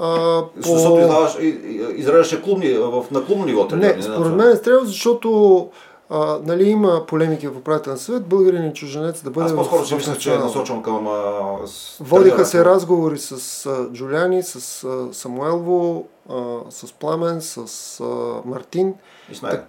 а, 0.00 0.42
Защото 0.56 0.94
по... 0.94 1.00
издаваш, 1.00 1.36
и- 1.40 1.46
и- 1.46 1.94
израеждаше 1.94 2.42
клубни, 2.42 2.68
в, 2.68 3.04
на 3.10 3.24
клубно 3.24 3.44
ниво. 3.44 3.68
Не, 3.72 4.02
според 4.02 4.32
мен 4.32 4.48
е 4.48 4.56
стрел, 4.56 4.84
защото 4.84 5.68
а, 6.10 6.38
нали, 6.44 6.64
има 6.68 7.06
полемики 7.06 7.48
в 7.48 7.56
управителен 7.56 7.98
съвет, 7.98 8.26
българин 8.26 8.64
и 8.66 8.74
чуженец 8.74 9.22
да 9.22 9.30
бъде 9.30 9.46
Аз 9.46 9.54
по-скоро 9.56 9.86
си 9.86 9.94
в 9.94 9.96
мисля, 9.96 10.16
че 10.16 10.34
е 10.34 10.38
насочен 10.38 10.82
към... 10.82 11.06
А, 11.06 11.32
с 11.66 11.98
Водиха 12.00 12.44
се 12.44 12.64
разговори 12.64 13.18
с 13.18 13.66
а, 13.66 13.92
Джуляни, 13.92 14.42
с 14.42 14.84
а, 14.84 15.14
Самуелво, 15.14 16.06
а, 16.30 16.42
с 16.70 16.92
Пламен, 16.92 17.40
с 17.40 17.56
а, 18.00 18.04
Мартин. 18.44 18.94
И 19.32 19.34
с. 19.34 19.60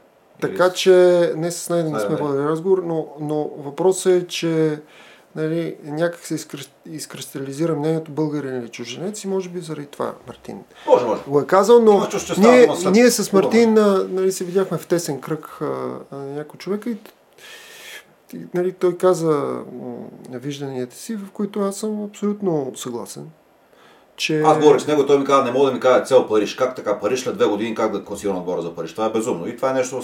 Така 0.42 0.70
че 0.70 0.92
не 1.38 1.52
с 1.52 1.70
Найден 1.70 1.92
не 1.92 2.00
сме 2.00 2.16
водили 2.16 2.44
разговор, 2.44 2.84
но, 2.86 3.08
но 3.20 3.50
въпросът 3.66 4.24
е, 4.24 4.28
че 4.28 4.80
нали, 5.36 5.76
някак 5.84 6.20
се 6.26 6.36
изкри- 6.38 6.70
изкристализира 6.86 7.76
мнението 7.76 8.12
българин 8.12 8.60
или 8.62 8.70
чуженец 8.70 9.24
и 9.24 9.28
може 9.28 9.50
би 9.50 9.60
заради 9.60 9.88
това 9.88 10.14
Мартин 10.28 10.60
Може, 10.88 11.06
може. 11.06 11.22
го 11.28 11.40
е 11.40 11.46
казал, 11.48 11.82
но 11.82 11.92
Има 11.92 12.08
ние, 12.38 12.68
след 12.76 12.94
ние 12.94 13.12
с. 13.12 13.34
Мартин 13.34 13.74
нали, 14.10 14.32
се 14.32 14.44
видяхме 14.44 14.78
в 14.78 14.88
тесен 14.88 15.22
кръг 15.22 15.58
а, 15.62 15.66
а, 16.12 16.16
някой 16.16 16.58
човека 16.58 16.90
и, 16.90 16.98
нали, 18.54 18.72
той 18.72 18.98
каза 18.98 19.60
вижданията 20.30 20.96
си, 20.96 21.16
в 21.16 21.32
които 21.34 21.60
аз 21.62 21.76
съм 21.76 22.04
абсолютно 22.04 22.72
съгласен. 22.76 23.30
Че... 24.16 24.42
Аз 24.42 24.58
говорих 24.58 24.82
с 24.82 24.88
него 24.88 25.02
и 25.02 25.08
той 25.08 25.20
ми 25.20 25.26
каза, 25.26 25.44
не 25.44 25.52
мога 25.52 25.66
да 25.66 25.72
ми 25.72 25.80
каже 25.80 26.06
цел 26.06 26.28
Париж. 26.28 26.56
Как 26.56 26.76
така 26.76 27.00
Париж 27.00 27.24
след 27.24 27.36
две 27.38 27.46
години, 27.46 27.76
как 27.76 27.92
да 27.92 28.04
класирам 28.04 28.38
отбора 28.38 28.62
за 28.62 28.76
Париж? 28.76 28.92
Това 28.92 29.06
е 29.06 29.10
безумно. 29.10 29.48
И 29.48 29.56
това 29.56 29.70
е 29.70 29.74
нещо, 29.74 30.02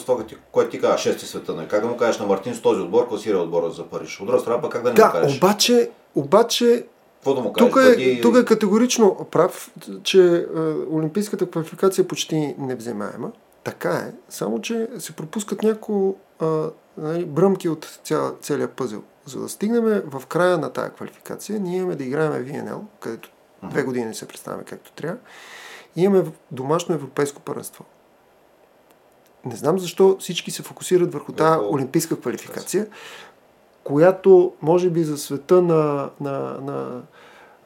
което 0.51 0.71
ти 0.71 0.81
казва, 0.81 0.97
шести 0.97 1.25
света. 1.25 1.55
Нали? 1.55 1.67
Как 1.67 1.81
да 1.81 1.87
му 1.87 1.97
кажеш 1.97 2.19
на 2.19 2.25
Мартин 2.25 2.55
с 2.55 2.61
този 2.61 2.81
отбор, 2.81 3.07
класира 3.07 3.37
отбора 3.37 3.69
за 3.69 3.83
Париж? 3.83 4.19
От 4.21 4.27
друга 4.27 4.39
страна, 4.39 4.69
как 4.69 4.83
да 4.83 4.89
не 4.89 4.89
му 4.89 4.95
Да, 4.95 5.11
кажеш? 5.11 5.37
обаче, 5.37 5.89
обаче 6.15 6.85
Какво 7.15 7.33
да 7.33 7.41
му 7.41 7.53
кажеш? 7.53 7.71
тук 7.71 7.81
е, 7.99 8.21
тук 8.21 8.37
е 8.37 8.45
категорично 8.45 9.27
прав, 9.31 9.71
че 10.03 10.35
е, 10.35 10.45
олимпийската 10.91 11.49
квалификация 11.49 12.03
е 12.03 12.07
почти 12.07 12.55
невземаема. 12.59 13.31
Така 13.63 13.93
е, 13.93 14.13
само 14.29 14.61
че 14.61 14.87
се 14.99 15.11
пропускат 15.11 15.63
няколко 15.63 16.15
а, 16.39 16.69
нали, 16.97 17.25
бръмки 17.25 17.69
от 17.69 17.99
ця, 18.03 18.31
целия 18.41 18.67
пъзел. 18.67 19.01
За 19.25 19.39
да 19.39 19.49
стигнем 19.49 20.01
в 20.05 20.25
края 20.25 20.57
на 20.57 20.69
тая 20.69 20.89
квалификация, 20.89 21.59
ние 21.59 21.77
имаме 21.77 21.95
да 21.95 22.03
играем 22.03 22.31
VNL, 22.31 22.79
където 22.99 23.29
две 23.63 23.83
години 23.83 24.05
не 24.05 24.13
се 24.13 24.27
представяме 24.27 24.63
както 24.63 24.91
трябва, 24.91 25.17
и 25.95 26.03
имаме 26.03 26.31
домашно 26.51 26.95
европейско 26.95 27.41
първенство. 27.41 27.85
Не 29.45 29.55
знам 29.55 29.79
защо 29.79 30.17
всички 30.19 30.51
се 30.51 30.63
фокусират 30.63 31.13
върху 31.13 31.31
тази 31.31 31.57
Върху- 31.57 31.73
олимпийска 31.73 32.19
квалификация, 32.19 32.87
която 33.83 34.53
може 34.61 34.89
би 34.89 35.03
за 35.03 35.17
света 35.17 35.61
на, 35.61 36.09
на, 36.19 36.39
на 36.61 37.01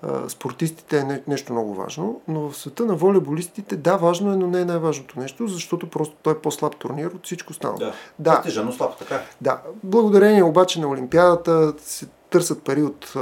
а, 0.01 0.29
спортистите 0.29 0.99
е 0.99 1.03
не, 1.03 1.23
нещо 1.27 1.53
много 1.53 1.73
важно, 1.73 2.21
но 2.27 2.49
в 2.49 2.57
света 2.57 2.85
на 2.85 2.95
волейболистите 2.95 3.75
да, 3.75 3.97
важно 3.97 4.33
е, 4.33 4.35
но 4.35 4.47
не 4.47 4.61
е 4.61 4.65
най-важното 4.65 5.19
нещо, 5.19 5.47
защото 5.47 5.89
просто 5.89 6.15
той 6.23 6.33
е 6.33 6.39
по-слаб 6.39 6.75
турнир 6.75 7.05
от 7.07 7.25
всичко 7.25 7.51
останало. 7.51 7.79
Да. 7.79 7.93
Да. 8.19 8.41
Тежа, 8.41 8.63
но 8.63 8.71
слаб, 8.71 8.97
така. 8.97 9.15
е. 9.15 9.19
Да, 9.41 9.61
благодарение 9.83 10.43
обаче 10.43 10.79
на 10.79 10.87
Олимпиадата 10.87 11.73
се 11.77 12.07
търсят 12.33 12.63
пари 12.63 12.83
от 12.83 13.13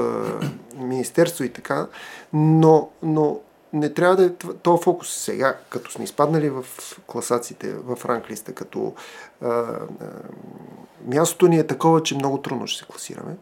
Министерство 0.75 1.43
и 1.43 1.53
така, 1.53 1.87
но, 2.33 2.89
но 3.03 3.39
не 3.73 3.93
трябва 3.93 4.15
да 4.15 4.25
е 4.25 4.29
този 4.63 4.83
фокус 4.83 5.13
сега, 5.13 5.57
като 5.69 5.91
сме 5.91 6.03
изпаднали 6.03 6.49
в 6.49 6.65
класациите, 7.07 7.73
в 7.73 8.05
ранглиста, 8.05 8.53
като 8.53 8.93
а, 9.41 9.47
а, 9.47 9.85
мястото 11.05 11.47
ни 11.47 11.59
е 11.59 11.67
такова, 11.67 12.03
че 12.03 12.15
много 12.15 12.37
трудно 12.37 12.67
ще 12.67 12.79
се 12.79 12.85
класираме. 12.85 13.37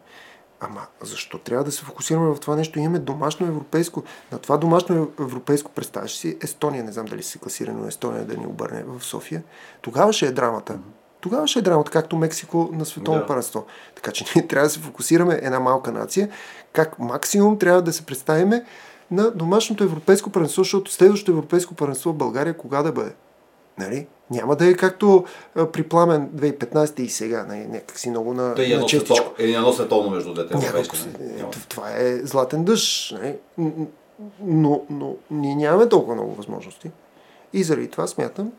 Ама 0.60 0.86
защо 1.02 1.38
трябва 1.38 1.64
да 1.64 1.72
се 1.72 1.84
фокусираме 1.84 2.34
в 2.34 2.40
това 2.40 2.56
нещо? 2.56 2.78
Имаме 2.78 2.98
домашно 2.98 3.46
европейско. 3.46 4.02
На 4.32 4.38
това 4.38 4.56
домашно 4.56 5.10
европейско 5.20 5.70
представяш 5.70 6.16
си 6.16 6.38
Естония, 6.42 6.84
не 6.84 6.92
знам 6.92 7.06
дали 7.06 7.22
се 7.22 7.38
класира, 7.38 7.76
Естония 7.86 8.24
да 8.24 8.36
ни 8.36 8.46
обърне 8.46 8.84
в 8.86 9.04
София. 9.04 9.42
Тогава 9.82 10.12
ще 10.12 10.26
е 10.26 10.32
драмата. 10.32 10.78
Тогава 11.20 11.46
ще 11.46 11.58
е 11.58 11.62
драмата, 11.62 11.90
както 11.90 12.16
Мексико 12.16 12.68
на 12.72 12.84
световно 12.84 13.20
Да. 13.20 13.26
първенство. 13.26 13.66
Така 13.94 14.12
че 14.12 14.24
ние 14.36 14.46
трябва 14.46 14.66
да 14.66 14.70
се 14.72 14.78
фокусираме 14.80 15.40
една 15.42 15.60
малка 15.60 15.92
нация, 15.92 16.28
как 16.72 16.98
максимум 16.98 17.58
трябва 17.58 17.82
да 17.82 17.92
се 17.92 18.06
представиме 18.06 18.64
на 19.10 19.30
домашното 19.30 19.84
европейско 19.84 20.30
първенство, 20.30 20.62
защото 20.62 20.92
следващото 20.92 21.32
европейско 21.32 21.74
първенство 21.74 22.10
в 22.10 22.16
България 22.16 22.56
кога 22.56 22.82
да 22.82 22.92
бъде? 22.92 23.12
Нали? 23.78 24.06
Няма 24.30 24.56
да 24.56 24.66
е 24.66 24.74
както 24.74 25.24
а, 25.54 25.66
при 25.66 25.82
Пламен 25.82 26.28
2015 26.28 27.00
и 27.00 27.08
сега, 27.08 27.44
нали? 27.48 27.66
някакси 27.66 28.10
много 28.10 28.34
на, 28.34 28.54
Те 28.54 28.72
е 28.72 28.76
на 28.76 28.86
честичко. 28.86 29.16
световно, 29.16 29.34
е 29.38 29.50
едно 29.50 29.72
световно 29.72 30.10
между 30.10 30.34
двете 30.34 30.54
нали? 30.54 30.66
е, 30.66 31.36
Няма. 31.36 31.50
това 31.68 31.90
е 31.96 32.16
златен 32.16 32.64
дъжд. 32.64 33.12
Нали? 33.12 33.36
Но, 34.40 34.82
но 34.90 35.16
ние 35.30 35.54
нямаме 35.54 35.88
толкова 35.88 36.14
много 36.14 36.34
възможности. 36.34 36.90
И 37.52 37.62
заради 37.62 37.88
това 37.88 38.06
смятам, 38.06 38.52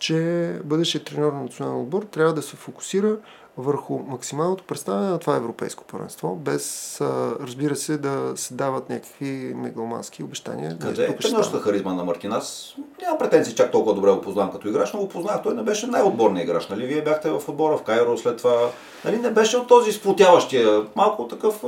че 0.00 0.52
бъдещият 0.64 1.04
треньор 1.04 1.32
на 1.32 1.42
националния 1.42 1.82
отбор 1.82 2.02
трябва 2.02 2.34
да 2.34 2.42
се 2.42 2.56
фокусира 2.56 3.16
върху 3.56 3.98
максималното 3.98 4.64
представяне 4.64 5.08
на 5.08 5.18
това 5.18 5.36
европейско 5.36 5.84
първенство, 5.84 6.36
без, 6.36 6.96
разбира 7.40 7.76
се, 7.76 7.98
да 7.98 8.32
се 8.36 8.54
дават 8.54 8.90
някакви 8.90 9.52
мегалмански 9.56 10.22
обещания. 10.22 10.78
Къде 10.80 11.04
е 11.04 11.22
ставаме. 11.22 11.60
харизма 11.60 11.94
на 11.94 12.04
Мартин? 12.04 12.32
Аз 12.32 12.74
нямам 13.02 13.18
претенции 13.18 13.54
чак 13.54 13.72
толкова 13.72 13.94
добре 13.94 14.10
го 14.10 14.20
познавам 14.20 14.52
като 14.52 14.68
играч, 14.68 14.92
но 14.92 15.00
го 15.00 15.08
познах. 15.08 15.42
Той 15.42 15.54
не 15.54 15.62
беше 15.62 15.86
най-отборният 15.86 16.48
играч. 16.48 16.68
Нали? 16.68 16.86
Вие 16.86 17.04
бяхте 17.04 17.30
в 17.30 17.48
отбора 17.48 17.76
в 17.76 17.82
Кайро, 17.82 18.18
след 18.18 18.36
това 18.36 18.70
нали? 19.04 19.18
не 19.18 19.30
беше 19.30 19.56
от 19.56 19.68
този 19.68 19.92
сплотяващия. 19.92 20.84
Малко 20.96 21.28
такъв 21.28 21.64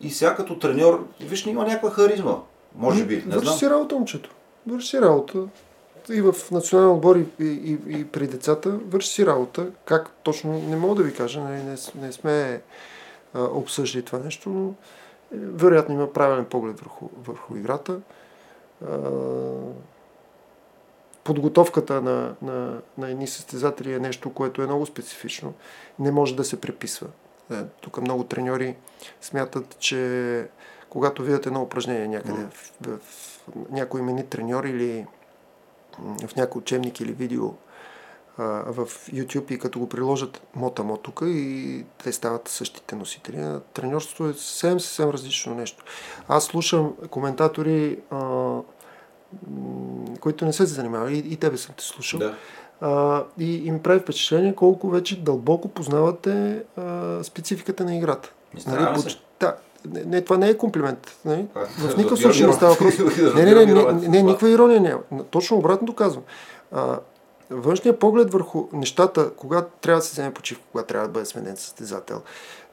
и 0.00 0.10
сега 0.10 0.34
като 0.34 0.58
треньор, 0.58 1.06
виж, 1.20 1.46
има 1.46 1.64
някаква 1.64 1.90
харизма. 1.90 2.36
Може 2.76 3.04
би, 3.04 3.16
не 3.16 3.34
Върши 3.34 3.46
знам. 3.46 3.58
си 3.58 3.70
работа, 3.70 3.94
момчето. 3.94 4.30
Върши 4.66 4.88
си 4.88 5.00
работа. 5.00 5.38
И 6.10 6.20
в 6.20 6.34
национален 6.50 6.90
отбор 6.90 7.16
и, 7.16 7.26
и, 7.40 7.78
и, 7.88 8.04
при 8.04 8.26
децата 8.26 8.70
върши 8.70 9.08
си 9.08 9.26
работа. 9.26 9.66
Как 9.84 10.10
точно, 10.22 10.52
не 10.52 10.76
мога 10.76 10.94
да 10.94 11.02
ви 11.02 11.14
кажа, 11.14 11.40
нали, 11.40 11.62
не, 11.62 11.76
не 11.94 12.12
сме 12.12 12.62
а, 13.34 13.42
обсъждали 13.42 14.04
това 14.04 14.18
нещо, 14.18 14.48
но 14.48 14.68
е, 14.68 14.72
вероятно 15.32 15.94
има 15.94 16.12
правилен 16.12 16.44
поглед 16.44 16.80
върху, 16.80 17.08
върху 17.24 17.56
играта. 17.56 18.00
А, 18.88 18.98
подготовката 21.24 22.02
на, 22.02 22.34
на, 22.42 22.80
на 22.98 23.10
едни 23.10 23.26
състезатели 23.26 23.92
е 23.92 23.98
нещо, 23.98 24.34
което 24.34 24.62
е 24.62 24.66
много 24.66 24.86
специфично. 24.86 25.54
Не 25.98 26.10
може 26.10 26.36
да 26.36 26.44
се 26.44 26.60
преписва. 26.60 27.06
Е, 27.52 27.54
Тук 27.80 28.00
много 28.00 28.24
треньори 28.24 28.76
смятат, 29.20 29.76
че 29.78 30.48
когато 30.88 31.22
видят 31.22 31.46
едно 31.46 31.62
упражнение 31.62 32.08
някъде 32.08 32.46
в, 32.50 32.72
в, 32.80 32.98
в 32.98 33.70
някой 33.70 34.00
именит 34.00 34.28
треньор 34.28 34.64
или 34.64 35.06
в 35.98 36.36
някой 36.36 36.60
учебник 36.60 37.00
или 37.00 37.12
видео 37.12 37.50
а, 38.38 38.44
в 38.72 38.86
YouTube 38.86 39.52
и 39.52 39.58
като 39.58 39.78
го 39.78 39.88
приложат 39.88 40.42
мота-мо 40.54 40.96
тук 40.96 41.22
и 41.24 41.84
те 42.04 42.12
стават 42.12 42.48
същите 42.48 42.96
носители. 42.96 43.36
А 43.36 43.60
Треньорството 43.60 44.26
е 44.30 44.32
съвсем, 44.32 44.80
съвсем 44.80 45.10
различно 45.10 45.54
нещо. 45.54 45.84
Аз 46.28 46.44
слушам 46.44 46.92
коментатори, 47.10 47.98
а, 48.10 48.58
които 50.20 50.44
не 50.44 50.52
са 50.52 50.66
се 50.66 50.74
занимавали, 50.74 51.14
и, 51.14 51.32
и 51.32 51.36
тебе 51.36 51.56
съм 51.56 51.74
те 51.78 51.84
слушал. 51.84 52.18
Да. 52.20 52.34
А, 52.80 53.24
и, 53.38 53.56
и 53.56 53.70
ми 53.70 53.82
прави 53.82 54.00
впечатление 54.00 54.54
колко 54.54 54.90
вече 54.90 55.20
дълбоко 55.20 55.68
познавате 55.68 56.62
а, 56.76 57.18
спецификата 57.24 57.84
на 57.84 57.96
играта. 57.96 58.32
Стараме 58.58 58.98
се. 58.98 59.18
да, 59.40 59.56
не, 59.90 60.04
не, 60.04 60.20
това 60.20 60.38
не 60.38 60.48
е 60.48 60.56
комплимент. 60.56 61.16
Нали? 61.24 61.46
В 61.78 61.96
никакъв 61.96 62.18
случай 62.18 62.46
не 62.46 62.52
става 62.52 62.72
въпрос. 62.72 62.94
Не, 63.34 63.42
не, 63.44 63.54
не, 63.54 63.74
не, 63.74 64.08
не, 64.08 64.22
никаква 64.22 64.50
ирония 64.50 64.80
няма. 64.80 65.24
Точно 65.30 65.56
обратното 65.56 65.94
казвам. 65.94 66.24
А, 66.72 66.98
външният 67.50 67.98
поглед 67.98 68.32
върху 68.32 68.68
нещата, 68.72 69.30
когато 69.36 69.68
трябва 69.80 70.00
да 70.00 70.04
се 70.04 70.12
вземе 70.12 70.34
почивка, 70.34 70.64
когато 70.72 70.88
трябва 70.88 71.06
да 71.06 71.12
бъде 71.12 71.26
сменен 71.26 71.56
състезател, 71.56 72.20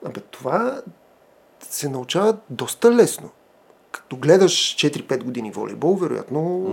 абе, 0.06 0.20
това 0.20 0.82
се 1.70 1.90
научава 1.90 2.38
доста 2.50 2.92
лесно. 2.92 3.30
Като 3.92 4.16
гледаш 4.18 4.54
4-5 4.54 5.24
години 5.24 5.52
волейбол, 5.52 5.96
вероятно 5.96 6.66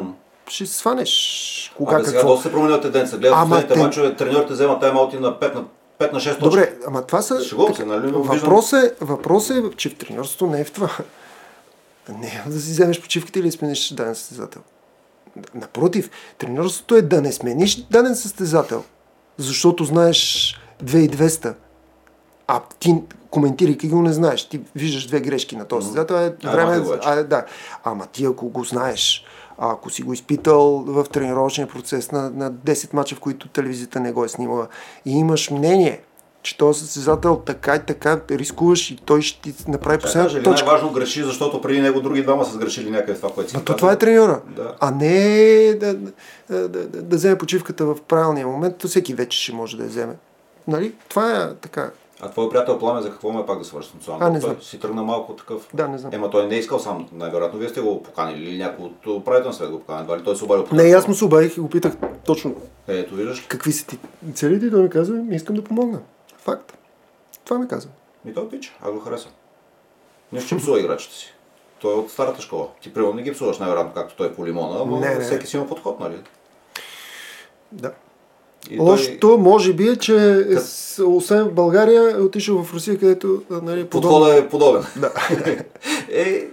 ще 0.48 0.66
сванеш 0.66 1.74
кога 1.76 1.96
Абе, 1.96 2.04
сега 2.04 2.18
какво. 2.18 2.32
доста 2.32 2.48
се 2.48 2.52
променила 2.52 2.80
тенденция. 2.80 3.18
Гледам 3.18 3.40
последните 3.48 3.74
те- 3.74 3.80
мачове, 3.80 4.16
треньорите 4.16 4.52
вземат 4.52 4.82
тайм-аути 4.82 5.18
на 5.18 5.38
5 5.40 5.54
на, 5.54 5.64
5 5.98 6.12
на 6.12 6.20
6 6.20 6.24
точки. 6.24 6.42
Добре, 6.42 6.74
ама 6.86 7.06
това 7.06 7.22
са... 7.22 7.44
Шегувам 7.44 7.74
се, 7.74 7.84
нали? 7.84 8.12
Въпрос 8.12 8.72
е, 8.72 8.94
въпрос 9.00 9.50
е, 9.50 9.62
че 9.76 9.88
в 9.88 9.94
треньорството 9.96 10.46
не 10.46 10.60
е 10.60 10.64
в 10.64 10.72
това. 10.72 10.90
Не 12.08 12.26
е 12.26 12.50
да 12.50 12.60
си 12.60 12.70
вземеш 12.70 13.02
почивката 13.02 13.38
или 13.38 13.52
смениш 13.52 13.94
даден 13.94 14.14
състезател. 14.14 14.62
Напротив, 15.54 16.10
треньорството 16.38 16.94
е 16.96 17.02
да 17.02 17.22
не 17.22 17.32
смениш 17.32 17.76
даден 17.76 18.16
състезател, 18.16 18.84
защото 19.38 19.84
знаеш 19.84 20.54
2200. 20.84 21.54
А 22.46 22.60
ти 22.78 22.94
коментирайки 23.30 23.88
го 23.88 24.02
не 24.02 24.12
знаеш. 24.12 24.48
Ти 24.48 24.60
виждаш 24.74 25.06
две 25.06 25.20
грешки 25.20 25.56
на 25.56 25.64
този 25.64 25.86
състезател. 25.86 26.14
Е, 26.14 26.48
време, 26.50 26.86
а, 27.02 27.22
да. 27.22 27.44
Ама 27.84 28.06
ти 28.06 28.24
ако 28.24 28.48
го 28.48 28.64
знаеш, 28.64 29.24
а 29.58 29.72
ако 29.72 29.90
си 29.90 30.02
го 30.02 30.12
изпитал 30.12 30.84
в 30.86 31.06
тренировъчния 31.12 31.68
процес 31.68 32.12
на, 32.12 32.30
на 32.30 32.52
10 32.52 32.94
мача, 32.94 33.14
в 33.14 33.20
които 33.20 33.48
телевизията 33.48 34.00
не 34.00 34.12
го 34.12 34.24
е 34.24 34.28
снимала 34.28 34.68
и 35.04 35.12
имаш 35.12 35.50
мнение, 35.50 36.00
че 36.42 36.58
този 36.58 36.80
състезател 36.80 37.36
така 37.46 37.74
и 37.74 37.80
така 37.86 38.20
рискуваш 38.30 38.90
и 38.90 38.96
той 38.96 39.22
ще 39.22 39.52
ти 39.52 39.70
направи 39.70 39.96
Чакай, 39.96 40.08
последната 40.08 40.42
точка. 40.42 40.66
Най-важно 40.66 40.92
греши, 40.92 41.22
защото 41.22 41.60
преди 41.60 41.80
него 41.80 42.00
други 42.00 42.22
двама 42.22 42.44
са 42.44 42.52
сгрешили 42.52 42.90
някъде 42.90 43.14
това, 43.14 43.30
което 43.30 43.50
си 43.50 43.56
А 43.56 43.60
то 43.60 43.76
това 43.76 43.92
е 43.92 43.98
треньора. 43.98 44.40
Да. 44.56 44.74
А 44.80 44.90
не 44.90 45.74
да, 45.74 45.94
да, 45.94 46.68
да, 46.68 46.86
да 46.86 47.16
вземе 47.16 47.38
почивката 47.38 47.86
в 47.86 47.96
правилния 48.08 48.46
момент, 48.46 48.76
то 48.76 48.88
всеки 48.88 49.14
вече 49.14 49.42
ще 49.42 49.52
може 49.52 49.76
да 49.76 49.82
я 49.82 49.88
вземе. 49.88 50.14
Нали? 50.68 50.92
Това 51.08 51.42
е 51.42 51.54
така. 51.54 51.90
А 52.20 52.30
твой 52.30 52.48
приятел 52.50 52.78
Пламен 52.78 53.02
за 53.02 53.10
какво 53.10 53.32
ме 53.32 53.40
е 53.40 53.46
пак 53.46 53.58
да 53.58 53.64
свърши 53.64 53.88
с 53.90 53.94
националната? 53.94 54.26
А, 54.26 54.30
не 54.30 54.40
Той 54.40 54.50
знам. 54.50 54.62
Си 54.62 54.80
тръгна 54.80 55.02
малко 55.02 55.32
такъв. 55.32 55.68
Да, 55.74 55.88
не 55.88 55.98
знам. 55.98 56.12
Ема 56.14 56.30
той 56.30 56.46
не 56.46 56.54
е 56.54 56.58
искал 56.58 56.78
сам, 56.78 57.08
най-вероятно 57.12 57.58
вие 57.58 57.68
сте 57.68 57.80
го 57.80 58.02
поканили 58.02 58.44
или 58.44 58.58
някой 58.58 58.84
от 58.84 59.06
управителен 59.06 59.52
свет 59.52 59.70
го 59.70 59.78
поканили, 59.80 60.02
едва 60.02 60.18
ли 60.18 60.24
той 60.24 60.36
се 60.36 60.44
обадил 60.44 60.66
Не, 60.72 60.82
аз 60.82 61.08
му 61.08 61.14
се 61.14 61.24
обадих 61.24 61.56
и 61.56 61.60
го 61.60 61.70
питах 61.70 61.96
точно 62.24 62.54
Е, 62.88 62.98
Ето 62.98 63.14
виждаш, 63.14 63.40
какви 63.40 63.72
са 63.72 63.86
ти 63.86 63.98
целите 64.34 64.66
и 64.66 64.70
той 64.70 64.82
ми 64.82 64.90
каза, 64.90 65.12
ми 65.12 65.36
искам 65.36 65.56
да 65.56 65.64
помогна. 65.64 66.00
Факт. 66.38 66.78
Това 67.44 67.58
ми 67.58 67.68
каза. 67.68 67.88
ми 68.24 68.34
той 68.34 68.48
пич, 68.48 68.76
аз 68.82 68.92
го 68.92 69.00
харесвам. 69.00 69.32
Не 70.32 70.40
ще 70.40 70.56
псува 70.56 70.80
играчите 70.80 71.14
си. 71.14 71.34
Той 71.78 71.92
е 71.92 71.96
от 71.96 72.10
старата 72.10 72.42
школа. 72.42 72.68
Ти 72.80 72.94
примерно 72.94 73.14
не 73.14 73.22
ги 73.22 73.32
псуваш 73.32 73.58
най-вероятно, 73.58 73.92
както 73.94 74.16
той 74.16 74.34
по 74.34 74.46
лимона, 74.46 74.84
но 74.84 75.00
Не, 75.00 75.14
не. 75.14 75.20
всеки 75.20 75.46
си 75.46 75.56
има 75.56 75.66
подход, 75.66 76.00
нали? 76.00 76.16
Да. 77.72 77.92
И 78.70 78.78
Лошото 78.80 79.38
може 79.38 79.72
би 79.72 79.88
е, 79.88 79.96
че 79.96 80.14
е, 80.50 80.56
с- 80.56 81.02
освен 81.04 81.44
в 81.44 81.52
България 81.52 82.10
е 82.10 82.16
отишъл 82.16 82.62
в 82.62 82.74
Русия, 82.74 82.98
където 82.98 83.42
нали. 83.52 83.84
Подходът 83.84 84.34
е 84.34 84.48
подобен. 84.48 84.84
Да. 84.96 85.12
е, 86.10 86.44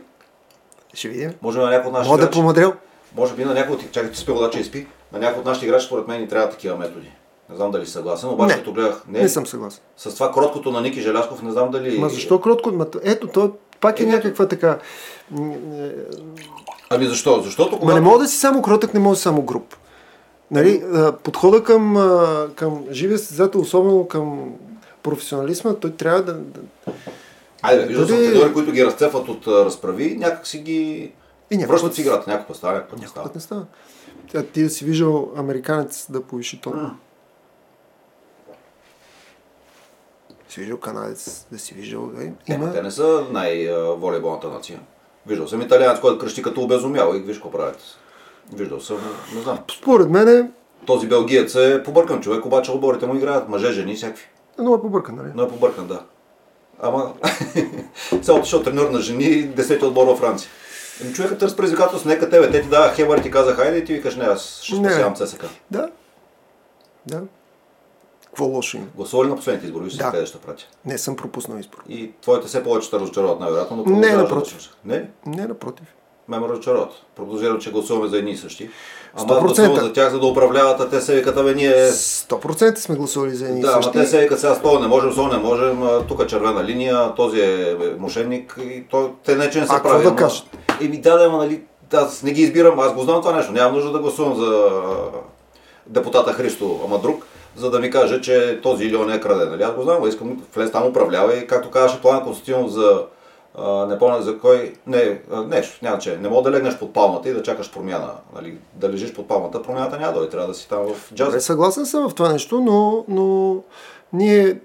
Ще 0.94 1.08
видим. 1.08 1.32
може 1.42 1.60
на 1.60 1.66
някой 1.66 1.88
от 1.88 1.94
нашите 1.94 2.10
Мога 2.10 2.22
да 2.22 2.32
помадрел. 2.32 2.74
може 3.16 3.34
би 3.34 3.46
на 3.46 3.54
някой 3.54 3.76
от 3.76 3.92
чакай, 3.92 4.12
ти 4.12 4.18
спи 4.18 4.32
вода, 4.32 4.50
че 4.50 4.60
изпи, 4.60 4.88
на 5.14 5.20
някой 5.20 5.40
от 5.40 5.46
нашите 5.46 5.66
играчи, 5.66 5.86
според 5.86 6.08
мен, 6.08 6.22
ни 6.22 6.28
трябва 6.28 6.50
такива 6.50 6.78
методи. 6.78 7.12
Не 7.50 7.56
знам 7.56 7.72
дали 7.72 7.86
съгласен, 7.86 8.30
обаче 8.30 8.48
Не. 8.48 8.60
като 8.60 8.74
гледах, 8.74 9.02
не, 9.08 9.20
Не 9.20 9.30
съм 9.30 9.48
съгласен. 9.48 9.80
с 9.98 10.14
това 10.14 10.32
кроткото 10.32 10.72
на 10.72 10.82
Ники 10.82 11.02
Желясков, 11.02 11.42
не 11.42 11.52
знам 11.52 11.72
дали... 11.72 12.00
Ма 12.00 12.10
защо 12.10 12.42
кротко? 12.42 12.72
Ма, 12.72 12.86
ето, 13.04 13.28
то 13.28 13.52
пак 13.82 14.00
е 14.00 14.04
Е, 14.04 14.06
някаква 14.06 14.48
така... 14.48 14.78
е, 15.34 15.92
Ами 16.90 17.06
защо? 17.06 17.42
Защото 17.42 17.72
Ма 17.72 17.80
когато... 17.80 17.96
не 17.96 18.02
мога 18.02 18.20
да 18.20 18.28
си 18.28 18.38
само 18.38 18.62
кротък, 18.62 18.94
не 18.94 19.00
мога 19.00 19.12
да 19.12 19.18
си 19.18 19.24
само 19.24 19.42
груп. 19.42 19.76
Нали, 20.54 20.84
подхода 21.24 21.64
към, 21.64 21.96
към 22.56 22.86
живия 22.92 23.18
състезател, 23.18 23.62
особено 23.62 24.08
към 24.08 24.54
професионализма, 25.04 25.74
той 25.74 25.92
трябва 25.92 26.24
да... 26.24 26.34
да... 26.34 26.60
Айде, 27.62 27.86
виждал 27.86 28.08
съм 28.08 28.18
Дали- 28.18 28.28
треньори, 28.28 28.54
които 28.54 28.72
ги 28.72 28.86
разцепват 28.86 29.30
от 29.30 29.48
разправи, 29.48 30.18
някак 30.18 30.48
си 30.48 30.60
ги... 30.60 31.12
И 31.52 31.58
някой 31.58 31.74
Връщат 31.74 31.96
си 31.96 32.02
играта, 32.02 32.30
някой 32.30 32.48
път 32.48 32.58
става, 32.58 32.74
някой 32.74 33.00
път 33.00 33.14
път 33.24 33.36
не 33.36 33.42
става. 33.42 33.66
А 34.36 34.44
ти 34.44 34.64
да 34.64 34.70
си 34.70 34.86
виждал 34.86 35.32
американец 35.36 36.12
да 36.12 36.22
повиши 36.22 36.62
тон. 36.62 36.98
Си 40.50 40.60
виждал 40.60 40.78
канадец, 40.78 41.46
да 41.52 41.60
си 41.60 41.74
виждал... 41.74 42.08
Да, 42.08 42.54
има... 42.54 42.74
те 42.74 42.82
не 42.82 42.92
са 42.92 43.26
най-волейболната 43.32 44.48
нация. 44.48 44.80
Виждал 45.28 45.48
съм 45.48 45.62
италианец, 45.62 46.00
който 46.00 46.20
кръщи 46.20 46.42
като 46.42 46.62
обезумял 46.62 47.14
и 47.16 47.20
виж 47.20 47.36
какво 47.38 47.52
правят. 47.52 47.98
Виждал 48.54 48.80
съм, 48.80 48.98
не 49.36 49.42
знам. 49.42 49.60
Според 49.78 50.10
мен 50.10 50.28
е 50.28 50.52
Този 50.86 51.08
белгиец 51.08 51.56
е 51.56 51.84
побъркан 51.84 52.22
човек, 52.22 52.46
обаче 52.46 52.72
отборите 52.72 53.06
му 53.06 53.16
играят 53.16 53.50
мъже, 53.50 53.72
жени, 53.72 53.96
всякакви. 53.96 54.26
много 54.60 54.76
е 54.76 54.82
побъркан, 54.82 55.16
нали? 55.16 55.28
Но 55.36 55.44
е 55.44 55.50
побъркан, 55.50 55.88
да. 55.88 56.00
Ама, 56.82 57.14
сега 58.22 58.34
отишъл 58.34 58.64
треньор 58.64 58.90
на 58.90 59.02
жени, 59.02 59.50
10 59.50 59.84
отбор 59.84 60.06
във 60.08 60.20
Франция. 60.20 60.50
Еми, 61.04 61.14
човекът 61.14 61.40
търси 61.40 61.56
предизвикателство, 61.56 62.10
нека 62.10 62.30
тебе. 62.30 62.52
Те 62.52 62.62
ти 62.62 62.70
даваха 62.70 62.96
хебър, 62.96 63.20
ти 63.20 63.32
казах, 63.32 63.56
хайде 63.56 63.78
и 63.78 63.86
ти 63.86 63.94
викаш, 63.94 64.16
не, 64.16 64.24
аз 64.24 64.62
ще 64.64 64.76
спасявам 64.76 65.16
ЦСКА. 65.16 65.50
Да. 65.72 65.90
Да. 67.06 67.22
Какво 68.26 68.46
лошо 68.46 68.78
има? 68.78 68.86
Гласува 68.96 69.26
ли 69.26 69.30
на 69.30 69.36
последните 69.36 69.66
избори? 69.66 69.84
Виж 69.84 69.94
Да. 69.96 70.12
къде 70.12 70.26
ще 70.26 70.38
пратя. 70.38 70.66
Не 70.86 70.98
съм 70.98 71.16
пропуснал 71.16 71.58
избор. 71.58 71.84
И 71.90 72.12
твоите 72.22 72.48
все 72.48 72.64
повече 72.64 72.88
ще 72.88 73.00
разочароват, 73.00 73.40
най-вероятно, 73.40 73.84
но 73.88 73.96
Не, 74.00 74.16
напротив. 74.16 74.70
Не? 74.86 75.10
Не, 75.26 75.46
напротив. 75.48 75.88
Ме 76.28 76.40
ме 76.40 76.48
разочароват. 76.48 76.92
Че 77.60 77.72
гласуваме 77.72 78.08
за 78.08 78.18
едни 78.18 78.32
и 78.32 78.38
същи. 78.38 78.70
Ама 79.16 79.28
100%. 79.30 79.42
гласувам 79.42 79.76
за 79.76 79.94
тях, 79.94 80.12
за 80.12 80.20
да 80.20 80.26
управляват, 80.26 80.80
а 80.80 80.90
те 80.90 81.02
се 81.02 81.16
викат, 81.16 81.38
абе 81.38 81.54
ние... 81.54 81.88
100% 81.88 82.76
сме 82.76 82.96
гласували 82.96 83.32
за 83.32 83.46
едни 83.46 83.60
и 83.60 83.62
Да, 83.62 83.68
ама 83.68 83.84
същи. 83.84 83.98
те 83.98 84.06
се 84.06 84.20
викат 84.20 84.40
сега 84.40 84.54
с 84.56 84.60
това 84.60 84.80
не 84.80 84.88
можем, 84.88 85.12
с 85.12 85.16
това 85.16 85.30
не 85.30 85.44
можем, 85.44 85.84
а, 85.84 86.02
тук 86.02 86.22
е 86.22 86.28
червена 86.28 86.64
линия, 86.64 87.16
този 87.16 87.42
е 87.42 87.76
мошенник 88.00 88.60
и 88.62 88.84
то, 88.84 89.12
те 89.26 89.36
не 89.36 89.50
че 89.50 89.60
не 89.60 89.68
са 89.68 89.74
А, 89.74 89.76
какво 89.76 89.90
прави. 89.90 90.04
да 90.04 90.10
ама- 90.10 90.18
кажат? 90.18 90.44
Еми 90.82 90.98
да, 90.98 91.18
да, 91.18 91.26
ама 91.26 91.38
нали, 91.38 91.62
аз 91.94 92.24
не 92.24 92.32
ги 92.32 92.42
избирам, 92.42 92.80
аз 92.80 92.94
го 92.94 93.02
знам 93.02 93.22
това 93.22 93.34
нещо, 93.34 93.52
нямам 93.52 93.74
нужда 93.74 93.92
да 93.92 94.00
гласувам 94.00 94.36
за 94.36 94.46
а, 94.46 94.82
депутата 95.88 96.34
Христо, 96.34 96.80
ама 96.86 97.00
друг, 97.00 97.26
за 97.56 97.70
да 97.70 97.80
ми 97.80 97.92
каже, 97.92 98.22
че 98.22 98.60
този 98.64 98.86
или 98.86 98.96
он 98.96 99.12
е 99.12 99.20
краде. 99.20 99.46
Нали? 99.46 99.64
Аз 99.64 99.72
го 99.72 99.82
знам, 99.82 100.08
искам 100.08 100.44
влез 100.56 100.72
там 100.72 100.88
управлява 100.88 101.38
и 101.38 101.48
както 101.48 101.72
казваше 101.72 102.02
План 102.02 102.24
Константинов 102.24 102.72
за 102.72 103.02
не 103.62 104.00
помня 104.00 104.22
за 104.22 104.40
кой, 104.40 104.74
не, 104.88 105.22
нещо, 105.48 105.80
няма 105.82 106.00
че, 106.00 106.18
не 106.18 106.30
мога 106.30 106.52
да 106.52 106.58
легнеш 106.58 106.80
под 106.80 106.94
палмата 106.94 107.30
и 107.30 107.34
да 107.34 107.44
чакаш 107.44 107.72
промяна. 107.72 108.14
Нали? 108.36 108.58
Да 108.74 108.90
лежиш 108.90 109.14
под 109.14 109.28
палмата, 109.28 109.64
промяната 109.64 109.98
няма 109.98 110.14
да 110.14 110.20
дойде, 110.20 110.32
трябва 110.32 110.48
да 110.48 110.54
си 110.54 110.70
там 110.70 110.88
в 110.94 111.14
джаз. 111.14 111.28
Добре, 111.28 111.42
съгласен 111.42 111.86
съм 111.86 112.10
в 112.10 112.16
това 112.16 112.32
нещо, 112.32 112.62
но, 112.62 113.06
но 113.08 113.58
ние 114.14 114.60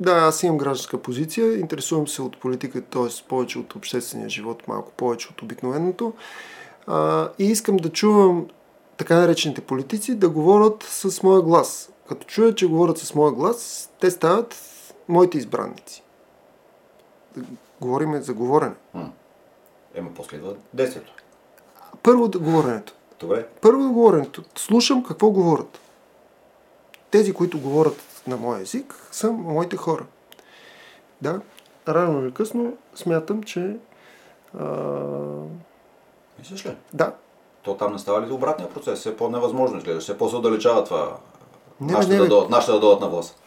да, 0.00 0.12
аз 0.12 0.42
имам 0.42 0.58
гражданска 0.58 0.98
позиция, 0.98 1.58
интересувам 1.58 2.08
се 2.08 2.22
от 2.22 2.40
политиката, 2.40 2.86
т.е. 2.90 3.28
повече 3.28 3.58
от 3.58 3.74
обществения 3.74 4.28
живот, 4.28 4.68
малко 4.68 4.92
повече 4.92 5.28
от 5.28 5.42
обикновеното. 5.42 6.12
А, 6.86 7.28
и 7.38 7.44
искам 7.44 7.76
да 7.76 7.88
чувам 7.88 8.46
така 8.96 9.16
наречените 9.16 9.60
политици 9.60 10.14
да 10.14 10.28
говорят 10.28 10.82
с 10.82 11.22
моя 11.22 11.42
глас. 11.42 11.90
Като 12.08 12.26
чуя, 12.26 12.54
че 12.54 12.66
говорят 12.66 12.98
с 12.98 13.14
моя 13.14 13.32
глас, 13.32 13.90
те 14.00 14.10
стават 14.10 14.56
моите 15.08 15.38
избранници. 15.38 16.02
Говориме 17.84 18.20
за 18.22 18.34
говорене. 18.34 18.74
М. 18.94 19.10
Ема 19.94 20.10
после 20.16 20.36
идва 20.36 20.54
действието. 20.74 21.12
Първо 22.02 22.30
говоренето. 22.30 22.92
Добре. 23.20 23.46
Първо 23.60 23.92
говоренето. 23.92 24.42
Слушам 24.56 25.04
какво 25.04 25.30
говорят. 25.30 25.80
Тези, 27.10 27.34
които 27.34 27.60
говорят 27.60 28.22
на 28.26 28.36
моя 28.36 28.60
език, 28.60 29.08
са 29.12 29.32
моите 29.32 29.76
хора. 29.76 30.06
Да, 31.20 31.40
рано 31.88 32.22
или 32.22 32.34
късно 32.34 32.76
смятам, 32.94 33.42
че 33.42 33.76
а, 34.58 34.66
Мислиш 36.38 36.66
ли? 36.66 36.76
да, 36.92 37.14
То 37.62 37.76
там 37.76 37.92
не 37.92 37.98
става 37.98 38.26
ли 38.26 38.32
обратния 38.32 38.70
процес? 38.70 38.98
Все 38.98 39.16
по-невъзможно 39.16 39.78
изглежда, 39.78 40.00
все 40.00 40.18
по-се 40.18 40.36
отдалечава 40.36 40.84
това. 40.84 41.16
Не, 41.80 41.92
нашите, 41.92 42.14
не, 42.14 42.20
да 42.20 42.28
дойдат, 42.28 42.50
нашите 42.50 42.72
да 42.72 42.80
дойдат 42.80 43.00
на 43.00 43.08
власт. 43.08 43.42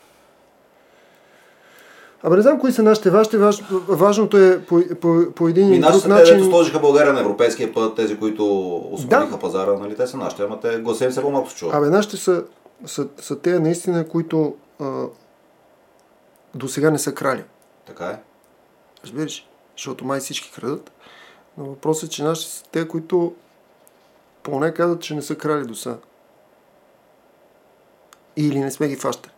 Абе 2.23 2.35
не 2.35 2.41
знам 2.41 2.59
кои 2.59 2.71
са 2.71 2.83
нашите. 2.83 3.09
Вашите, 3.09 3.37
важ, 3.37 3.63
важното 3.87 4.37
е 4.37 4.65
по, 4.65 4.81
по, 5.01 5.25
по 5.35 5.47
един 5.47 5.73
И 5.73 5.79
друг 5.79 5.89
нашите, 5.89 6.07
те, 6.07 6.13
начин... 6.13 6.37
дето 6.37 6.49
сложиха 6.49 6.79
България 6.79 7.13
на 7.13 7.19
европейския 7.19 7.73
път, 7.73 7.95
тези, 7.95 8.19
които 8.19 8.75
освободиха 8.77 9.31
Да. 9.31 9.39
пазара, 9.39 9.73
нали, 9.73 9.95
те 9.95 10.07
са 10.07 10.17
нашите, 10.17 10.43
ама 10.43 10.59
те 10.59 10.79
гласа 10.79 11.05
им 11.05 11.11
се 11.11 11.21
по-малко 11.21 11.49
се 11.49 11.55
чува. 11.55 11.77
Абе 11.77 11.89
нашите 11.89 12.17
са, 12.17 12.43
са, 12.85 13.07
са 13.17 13.39
те 13.39 13.59
наистина, 13.59 14.07
които 14.07 14.55
а, 14.79 15.03
до 16.55 16.67
сега 16.67 16.91
не 16.91 16.99
са 16.99 17.13
крали. 17.13 17.43
Така 17.85 18.05
е. 18.05 18.19
Разбираш? 19.03 19.47
Защото 19.77 20.05
май 20.05 20.19
всички 20.19 20.51
крадат. 20.51 20.91
Но 21.57 21.65
въпросът 21.65 22.09
е, 22.09 22.13
че 22.13 22.23
нашите 22.23 22.51
са 22.51 22.63
те, 22.71 22.87
които 22.87 23.33
поне 24.43 24.73
казват, 24.73 25.01
че 25.01 25.15
не 25.15 25.21
са 25.21 25.35
крали 25.35 25.65
до 25.65 25.75
сега. 25.75 25.97
Или 28.35 28.59
не 28.59 28.71
сме 28.71 28.87
ги 28.87 28.95
фащали. 28.95 29.33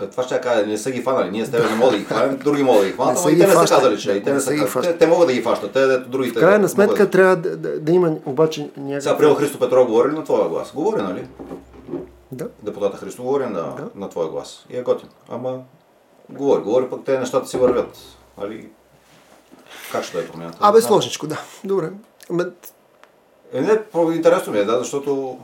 Е, 0.00 0.06
Това 0.06 0.22
ще 0.22 0.40
кажа, 0.40 0.66
не 0.66 0.78
са 0.78 0.90
ги 0.90 1.02
фанали. 1.02 1.30
Ние 1.30 1.46
с 1.46 1.50
тебе 1.50 1.64
не 1.64 1.74
можем 1.74 1.92
да 1.92 1.98
ги 1.98 2.04
хванем, 2.04 2.36
други 2.44 2.62
могат 2.62 2.80
да 2.80 2.86
ги 2.86 2.92
хванат, 2.92 3.18
ама 3.18 3.30
и 3.30 3.38
те 3.38 3.46
не 3.46 3.52
са 3.52 3.66
казали, 3.66 3.98
че 3.98 4.22
те 4.22 4.32
не 4.32 4.40
са 4.40 4.54
ги 4.54 4.60
казали. 4.60 4.84
Те, 4.84 4.98
те 4.98 5.06
могат 5.06 5.28
да 5.28 5.34
ги 5.34 5.42
фащат, 5.42 5.72
те 5.72 5.98
другите. 5.98 6.38
В 6.38 6.42
крайна 6.42 6.68
сметка 6.68 7.04
да- 7.04 7.10
трябва 7.10 7.36
да, 7.36 7.56
да, 7.56 7.80
да 7.80 7.92
има 7.92 8.16
обаче 8.26 8.70
някакъв... 8.76 9.02
Сега, 9.02 9.18
приема 9.18 9.34
Христо 9.34 9.58
Петров 9.58 9.86
говори 9.86 10.10
ли 10.10 10.14
на 10.14 10.24
твоя 10.24 10.48
глас? 10.48 10.72
Говори, 10.72 11.02
нали? 11.02 11.26
Да. 12.32 12.48
Депутата 12.62 12.96
Христо 12.96 13.22
говори 13.22 13.44
на, 13.44 13.50
Да. 13.52 13.88
на 13.94 14.08
твоя 14.08 14.28
глас. 14.28 14.66
И 14.70 14.76
е 14.76 14.82
готин. 14.82 15.08
Ама 15.28 15.58
говори, 16.30 16.62
говори, 16.62 16.90
пък 16.90 17.00
те 17.04 17.18
нещата 17.18 17.48
си 17.48 17.56
вървят. 17.56 17.98
Нали? 18.38 18.68
Как 19.92 20.04
ще 20.04 20.16
да 20.16 20.22
е 20.22 20.26
промяната? 20.26 20.58
Абе, 20.60 20.80
сложничко, 20.80 21.26
да. 21.26 21.40
Добре. 21.64 21.90
Ме, 22.30 22.44
Е, 23.52 23.60
не, 23.60 23.78
интересно 24.14 24.52
ми 24.52 24.58
е, 24.58 24.64
да, 24.64 24.78
защото 24.78 25.38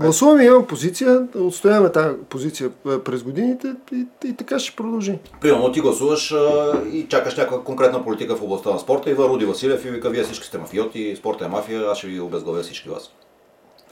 гласуваме, 0.00 0.44
имам 0.44 0.66
позиция, 0.66 1.28
отстояваме 1.34 1.92
тази 1.92 2.16
позиция 2.28 2.70
е, 2.90 2.98
през 2.98 3.22
годините 3.22 3.74
и, 3.92 4.06
и 4.24 4.36
така 4.36 4.58
ще 4.58 4.76
продължи. 4.76 5.18
Примерно 5.40 5.72
ти 5.72 5.80
гласуваш 5.80 6.32
а, 6.32 6.72
и 6.92 7.06
чакаш 7.08 7.36
някаква 7.36 7.62
конкретна 7.62 8.04
политика 8.04 8.36
в 8.36 8.42
областта 8.42 8.70
на 8.70 8.78
спорта. 8.78 9.10
Идва 9.10 9.28
Руди 9.28 9.44
Василев 9.44 9.84
и 9.84 9.90
вика, 9.90 10.10
вие 10.10 10.22
всички 10.22 10.46
сте 10.46 10.58
мафиоти, 10.58 11.16
спорта 11.18 11.44
е 11.44 11.48
мафия, 11.48 11.90
аз 11.90 11.98
ще 11.98 12.06
ви 12.06 12.20
обезглавя 12.20 12.62
всички 12.62 12.88
вас. 12.88 13.10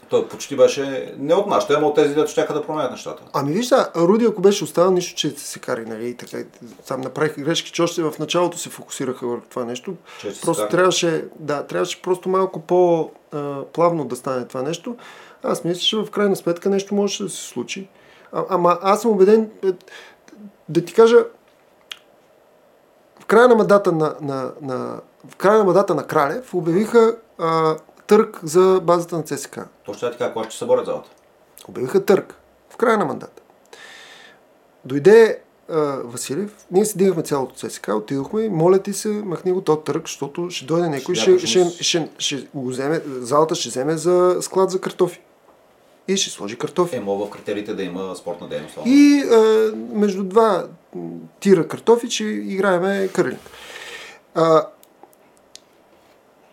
Той 0.09 0.27
почти 0.27 0.55
беше 0.55 1.13
не 1.19 1.33
от 1.33 1.47
нашите, 1.47 1.73
ама 1.73 1.87
от 1.87 1.95
тези, 1.95 2.15
дето 2.15 2.31
щяха 2.31 2.53
да 2.53 2.63
променят 2.63 2.91
нещата. 2.91 3.23
Ами 3.33 3.53
виж, 3.53 3.67
сега, 3.67 3.89
Руди, 3.95 4.25
ако 4.25 4.41
беше 4.41 4.63
останал, 4.63 4.91
нищо, 4.91 5.15
че 5.15 5.29
се 5.29 5.59
кари, 5.59 5.85
нали, 5.85 6.07
и 6.07 6.13
така, 6.13 6.37
сам 6.83 7.01
направиха 7.01 7.41
грешки, 7.41 7.71
че 7.71 7.81
още 7.81 8.03
в 8.03 8.13
началото 8.19 8.57
се 8.57 8.69
фокусираха 8.69 9.27
върху 9.27 9.45
това 9.49 9.65
нещо. 9.65 9.95
Че 10.21 10.41
просто 10.41 10.67
трябваше, 10.67 11.25
да, 11.39 11.63
трябваше 11.63 12.01
просто 12.01 12.29
малко 12.29 12.59
по-плавно 12.59 14.05
да 14.05 14.15
стане 14.15 14.45
това 14.45 14.61
нещо. 14.61 14.95
Аз 15.45 15.63
мисля, 15.63 15.81
че 15.81 15.97
в 15.97 16.11
крайна 16.11 16.35
сметка 16.35 16.69
нещо 16.69 16.95
може 16.95 17.23
да 17.23 17.29
се 17.29 17.47
случи. 17.47 17.89
А, 18.31 18.45
ама 18.49 18.79
аз 18.81 19.01
съм 19.01 19.11
убеден, 19.11 19.51
е, 19.63 19.67
да 20.69 20.85
ти 20.85 20.93
кажа, 20.93 21.25
в 23.19 23.25
края 23.25 23.47
на 23.47 23.55
мандата 23.55 23.91
на, 23.91 24.15
на, 24.21 24.51
на, 24.61 25.01
в 25.27 25.35
края 25.35 25.57
на 25.57 25.63
мандата 25.63 25.95
на 25.95 26.07
Кралев 26.07 26.53
обявиха 26.53 27.15
а, 27.37 27.75
търг 28.07 28.39
за 28.43 28.81
базата 28.83 29.17
на 29.17 29.23
ЦСК. 29.23 29.59
То 29.85 29.93
ще 29.93 30.05
я 30.05 30.11
ти 30.11 30.17
кажа, 30.17 30.33
кога 30.33 30.49
ще 30.49 30.57
съборят 30.57 30.85
залата. 30.85 31.09
Обявиха 31.67 32.05
търг 32.05 32.35
в 32.69 32.77
края 32.77 32.97
на 32.97 33.05
мандата. 33.05 33.41
Дойде 34.85 35.39
а, 35.69 35.75
Василев, 36.03 36.65
ние 36.71 36.85
си 36.85 36.97
дигахме 36.97 37.23
цялото 37.23 37.55
ЦСК, 37.55 37.87
отидохме, 37.87 38.49
моля 38.49 38.79
ти 38.79 38.93
се, 38.93 39.07
махни 39.07 39.51
го 39.51 39.61
този 39.61 39.79
търг, 39.85 40.01
защото 40.07 40.49
ще 40.49 40.65
дойде 40.65 40.89
някой, 40.89 41.15
ще, 41.15 41.39
ще, 41.39 41.69
ще 41.69 41.83
ще, 41.83 42.09
ще 42.17 42.47
го 42.53 42.67
вземе, 42.67 43.01
залата 43.05 43.55
ще 43.55 43.69
вземе 43.69 43.97
за 43.97 44.37
склад 44.41 44.71
за 44.71 44.81
картофи. 44.81 45.21
И 46.07 46.17
ще 46.17 46.29
сложи 46.29 46.57
картофи. 46.57 46.95
Е, 46.95 46.99
мога 46.99 47.25
в 47.25 47.29
критериите 47.29 47.73
да 47.73 47.83
има 47.83 48.15
спортна 48.15 48.47
дейност. 48.47 48.77
И 48.85 49.23
а, 49.31 49.71
между 49.93 50.23
два 50.23 50.65
тира 51.39 51.67
картофи, 51.67 52.09
че 52.09 52.23
играеме 52.25 53.07
кърлинг. 53.13 53.39
А, 54.35 54.65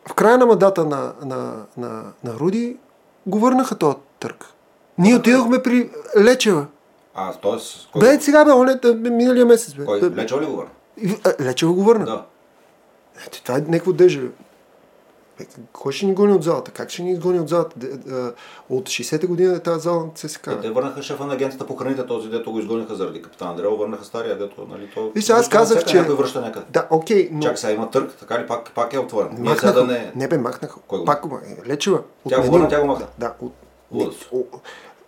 в 0.09 0.15
края 0.15 0.39
на 0.39 0.47
мандата 0.47 0.85
на, 0.85 1.13
на, 1.25 1.65
на, 1.77 2.03
на 2.25 2.35
Руди 2.35 2.77
го 3.27 3.39
върнаха 3.39 3.79
този 3.79 3.97
търг. 4.21 4.47
Ние 4.99 5.17
отидохме 5.17 5.63
при 5.63 5.91
Лечева. 6.19 6.67
А, 7.15 7.33
т.е. 7.33 7.59
кой, 7.93 8.01
Бе, 8.01 8.21
сега 8.21 8.45
бе, 8.45 8.53
оне, 8.53 8.77
бе, 8.95 9.11
миналия 9.11 9.47
месец 9.47 9.75
бе. 9.75 9.85
кой 9.85 10.01
лечо 10.01 10.41
ли 10.41 10.47
го 10.47 10.57
върна? 10.57 10.71
Лечева 11.41 11.73
го 11.73 11.85
върна. 11.85 12.05
Да. 12.05 12.25
Ето, 13.27 13.43
това 13.43 13.59
е 13.59 13.61
някакво 13.61 13.93
дежавю. 13.93 14.29
Бе, 15.39 15.47
Кой 15.73 15.93
ще 15.93 16.07
ни 16.07 16.15
гони 16.15 16.33
от 16.33 16.43
залата? 16.43 16.71
Как 16.71 16.91
ще 16.91 17.03
ни 17.03 17.11
изгони 17.13 17.41
от 17.41 17.49
залата? 17.49 17.77
От 18.71 18.85
60-та 18.85 19.27
година 19.27 19.57
е 19.57 19.59
тази 19.59 19.81
зала 19.81 20.05
на 20.05 20.11
ЦСК. 20.15 20.47
Е, 20.47 20.61
те 20.61 20.71
върнаха 20.71 21.03
шефа 21.03 21.27
на 21.27 21.35
агенцията 21.35 21.67
по 21.67 21.77
храните, 21.77 22.07
този 22.07 22.29
дето 22.29 22.53
го 22.53 22.59
изгониха 22.59 22.95
заради 22.95 23.23
капитан 23.23 23.49
Андрео, 23.49 23.77
върнаха 23.77 24.05
стария, 24.05 24.39
дето, 24.39 24.67
нали, 24.71 24.91
то... 24.95 25.11
Виж, 25.15 25.31
аз 25.31 25.49
казах, 25.49 25.79
всяка 25.79 25.91
че- 25.91 25.97
Някой 25.97 26.15
връща 26.15 26.41
някъде. 26.41 26.67
Да, 26.71 26.87
окей, 26.91 27.29
но... 27.33 27.43
Чак 27.43 27.59
сега 27.59 27.73
има 27.73 27.91
търг, 27.91 28.15
така 28.21 28.43
ли 28.43 28.47
пак, 28.47 28.71
пак 28.75 28.93
е 28.93 28.99
отворен. 28.99 29.37
Махнаха. 29.39 29.73
да 29.73 29.85
Не... 29.85 30.13
не... 30.17 30.29
бе, 30.29 30.39
махнаха. 30.39 30.81
Кой 30.87 30.99
го 30.99 31.05
Пак 31.05 31.23
го 31.23 31.29
махнаха. 31.29 31.63
Лечева. 31.67 32.01
Тя 32.29 32.41
го 32.41 32.51
върна, 32.51 32.69
тя 32.69 32.81
го 32.81 32.87
махна. 32.87 33.07
Да. 33.19 33.35
От... 33.41 33.53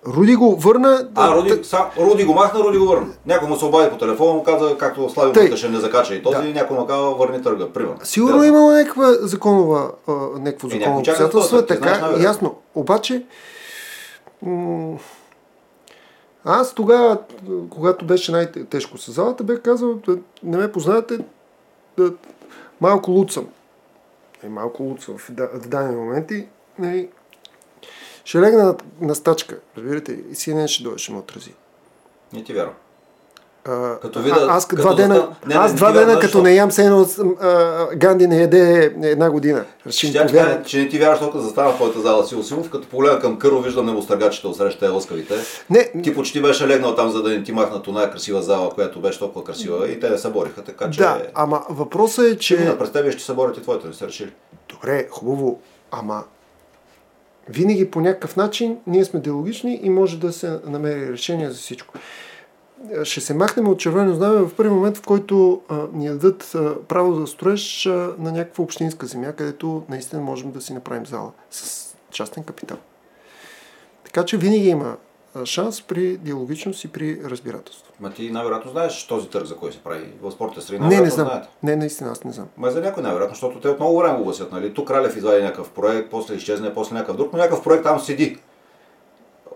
Руди 0.06 0.36
го 0.36 0.56
върна. 0.56 1.08
А, 1.14 1.36
Руди, 1.36 1.64
сам, 1.64 1.84
Руди 1.98 2.24
го 2.24 2.34
махна, 2.34 2.60
Руди 2.60 2.78
го 2.78 2.86
върна. 2.86 3.06
Някой 3.26 3.48
му 3.48 3.56
се 3.56 3.64
обади 3.64 3.90
по 3.90 3.98
телефона, 3.98 4.32
му 4.32 4.42
каза, 4.42 4.78
както 4.78 5.10
Слави 5.10 5.32
Тъй. 5.32 5.56
ще 5.56 5.68
не 5.68 5.80
закача 5.80 6.14
и 6.14 6.22
този, 6.22 6.36
Да. 6.38 6.44
някой 6.44 6.78
му 6.78 6.86
казва, 6.86 7.14
върни 7.14 7.42
търга, 7.42 7.68
примерно. 7.68 7.96
Сигурно 8.02 8.38
Да. 8.38 8.46
имало 8.46 8.70
някаква 8.70 9.12
законова, 9.12 9.90
а, 10.08 10.12
някакво 10.12 10.68
Е, 10.68 10.70
законово 10.70 10.98
обстоятелство, 10.98 11.40
знаеш, 11.48 11.66
така, 11.66 11.90
най-вероятно. 11.90 12.22
ясно. 12.22 12.54
Обаче, 12.74 13.24
м- 14.42 14.98
аз 16.44 16.74
тогава, 16.74 17.18
когато 17.70 18.04
беше 18.04 18.32
най-тежко 18.32 18.98
с 18.98 19.10
залата, 19.10 19.44
бях 19.44 19.60
казал, 19.60 19.94
да 19.96 20.16
не 20.42 20.56
ме 20.56 20.72
познавате, 20.72 21.18
да, 21.98 22.12
малко 22.80 23.10
луцам. 23.10 23.46
Е, 24.42 24.48
малко 24.48 24.82
луцам 24.82 25.18
в, 25.18 25.32
да- 25.32 25.48
в 25.54 25.68
дадени 25.68 25.96
моменти. 25.96 26.46
Нали, 26.78 27.08
ще 28.24 28.38
легна 28.40 28.64
на, 28.64 28.74
на 29.00 29.14
стачка, 29.14 29.58
разбирате, 29.76 30.18
и 30.32 30.34
си 30.34 30.54
не 30.54 30.68
ще 30.68 30.82
дойде, 30.82 30.98
ще 30.98 31.12
ме 31.12 31.18
отрази. 31.18 31.54
Не 32.32 32.44
ти 32.44 32.52
вярвам. 32.52 32.74
А, 33.68 33.98
Като 34.00 34.18
а- 34.18 34.22
видя- 34.22 34.46
аз 34.48 34.66
като 34.66 34.82
два 34.82 34.94
дена, 34.94 35.14
не, 35.46 35.54
не, 35.54 35.60
аз 35.60 35.70
не 35.72 35.76
два 35.76 35.92
ти 35.92 35.98
дена 35.98 36.20
като 36.20 36.42
не 36.42 36.54
ям 36.54 36.70
а, 37.40 37.86
Ганди 37.96 38.26
не 38.26 38.40
яде 38.40 38.94
една 39.02 39.30
година. 39.30 39.64
Ще 39.90 39.90
Ще 39.92 40.26
ти 40.26 40.32
кажа, 40.34 40.62
че 40.62 40.78
не 40.78 40.88
ти 40.88 40.98
вярваш, 40.98 41.18
защото 41.18 41.40
застана 41.40 41.70
в 41.70 41.74
твоята 41.74 42.00
зала 42.00 42.26
Сил 42.26 42.42
Симов, 42.42 42.70
като 42.70 42.88
погледна 42.88 43.20
към 43.20 43.38
Кърво, 43.38 43.60
виждам 43.60 43.86
небостъргачите 43.86 44.46
отсреща 44.46 44.92
лъскавите. 44.92 45.34
Не, 45.70 46.02
Ти 46.02 46.14
почти 46.14 46.42
беше 46.42 46.68
легнал 46.68 46.94
там, 46.94 47.10
за 47.10 47.22
да 47.22 47.28
не 47.28 47.42
ти 47.42 47.52
махнат 47.52 47.86
оная 47.86 48.10
красива 48.10 48.42
зала, 48.42 48.70
която 48.70 49.00
беше 49.00 49.18
толкова 49.18 49.44
красива 49.44 49.88
и 49.88 50.00
те 50.00 50.10
не 50.10 50.18
се 50.18 50.30
бориха, 50.30 50.62
така 50.62 50.90
че... 50.90 50.98
да, 51.00 51.22
ама 51.34 51.62
въпросът 51.68 52.24
е, 52.24 52.38
Че... 52.38 52.56
че... 52.56 52.78
През 52.78 52.92
тебе 52.92 53.12
ще 53.12 53.22
се 53.22 53.32
борят 53.32 53.56
и 53.56 53.62
твоите, 53.62 53.86
не 53.86 53.94
са 53.94 54.06
решили. 54.06 54.32
Добре, 54.68 55.08
хубаво, 55.10 55.60
ама 55.90 56.24
винаги 57.48 57.90
по 57.90 58.00
някакъв 58.00 58.36
начин 58.36 58.78
ние 58.86 59.04
сме 59.04 59.20
диалогични 59.20 59.80
и 59.82 59.90
може 59.90 60.20
да 60.20 60.32
се 60.32 60.60
намери 60.66 61.12
решение 61.12 61.50
за 61.50 61.56
всичко. 61.56 61.94
ще 63.04 63.20
се 63.20 63.34
махнем 63.34 63.68
от 63.68 63.78
червено 63.78 64.14
знаме 64.14 64.40
в 64.40 64.54
първи 64.54 64.70
момент, 64.70 64.96
в 64.96 65.02
който 65.02 65.62
а, 65.68 65.86
ни 65.92 66.08
дадат 66.08 66.54
а, 66.54 66.76
право 66.88 67.14
за 67.14 67.26
строеж 67.26 67.86
а, 67.86 68.14
на 68.18 68.32
някаква 68.32 68.64
общинска 68.64 69.06
земя, 69.06 69.32
където 69.32 69.82
наистина 69.88 70.22
можем 70.22 70.50
да 70.50 70.60
си 70.60 70.72
направим 70.72 71.06
зала 71.06 71.32
с 71.50 71.94
частен 72.10 72.44
капитал. 72.44 72.78
Така 74.04 74.24
че 74.24 74.36
винаги 74.36 74.68
има 74.68 74.96
шанс 75.44 75.82
при 75.82 76.16
диалогичност 76.16 76.84
и 76.84 76.88
при 76.88 77.20
разбирателство. 77.24 77.83
Ма 78.00 78.10
ти 78.10 78.30
най-вероятно 78.30 78.70
знаеш 78.70 79.06
този 79.06 79.28
търг 79.28 79.46
за 79.46 79.56
кой 79.56 79.72
се 79.72 79.78
прави 79.78 80.04
в 80.22 80.30
спортната 80.30 80.62
среда. 80.62 80.86
Не, 80.86 81.00
не 81.00 81.10
знам. 81.10 81.26
Знаете. 81.26 81.48
Не, 81.62 81.76
наистина, 81.76 82.10
аз 82.10 82.24
не 82.24 82.32
знам. 82.32 82.46
Ма 82.56 82.70
за 82.70 82.80
някой 82.80 83.02
най-вероятно, 83.02 83.34
защото 83.34 83.60
те 83.60 83.68
от 83.68 83.80
много 83.80 83.98
време 83.98 84.18
огласят. 84.18 84.52
Нали? 84.52 84.74
Тук 84.74 84.88
Кралев 84.88 85.16
извади 85.16 85.42
някакъв 85.42 85.70
проект, 85.70 86.10
после 86.10 86.34
изчезне, 86.34 86.74
после 86.74 86.94
някакъв 86.94 87.16
друг, 87.16 87.32
но 87.32 87.38
някакъв 87.38 87.64
проект 87.64 87.84
там 87.84 88.00
седи 88.00 88.38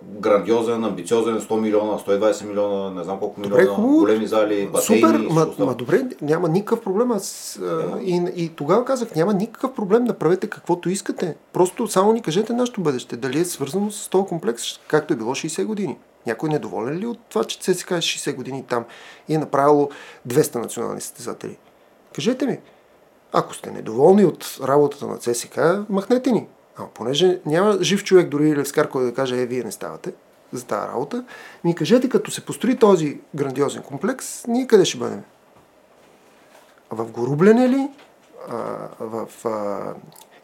грандиозен, 0.03 0.85
амбициозен, 0.85 1.41
100 1.41 1.61
милиона, 1.61 1.99
120 1.99 2.47
милиона, 2.47 2.91
не 2.91 3.05
знам 3.05 3.19
колко 3.19 3.41
милиона, 3.41 3.63
добре, 3.63 3.75
хубаво. 3.75 3.99
големи 3.99 4.27
зали, 4.27 4.69
басейни. 4.73 5.03
Супер, 5.03 5.19
ма, 5.31 5.47
ма 5.59 5.75
добре, 5.75 6.03
няма 6.23 6.49
никакъв 6.49 6.81
проблем. 6.81 7.11
Аз, 7.11 7.59
и, 8.03 8.23
и 8.37 8.49
тогава 8.49 8.85
казах, 8.85 9.15
няма 9.15 9.35
никакъв 9.35 9.75
проблем, 9.75 10.05
направете 10.05 10.47
каквото 10.47 10.91
искате. 10.91 11.37
Просто 11.53 11.89
само 11.89 12.13
ни 12.13 12.23
кажете 12.23 12.53
нашето 12.53 12.81
бъдеще. 12.81 13.17
Дали 13.17 13.41
е 13.41 13.45
свързано 13.45 13.91
с 13.91 14.09
този 14.09 14.27
комплекс, 14.27 14.63
както 14.89 15.15
е 15.15 15.17
било 15.17 15.35
60 15.35 15.65
години. 15.65 15.97
Някой 16.29 16.49
недоволен 16.49 16.99
ли 16.99 17.07
от 17.07 17.19
това, 17.29 17.45
че 17.45 17.59
ЦСКА 17.61 17.97
е 17.97 18.01
60 18.01 18.35
години 18.35 18.65
там 18.69 18.85
и 19.29 19.35
е 19.35 19.39
направило 19.39 19.89
200 20.29 20.55
национални 20.55 21.01
състезатели? 21.01 21.59
Кажете 22.15 22.47
ми. 22.47 22.59
Ако 23.33 23.55
сте 23.55 23.71
недоволни 23.71 24.25
от 24.25 24.59
работата 24.63 25.07
на 25.07 25.19
ЦСК, 25.19 25.61
махнете 25.89 26.33
ни. 26.33 26.47
А 26.77 26.87
понеже 26.87 27.41
няма 27.47 27.79
жив 27.83 28.05
човек, 28.05 28.29
дори 28.29 28.57
Левскар, 28.57 28.89
който 28.89 29.07
да 29.07 29.15
каже, 29.15 29.43
е, 29.43 29.47
вие 29.47 29.65
не 29.65 29.73
ставате 29.73 30.13
за 30.53 30.67
тази 30.67 30.89
работа, 30.89 31.25
ми 31.65 31.75
кажете, 31.75 32.09
като 32.09 32.31
се 32.31 32.45
построи 32.45 32.77
този 32.77 33.21
грандиозен 33.35 33.83
комплекс, 33.83 34.47
ние 34.47 34.67
къде 34.67 34.85
ще 34.85 34.99
бъдем? 34.99 35.23
В 36.91 37.11
Горублене 37.11 37.69
ли? 37.69 37.89
А, 38.49 38.57
в 39.01 39.47
а, 39.47 39.95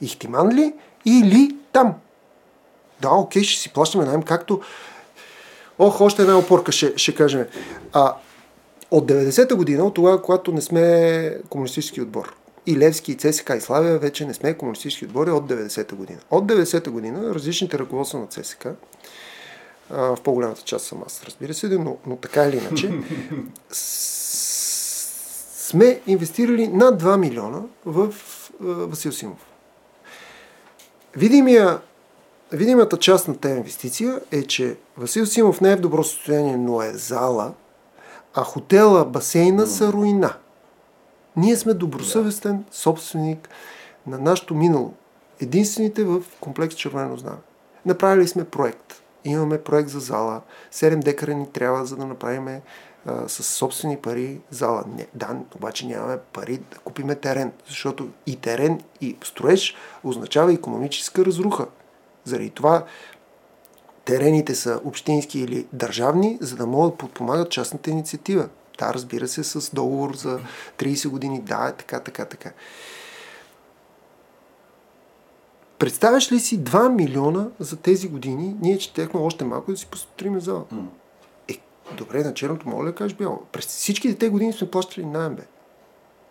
Ихтиман 0.00 0.48
ли? 0.54 0.74
Или 1.04 1.56
там? 1.72 1.94
Да, 3.00 3.10
окей, 3.10 3.42
ще 3.42 3.62
си 3.62 3.72
плащаме 3.72 4.04
найем, 4.04 4.22
както... 4.22 4.60
Ох, 5.78 6.00
още 6.00 6.22
една 6.22 6.38
опорка 6.38 6.72
ще, 6.72 6.92
ще 6.96 7.14
кажем. 7.14 7.46
А, 7.92 8.14
от 8.90 9.06
90-та 9.06 9.54
година, 9.54 9.84
от 9.84 9.94
тогава, 9.94 10.22
когато 10.22 10.52
не 10.52 10.60
сме 10.60 11.38
комунистически 11.48 12.00
отбор, 12.00 12.34
и 12.66 12.78
Левски, 12.78 13.12
и 13.12 13.16
ЦСК, 13.16 13.50
и 13.56 13.60
Славия 13.60 13.98
вече 13.98 14.26
не 14.26 14.34
сме 14.34 14.54
комунистически 14.54 15.04
отбори 15.04 15.30
от 15.30 15.50
90-та 15.50 15.96
година. 15.96 16.18
От 16.30 16.46
90-та 16.46 16.90
година 16.90 17.34
различните 17.34 17.78
ръководства 17.78 18.18
на 18.18 18.26
ЦСК, 18.26 18.66
в 19.90 20.18
по-голямата 20.24 20.62
част 20.62 20.86
съм 20.86 21.02
аз, 21.06 21.22
разбира 21.24 21.54
се, 21.54 21.68
но, 21.68 21.96
но 22.06 22.16
така 22.16 22.44
или 22.44 22.56
иначе, 22.56 22.92
сме 25.56 26.00
инвестирали 26.06 26.68
над 26.68 27.02
2 27.02 27.16
милиона 27.16 27.60
в 27.84 28.14
Васил 28.60 29.12
Симов. 29.12 29.46
Видимия, 31.16 31.78
видимата 32.56 32.96
част 32.96 33.28
на 33.28 33.36
тази 33.36 33.54
инвестиция 33.54 34.20
е, 34.30 34.42
че 34.42 34.76
Васил 34.96 35.26
Симов 35.26 35.60
не 35.60 35.72
е 35.72 35.76
в 35.76 35.80
добро 35.80 36.04
състояние, 36.04 36.56
но 36.56 36.82
е 36.82 36.92
зала, 36.92 37.52
а 38.34 38.44
хотела, 38.44 39.04
басейна 39.04 39.66
са 39.66 39.92
руина. 39.92 40.34
Ние 41.36 41.56
сме 41.56 41.74
добросъвестен 41.74 42.64
собственик 42.72 43.48
на 44.06 44.18
нашето 44.18 44.54
минало. 44.54 44.94
Единствените 45.40 46.04
в 46.04 46.22
комплекс 46.40 46.74
Червено 46.74 47.16
знаме. 47.16 47.38
Направили 47.86 48.28
сме 48.28 48.44
проект. 48.44 49.02
Имаме 49.24 49.62
проект 49.62 49.88
за 49.88 50.00
зала. 50.00 50.40
7 50.72 50.98
декара 50.98 51.34
ни 51.34 51.50
трябва, 51.52 51.86
за 51.86 51.96
да 51.96 52.06
направим 52.06 52.48
а, 53.06 53.28
с 53.28 53.42
собствени 53.42 53.96
пари 53.96 54.40
зала. 54.50 54.84
Не, 54.96 55.06
да, 55.14 55.36
обаче 55.56 55.86
нямаме 55.86 56.18
пари 56.32 56.56
да 56.56 56.78
купиме 56.84 57.14
терен, 57.14 57.52
защото 57.68 58.08
и 58.26 58.36
терен, 58.36 58.80
и 59.00 59.16
строеж 59.24 59.74
означава 60.04 60.52
економическа 60.52 61.24
разруха. 61.24 61.66
Заради 62.24 62.50
това 62.50 62.84
терените 64.04 64.54
са 64.54 64.80
общински 64.84 65.40
или 65.40 65.66
държавни, 65.72 66.38
за 66.40 66.56
да 66.56 66.66
могат 66.66 66.92
да 66.92 66.98
подпомагат 66.98 67.50
частната 67.50 67.90
инициатива. 67.90 68.48
Да, 68.78 68.94
разбира 68.94 69.28
се, 69.28 69.44
с 69.44 69.74
договор 69.74 70.14
за 70.14 70.40
30 70.78 71.08
години. 71.08 71.40
Да, 71.40 71.72
така, 71.72 72.00
така, 72.00 72.24
така. 72.24 72.52
Представяш 75.78 76.32
ли 76.32 76.40
си 76.40 76.60
2 76.60 76.88
милиона 76.88 77.48
за 77.58 77.76
тези 77.76 78.08
години? 78.08 78.56
Ние 78.60 78.78
четехме 78.78 79.20
още 79.20 79.44
малко 79.44 79.70
да 79.70 79.76
си 79.76 79.86
построим 79.86 80.40
зала. 80.40 80.64
Mm. 80.64 80.86
Е, 81.48 81.58
добре, 81.96 82.24
на 82.24 82.34
черното 82.34 82.68
мога 82.68 82.84
да 82.84 82.94
кажеш 82.94 83.16
бяло. 83.16 83.42
През 83.52 83.66
всичките 83.66 84.18
те 84.18 84.28
години 84.28 84.52
сме 84.52 84.70
плащали 84.70 85.06
найем, 85.06 85.34
бе. 85.34 85.42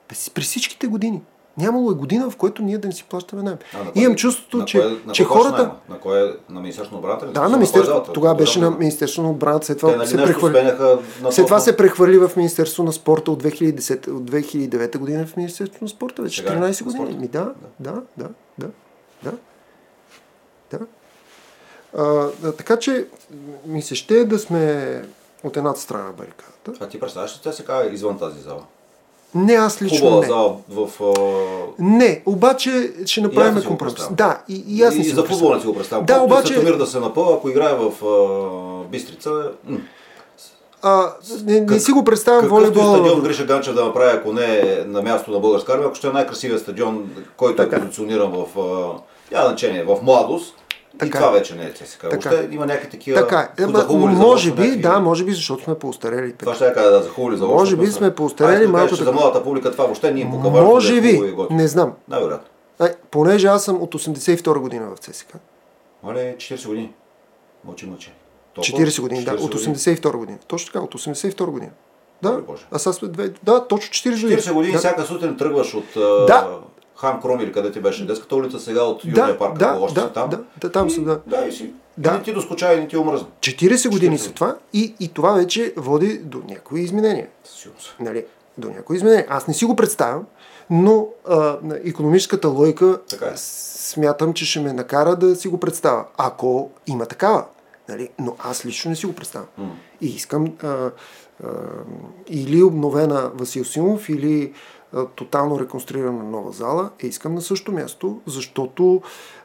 През, 0.08 0.30
през 0.30 0.46
всичките 0.46 0.88
години. 0.88 1.22
Нямало 1.58 1.92
е 1.92 1.94
година, 1.94 2.30
в 2.30 2.36
която 2.36 2.62
ние 2.62 2.78
да 2.78 2.88
не 2.88 2.94
си 2.94 3.06
плащаме 3.10 3.44
найем. 3.44 3.58
Имам 3.96 4.16
чувството, 4.16 4.58
на 4.58 4.66
че, 4.66 4.80
кое, 4.80 4.98
на 5.06 5.14
че 5.14 5.24
хората... 5.24 5.58
Найма? 5.58 5.76
На 5.90 6.00
кое? 6.00 6.36
На 6.50 6.60
Министерството 6.60 6.96
на 6.96 7.00
отбраната? 7.00 7.28
Да, 7.28 7.50
на 7.50 7.58
Министерството. 7.58 8.14
Тогава 8.14 8.36
беше 8.36 8.60
на 8.60 8.72
Министерството 8.72 9.24
на 9.24 9.32
отбраната. 9.32 9.66
След 9.66 9.78
това, 9.78 9.92
Те, 9.92 9.98
нали, 9.98 10.08
се, 10.08 10.18
прехвърли... 10.18 10.74
след 11.32 11.46
това 11.46 11.60
се 11.60 11.78
прехвърли 11.78 12.18
в 12.18 12.32
Министерството 12.38 12.84
на 12.84 12.94
спорта 12.94 13.32
от 13.32 13.44
2010, 13.44 14.08
от 14.08 14.32
2009 14.32 14.98
година 14.98 15.26
в 15.26 15.38
Министерството 15.38 15.84
на 15.84 15.90
спорта. 15.90 16.22
Вече 16.22 16.46
14 16.46 16.82
е 16.82 16.84
години. 16.84 17.20
Ми, 17.20 17.28
да, 17.28 17.54
да, 17.80 18.02
да, 18.18 18.30
да, 18.58 18.68
да. 19.24 19.32
да. 20.72 20.86
А, 21.98 22.52
така 22.52 22.80
че 22.80 23.08
ми 23.66 23.82
се 23.82 23.96
ще 23.96 24.26
да 24.26 24.40
сме 24.40 25.02
от 25.44 25.58
едната 25.58 25.80
страна 25.80 26.04
на 26.04 26.12
барикадата. 26.12 26.74
А 26.80 26.88
ти 26.88 27.00
представяш 27.00 27.42
ли 27.48 27.54
се 27.54 27.66
казва 27.66 27.94
извън 27.94 28.20
тази 28.20 28.42
зала? 28.42 28.64
Не, 29.36 29.54
аз 29.54 29.82
лично 29.82 30.20
не. 30.20 30.28
зала 30.28 30.56
в... 30.70 30.90
А... 31.02 31.14
Не, 31.80 32.22
обаче 32.26 32.94
ще 33.06 33.22
направим 33.22 33.64
компромис. 33.64 34.08
Да, 34.12 34.42
и, 34.50 34.64
и 34.68 34.84
аз 34.84 34.96
не 34.96 35.02
и, 35.02 35.04
си 35.04 35.10
за 35.10 35.24
футбол 35.24 35.54
не 35.54 35.62
си 35.62 35.68
го 35.68 35.76
представям. 35.76 36.06
Да, 36.06 36.22
обаче... 36.22 36.54
Светомир 36.54 36.78
да 36.78 36.88
се 36.88 37.00
напъва, 37.00 37.34
ако 37.34 37.50
играе 37.50 37.74
в 37.74 38.06
а, 38.06 38.90
Бистрица... 38.90 39.52
А, 40.82 41.14
не, 41.44 41.60
не 41.60 41.80
си 41.80 41.92
го 41.92 42.04
представям 42.04 42.48
волейбола. 42.48 42.98
стадион 42.98 43.22
Гриша 43.22 43.46
Ганчев 43.46 43.76
да 43.76 43.86
направи, 43.86 44.18
ако 44.18 44.34
не 44.34 44.46
е 44.46 44.84
на 44.88 45.02
място 45.02 45.32
на 45.32 45.40
българска 45.40 45.74
армия, 45.74 45.86
ако 45.88 45.96
ще 45.96 46.08
е 46.08 46.12
най-красивият 46.12 46.62
стадион, 46.62 47.10
който 47.38 47.62
е 47.62 47.66
така. 47.66 47.76
е 47.76 47.80
позициониран 47.80 48.32
в, 48.32 48.60
а, 49.34 49.48
значение, 49.48 49.84
в 49.84 49.98
младост, 50.04 50.56
така. 51.00 51.18
И 51.18 51.22
това 51.22 51.32
вече 51.32 51.56
не 51.56 51.66
е 51.66 51.72
ЦСКА. 51.72 52.10
Така. 52.10 52.30
Въобще 52.30 52.56
има 52.56 52.66
някакви 52.66 52.90
такива 52.90 53.20
така. 53.20 53.50
Е, 53.60 53.66
може 53.66 54.52
би, 54.52 54.62
някакви... 54.62 54.82
да, 54.82 55.00
може 55.00 55.24
би, 55.24 55.34
защото 55.34 55.64
сме 55.64 55.76
поостарели. 55.76 56.34
Това 56.34 56.56
ще 56.56 56.74
кажа 56.74 56.92
да 56.92 57.02
захули 57.04 57.38
за 57.38 57.46
Може 57.46 57.78
би 57.78 57.88
сме 57.88 58.16
поостарели 58.16 58.68
малко. 58.68 58.96
За 58.96 59.12
младата 59.12 59.44
публика 59.44 59.72
това 59.72 59.84
въобще 59.84 60.14
не 60.14 60.20
им 60.20 60.32
показва. 60.32 60.62
Може 60.62 61.02
би, 61.02 61.36
не 61.50 61.68
знам. 61.68 61.94
Най-вероятно. 62.08 62.48
понеже 63.12 63.48
аз 63.48 63.64
съм 63.64 63.82
от 63.82 63.96
82 63.96 64.60
година 64.60 64.90
в 64.96 65.00
ЦСКА. 65.00 65.38
Мале, 66.04 66.36
40 66.38 66.68
години. 66.68 66.94
Мълчи, 67.66 67.86
мълчи. 67.86 68.14
40 68.58 69.02
години, 69.02 69.24
да, 69.24 69.32
от 69.34 69.56
82 69.56 70.18
година. 70.18 70.38
Точно 70.48 70.74
така, 70.74 70.86
от 70.86 70.96
82 70.96 71.46
година. 71.46 71.72
Да, 72.22 72.42
а 72.72 72.80
сега 72.80 72.94
сме 72.94 73.08
две... 73.08 73.30
Да, 73.44 73.68
точно 73.68 73.94
40 74.12 74.22
години. 74.22 74.42
40 74.42 74.54
години, 74.54 74.74
да. 74.74 74.80
всяка 74.80 75.04
сутрин 75.04 75.38
тръгваш 75.38 75.74
от... 75.74 75.86
Да, 76.28 76.60
Хан 76.96 77.22
Кром 77.22 77.40
или 77.40 77.52
къде 77.52 77.72
ти 77.72 77.80
беше 77.80 78.06
детската 78.08 78.36
улица, 78.36 78.60
сега 78.60 78.84
от 78.84 79.06
Южния 79.06 79.28
да, 79.28 79.38
парк, 79.38 79.58
да, 79.58 79.78
още 79.82 80.00
да, 80.00 80.08
си 80.08 80.14
там. 80.14 80.30
Да, 80.30 80.40
да, 80.62 80.72
там 80.72 80.90
съм, 80.90 81.04
да. 81.04 81.20
Да, 81.28 81.46
и 81.46 81.52
си. 81.52 81.74
Да. 81.98 82.12
Не 82.12 82.24
ти 82.24 82.34
доскоча 82.34 82.74
и 82.74 82.80
не 82.80 82.88
ти 82.88 82.98
омръзна. 82.98 83.28
40 83.40 83.90
години 83.90 84.18
са 84.18 84.32
това 84.32 84.56
и, 84.74 84.96
и 85.00 85.08
това 85.08 85.32
вече 85.32 85.74
води 85.78 86.18
до 86.18 86.42
някои 86.50 86.82
изменения. 86.82 87.28
Нали? 88.00 88.26
До 88.58 88.70
някои 88.70 88.98
изменения. 88.98 89.26
Аз 89.30 89.48
не 89.48 89.54
си 89.54 89.66
го 89.66 89.76
представям, 89.76 90.26
но 90.70 91.08
а, 91.30 91.58
економическата 91.84 92.48
логика 92.48 93.00
така 93.10 93.26
е. 93.26 93.34
смятам, 93.36 94.34
че 94.34 94.46
ще 94.46 94.60
ме 94.60 94.74
накара 94.74 95.16
да 95.16 95.36
си 95.36 95.48
го 95.48 95.60
представя. 95.60 96.06
Ако 96.18 96.72
има 96.88 97.06
такава. 97.06 97.46
Нали? 97.90 98.10
Но 98.20 98.36
аз 98.40 98.66
лично 98.66 98.90
не 98.90 98.96
си 98.96 99.06
го 99.06 99.14
представям. 99.14 99.48
Mm. 99.60 99.70
И 100.02 100.08
искам 100.08 100.54
а, 100.64 100.68
а, 100.68 100.92
или 102.30 102.64
обновена 102.64 103.32
Васил 103.36 103.66
Симов, 103.66 104.10
или 104.10 104.54
тотално 105.16 105.60
реконструирана 105.60 106.24
нова 106.24 106.52
зала, 106.52 106.90
е 107.04 107.08
искам 107.08 107.36
на 107.36 107.42
същото 107.42 107.72
място, 107.72 108.22
защото 108.26 109.02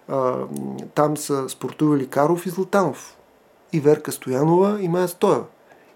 а, 0.08 0.36
там 0.94 1.16
са 1.16 1.48
спортували 1.48 2.06
Каров 2.06 2.46
и 2.46 2.50
Златанов. 2.50 3.16
И 3.72 3.80
Верка 3.80 4.12
Стоянова 4.12 4.78
и 4.80 4.88
Майя 4.88 5.08
Стоева. 5.08 5.44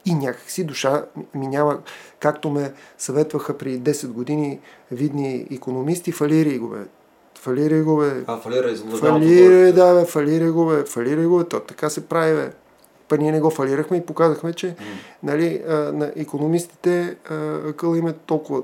И 0.06 0.14
някакси 0.14 0.64
душа 0.64 1.04
ми 1.34 1.46
няма, 1.46 1.78
както 2.20 2.50
ме 2.50 2.72
съветваха 2.98 3.58
при 3.58 3.80
10 3.80 4.08
години 4.08 4.60
видни 4.90 5.46
економисти, 5.50 6.12
фалири 6.12 6.58
го 6.58 6.68
бе. 6.68 6.78
Фалири 7.38 7.82
го 7.82 7.96
бе. 7.96 8.24
А, 8.26 8.36
фалира 8.36 8.70
и 8.70 8.76
Фалири, 8.76 9.72
да 9.72 9.94
бе, 9.94 10.06
фалири 10.06 10.50
го 10.50 10.66
бе, 10.66 10.84
фалири 10.84 11.26
го 11.26 11.38
бе. 11.38 11.44
То 11.44 11.60
така 11.60 11.90
се 11.90 12.06
прави 12.06 12.34
бе. 12.34 12.52
Па 13.08 13.18
ние 13.18 13.32
не 13.32 13.40
го 13.40 13.50
фалирахме 13.50 13.96
и 13.96 14.06
показахме, 14.06 14.52
че 14.52 14.66
mm. 14.66 14.76
нали, 15.22 15.62
а, 15.68 15.72
на 15.74 16.12
економистите 16.16 17.16
къл 17.76 17.94
им 17.94 18.06
е 18.06 18.12
толкова 18.12 18.62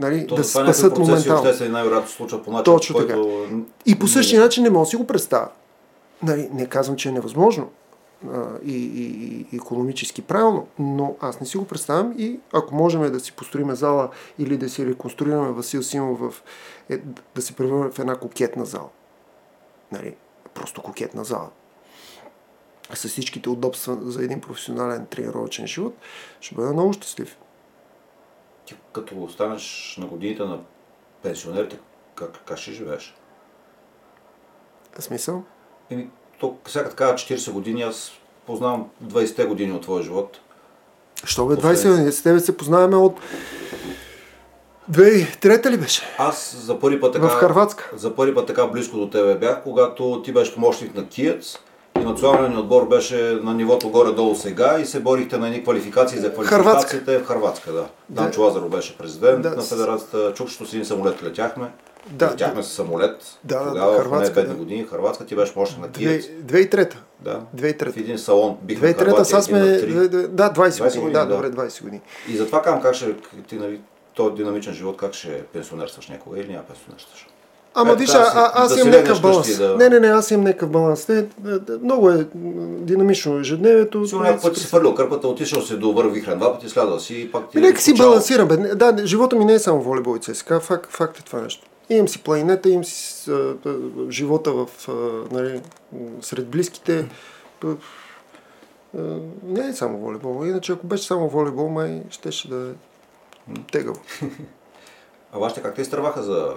нали, 0.00 0.26
То, 0.26 0.34
да 0.34 0.44
се 0.44 0.50
спасат 0.50 0.98
моментално. 0.98 1.54
се 1.54 1.68
най-вероятно 1.68 2.10
случва 2.10 2.42
по 2.42 2.50
начин, 2.50 2.64
Точно 2.64 2.94
който... 2.94 3.08
така. 3.08 3.56
И 3.86 3.98
по 3.98 4.06
същия 4.06 4.40
начин 4.40 4.62
не 4.62 4.70
мога 4.70 4.84
да 4.84 4.90
си 4.90 4.96
го 4.96 5.06
представя. 5.06 5.48
Нали, 6.22 6.48
не 6.52 6.66
казвам, 6.66 6.96
че 6.96 7.08
е 7.08 7.12
невъзможно, 7.12 7.70
а, 8.32 8.44
и, 8.64 8.76
и, 8.76 9.46
и 9.52 9.56
економически 9.56 10.22
правилно, 10.22 10.66
но 10.78 11.16
аз 11.20 11.40
не 11.40 11.46
си 11.46 11.56
го 11.56 11.64
представям 11.64 12.14
и 12.18 12.40
ако 12.52 12.74
можем 12.74 13.12
да 13.12 13.20
си 13.20 13.32
построиме 13.32 13.74
зала 13.74 14.08
или 14.38 14.56
да 14.56 14.68
си 14.68 14.86
реконструираме 14.86 15.52
Васил 15.52 15.82
Симов 15.82 16.20
в, 16.20 16.42
е, 16.90 16.98
да 17.34 17.42
се 17.42 17.52
превърне 17.52 17.90
в 17.90 17.98
една 17.98 18.16
кокетна 18.16 18.64
зала. 18.64 18.88
Нали? 19.92 20.16
Просто 20.54 20.82
кокетна 20.82 21.24
зала. 21.24 21.48
С 22.94 23.08
всичките 23.08 23.48
удобства 23.48 23.98
за 24.02 24.24
един 24.24 24.40
професионален 24.40 25.06
тренировъчен 25.06 25.66
живот, 25.66 25.94
ще 26.40 26.54
бъда 26.54 26.72
много 26.72 26.92
щастлив. 26.92 27.36
Ти 28.64 28.74
като 28.92 29.22
останеш 29.22 29.96
на 30.00 30.06
годините 30.06 30.42
на 30.42 30.58
пенсионерите, 31.22 31.78
как, 32.14 32.40
как 32.46 32.58
ще 32.58 32.72
живееш? 32.72 33.14
Смисъл? 34.98 35.42
Еми, 35.90 36.10
то, 36.40 36.56
сега 36.66 36.88
така 36.88 37.14
40 37.14 37.52
години, 37.52 37.82
аз 37.82 38.12
познавам 38.46 38.90
20-те 39.04 39.44
години 39.44 39.72
от 39.72 39.82
твоя 39.82 40.02
живот. 40.02 40.40
Що 41.24 41.46
бе 41.46 41.54
20 41.54 41.90
години? 41.90 42.12
С 42.12 42.22
тебе 42.22 42.40
се 42.40 42.56
познаваме 42.56 42.96
от 42.96 43.20
2003 44.90 45.70
ли 45.70 45.76
беше? 45.76 46.02
Аз 46.18 46.56
за 46.56 46.80
първи 46.80 47.00
път 47.00 47.12
така... 47.12 47.26
В 47.26 47.30
Харватска. 47.30 47.90
За 47.96 48.16
първи 48.16 48.34
път 48.34 48.46
така 48.46 48.66
близко 48.66 48.96
до 48.96 49.10
тебе 49.10 49.34
бях, 49.34 49.62
когато 49.62 50.22
ти 50.22 50.32
беше 50.32 50.54
помощник 50.54 50.94
на 50.94 51.08
Киец 51.08 51.58
и 52.04 52.10
националният 52.10 52.56
отбор 52.62 52.88
беше 52.88 53.38
на 53.42 53.54
нивото 53.54 53.88
горе-долу 53.90 54.34
сега 54.34 54.78
и 54.80 54.86
се 54.86 55.00
борихте 55.00 55.38
на 55.38 55.46
едни 55.46 55.62
квалификации 55.62 56.18
за 56.18 56.32
квалификациите 56.32 57.04
Харватска. 57.04 57.24
в 57.24 57.26
Харватска. 57.26 57.72
Да. 57.72 57.78
Да. 58.08 58.22
Данчо 58.22 58.40
Лазаро 58.42 58.68
беше 58.68 58.98
президент 58.98 59.42
Да. 59.42 59.50
на 59.50 59.62
федерацията. 59.62 60.32
Чукчето 60.34 60.66
си 60.66 60.76
един 60.76 60.86
самолет 60.86 61.22
летяхме. 61.22 61.70
Да, 62.10 62.30
Летяхме 62.30 62.62
с 62.62 62.66
самолет. 62.66 63.38
Да, 63.44 63.58
да, 63.58 63.68
Тогава, 63.70 63.98
Хърватска, 63.98 64.32
в 64.32 64.36
не 64.36 64.42
бедни 64.42 64.54
да. 64.54 64.58
години, 64.58 64.84
Харватска, 64.90 65.26
ти 65.26 65.36
беше 65.36 65.54
помощник 65.54 65.80
на 65.80 65.90
Киец. 65.90 66.24
2003. 66.24 66.94
Да. 67.20 67.40
2003. 67.56 67.92
В 67.92 67.96
един 67.96 68.18
салон 68.18 68.58
бихме 68.62 68.94
2003 68.94 69.22
сега 69.22 69.42
сме... 69.42 69.60
Да, 69.60 70.50
20 70.52 70.68
20 70.68 70.94
години. 70.94 71.12
Да, 71.12 71.26
да. 71.26 71.34
добре, 71.34 71.50
20 71.50 71.82
години. 71.82 72.02
И 72.28 72.36
затова 72.36 72.62
казвам 72.62 72.82
как 72.82 72.94
ще 72.94 73.14
ти, 73.48 73.56
нали, 73.56 73.80
този 74.14 74.34
динамичен 74.34 74.74
живот, 74.74 74.96
как 74.96 75.14
ще 75.14 75.42
пенсионерстваш 75.42 76.08
някога 76.08 76.40
или 76.40 76.48
няма 76.52 76.62
пенсионерстваш. 76.64 77.26
Ама 77.76 77.92
Е, 77.92 77.96
виж, 77.96 78.10
а, 78.14 78.52
аз 78.54 78.74
да 78.74 78.80
имам 78.80 78.90
някакъв 78.90 79.22
баланс. 79.22 79.58
да- 79.58 79.76
Не, 79.76 79.88
не, 79.88 80.00
не, 80.00 80.08
аз 80.08 80.30
имам 80.30 80.44
някакъв 80.44 80.70
баланс. 80.70 81.08
Не, 81.08 81.16
е, 81.16 81.20
е, 81.20 81.24
много 81.82 82.10
е 82.10 82.26
динамично 82.78 83.38
ежедневието. 83.38 84.06
Сигурно 84.06 84.26
някой 84.26 84.40
път 84.42 84.58
си 84.58 84.66
фърлял 84.66 84.94
кърпата, 84.94 85.28
отишъл 85.28 85.62
си 85.62 85.76
до 85.76 85.92
вървихрен 85.92 86.38
два 86.38 86.52
пъти, 86.52 86.68
слядал 86.68 87.00
си 87.00 87.20
и 87.20 87.32
пак 87.32 87.50
ти... 87.50 87.58
Нека 87.58 87.80
си 87.80 87.94
балансирам. 87.94 88.48
Бе. 88.48 88.56
Да, 88.56 89.06
живота 89.06 89.36
ми 89.36 89.44
не 89.44 89.54
е 89.54 89.58
само 89.58 89.82
волейбол 89.82 90.16
и 90.16 90.34
ЦСКА. 90.34 90.60
Факт, 90.60 90.92
факт 90.92 91.18
е 91.18 91.22
това 91.22 91.40
нещо. 91.40 91.66
Имам 91.90 92.08
си 92.08 92.22
планинета, 92.22 92.68
имам 92.68 92.84
си 92.84 93.30
а, 93.30 93.34
а, 93.66 93.74
живота 94.10 94.52
в, 94.52 94.66
а, 94.88 94.92
нали, 95.32 95.60
сред 96.20 96.48
близките. 96.48 97.08
Не 99.42 99.66
е 99.66 99.72
само 99.72 99.98
волейбол. 99.98 100.46
Иначе 100.46 100.72
ако 100.72 100.86
беше 100.86 101.06
само 101.06 101.28
волейбол, 101.28 101.68
май 101.68 102.02
щеше 102.10 102.48
да 102.48 102.56
е 102.56 102.72
тегаво. 103.72 104.00
А 105.32 105.38
вашите 105.38 105.62
как 105.62 105.74
те 105.74 105.82
изтърваха 105.82 106.22
за... 106.22 106.52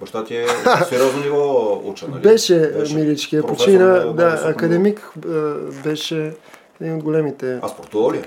Баща 0.00 0.24
ти 0.24 0.36
е 0.36 0.46
сериозно 0.88 1.20
ниво 1.22 1.72
учен, 1.84 2.10
нали? 2.10 2.22
Беше, 2.22 2.72
миличкия, 2.94 3.42
професор 3.42 3.64
почина, 3.64 3.86
на 3.86 4.12
да, 4.12 4.30
високо 4.30 4.48
академик 4.48 5.10
а, 5.28 5.54
беше 5.84 6.34
един 6.80 6.94
от 6.94 7.02
големите. 7.02 7.58
А 7.62 7.68
спортува 7.68 8.12
ли? 8.12 8.16
е? 8.16 8.20
Ми, 8.20 8.26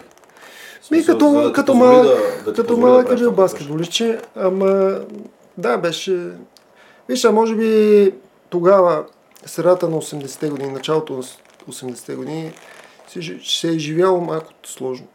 смисъл, 0.84 1.16
като, 1.18 1.32
да 1.32 1.54
като 1.54 1.74
малък, 1.74 2.08
да- 2.08 2.44
да 2.46 2.54
като 2.54 2.78
малък 2.78 3.12
е 3.12 3.16
бил 3.16 3.32
баскетболистче, 3.32 4.20
ама 4.36 5.00
да, 5.58 5.78
беше... 5.78 6.20
Виж, 7.10 7.26
а 7.26 7.32
може 7.32 7.56
би 7.56 8.12
тогава, 8.50 9.04
средата 9.46 9.90
на 9.90 9.98
80-те 9.98 10.50
години, 10.50 10.72
началото 10.72 11.14
на 11.14 11.24
80-те 11.74 12.16
години, 12.16 12.52
се, 13.08 13.40
се 13.44 13.68
е 13.70 13.80
живяло 13.80 14.22
малко 14.22 14.48
сложно. 14.66 15.08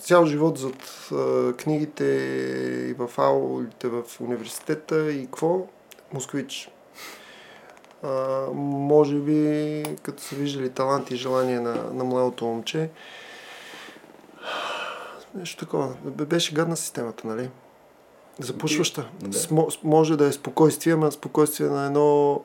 Цял 0.00 0.26
живот 0.26 0.58
зад 0.58 1.08
а, 1.12 1.52
книгите 1.52 2.04
и 2.90 2.94
в 2.94 3.10
аулите 3.18 3.88
в 3.88 4.02
университета 4.20 5.12
и 5.12 5.24
какво? 5.24 5.66
Москвич. 6.12 6.70
А, 8.02 8.46
може 8.54 9.16
би, 9.16 9.82
като 10.02 10.22
са 10.22 10.36
виждали 10.36 10.70
талант 10.70 11.10
и 11.10 11.16
желание 11.16 11.60
на, 11.60 11.74
на 11.92 12.04
младото 12.04 12.44
момче, 12.44 12.90
Нещо 15.34 15.64
такова. 15.64 15.94
Бе- 16.04 16.24
Беше 16.24 16.54
гадна 16.54 16.76
системата, 16.76 17.26
нали? 17.26 17.50
Запушваща. 18.38 19.08
Да. 19.20 19.38
Смо, 19.38 19.68
може 19.84 20.16
да 20.16 20.26
е 20.26 20.32
спокойствие, 20.32 20.92
ама 20.92 21.12
спокойствие 21.12 21.68
на 21.68 21.86
едно 21.86 22.40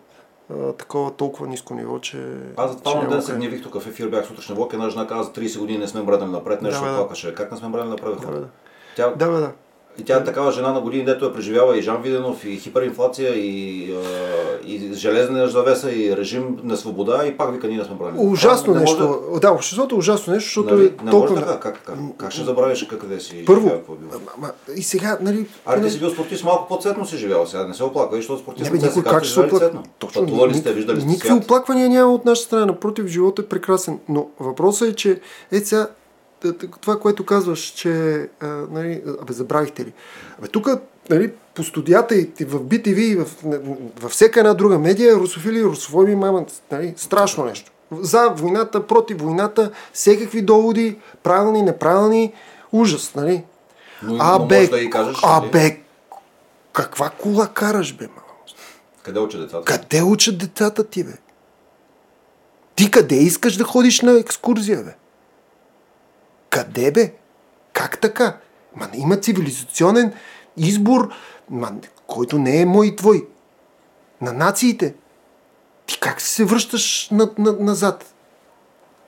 а, 0.60 0.74
такова 0.74 1.12
толкова 1.12 1.48
ниско 1.48 1.74
ниво, 1.74 2.00
че... 2.00 2.28
Аз 2.58 2.72
за 2.72 2.82
това 2.82 3.06
ден 3.08 3.22
се 3.22 3.34
гневих 3.34 3.64
тук 3.64 3.82
в 3.82 3.88
ефир, 3.88 4.08
бях 4.08 4.26
сутрешна 4.26 4.56
влак, 4.56 4.74
една 4.74 4.90
жена 4.90 5.08
каза, 5.08 5.32
30 5.32 5.60
години 5.60 5.80
не 5.80 5.88
сме 5.88 6.02
мръднали 6.02 6.32
напред, 6.32 6.62
нещо 6.62 6.84
Да, 6.84 6.92
да. 6.92 6.98
плакаше. 6.98 7.36
Как 7.36 7.52
не 7.52 7.58
сме 7.58 7.68
мръднали 7.68 7.90
напред? 7.90 8.20
Да, 8.22 8.40
да. 8.40 8.48
Тя, 8.96 9.10
Да, 9.10 9.26
бе, 9.32 9.38
да. 9.38 9.52
И 10.00 10.04
тя 10.04 10.18
е 10.18 10.24
такава 10.24 10.52
жена 10.52 10.72
на 10.72 10.82
години, 10.82 11.06
дето 11.06 11.26
е 11.26 11.34
преживяла 11.34 11.78
и 11.78 11.82
Жан 11.82 12.02
Виденов, 12.02 12.46
и 12.46 12.56
хиперинфлация, 12.60 13.36
и, 13.36 13.94
а, 13.94 14.68
и 14.68 14.94
железна 14.94 15.48
завеса, 15.48 15.92
и 15.92 16.18
режим 16.18 16.58
на 16.64 16.78
свобода, 16.78 17.26
и 17.28 17.38
пак 17.38 17.54
вика, 17.54 17.68
ние 17.68 17.78
не 17.78 17.84
сме 17.84 17.98
правили. 17.98 18.16
Ужасно 18.20 18.74
Не 18.74 18.80
може 18.80 18.94
нещо. 18.94 19.40
Да, 19.42 19.52
обществото 19.52 19.96
е 19.96 19.98
ужасно 19.98 20.34
нещо, 20.34 20.48
защото 20.48 20.76
Нали, 20.76 20.86
е 20.86 21.04
не 21.04 21.12
толкова... 21.12 21.36
може 21.36 21.46
така. 21.46 21.60
Как, 21.60 21.82
как, 21.86 21.98
как 22.18 22.32
ще 22.32 22.44
забравиш 22.44 22.88
къде 23.00 23.20
си 23.20 23.46
Първо, 23.46 23.62
живял, 23.62 23.78
е 23.78 24.18
ама, 24.38 24.52
и 24.78 24.84
сега, 24.84 25.18
нали... 25.22 25.48
Аре, 25.66 25.82
ти 25.82 25.90
си 25.90 26.00
бил 26.00 26.10
спортист, 26.10 26.44
малко 26.44 26.68
по-цветно 26.68 27.06
си 27.06 27.18
живял 27.18 27.46
сега, 27.48 27.68
не 27.68 27.74
се 27.74 27.84
оплаква, 27.84 28.18
защото 28.18 28.42
спортист 28.42 28.72
Не, 28.72 28.80
бе, 28.80 28.88
никой 28.88 29.04
как 29.04 29.24
ще 29.24 29.34
се 29.34 29.40
оплаква? 29.40 29.84
Точно. 30.00 30.22
Пътували 30.22 30.54
сте, 30.54 30.74
виждали 30.74 31.02
сте 31.02 31.10
Никакви 31.10 31.34
оплаквания 31.34 31.90
няма 31.90 32.14
от 32.14 32.26
наша 32.26 32.42
страна. 32.42 32.66
Напротив, 32.66 33.08
живота 33.08 33.42
е 33.42 33.46
прекрасен. 33.46 34.00
Но 34.10 34.28
въпросът 34.40 34.90
е, 34.90 34.96
че 34.96 35.20
е 35.52 35.60
сега, 35.60 35.88
това, 36.82 37.00
което 37.00 37.26
казваш, 37.26 37.60
че 37.60 37.92
а, 38.40 38.48
нали, 38.48 39.04
абе, 39.22 39.34
забравихте 39.34 39.86
ли? 39.86 39.94
Абе, 40.40 40.48
тук 40.48 40.70
нали, 41.10 41.32
по 41.56 41.64
студията 41.64 42.16
и 42.16 42.32
и 42.40 42.46
в 42.46 42.60
BTV 42.60 42.98
и 42.98 43.16
в, 43.16 43.28
във 44.02 44.12
всяка 44.12 44.40
една 44.40 44.54
друга 44.54 44.80
медия, 44.80 45.16
русофили, 45.16 45.64
русофоби, 45.64 46.16
мама, 46.16 46.46
нали, 46.72 46.94
страшно 46.98 47.46
нещо. 47.46 47.72
За 47.92 48.28
войната, 48.28 48.88
против 48.88 49.22
войната, 49.22 49.72
всекакви 49.94 50.42
доводи, 50.42 51.00
правилни, 51.24 51.62
неправилни, 51.62 52.34
ужас, 52.72 53.16
нали? 53.16 53.44
Но, 54.04 54.18
А, 54.20 54.38
но 54.40 54.46
бе, 54.46 54.68
да 54.68 54.82
и 54.82 54.90
кажеш, 54.90 55.18
а, 55.24 55.40
нали, 55.40 55.52
бе, 55.52 55.80
каква 56.74 57.10
кола 57.10 57.48
караш, 57.48 57.94
бе, 57.94 58.08
мама? 58.08 58.22
къде 59.04 59.20
учат 59.20 59.42
децата? 59.42 59.64
Къде 59.64 60.02
учат 60.02 60.38
децата 60.38 60.84
ти, 60.84 61.04
бе? 61.04 61.14
Ти 62.76 62.92
къде 62.92 63.16
искаш 63.16 63.58
да 63.58 63.64
ходиш 63.64 64.02
на 64.02 64.20
екскурзия, 64.20 64.84
бе? 64.84 64.96
Къде, 66.52 66.92
бе? 66.92 67.14
Как 67.74 68.02
така? 68.02 68.38
Ма 68.76 68.88
има 68.94 69.18
цивилизационен 69.18 70.14
избор, 70.58 71.10
ма, 71.50 71.72
който 72.08 72.38
не 72.40 72.62
е 72.62 72.66
мой 72.66 72.88
и 72.88 72.96
твой. 72.96 73.28
На 74.22 74.34
нациите. 74.34 74.96
Ти 75.86 76.00
как 76.00 76.22
се 76.22 76.46
връщаш 76.46 77.10
на, 77.10 77.30
на, 77.38 77.54
назад? 77.54 78.14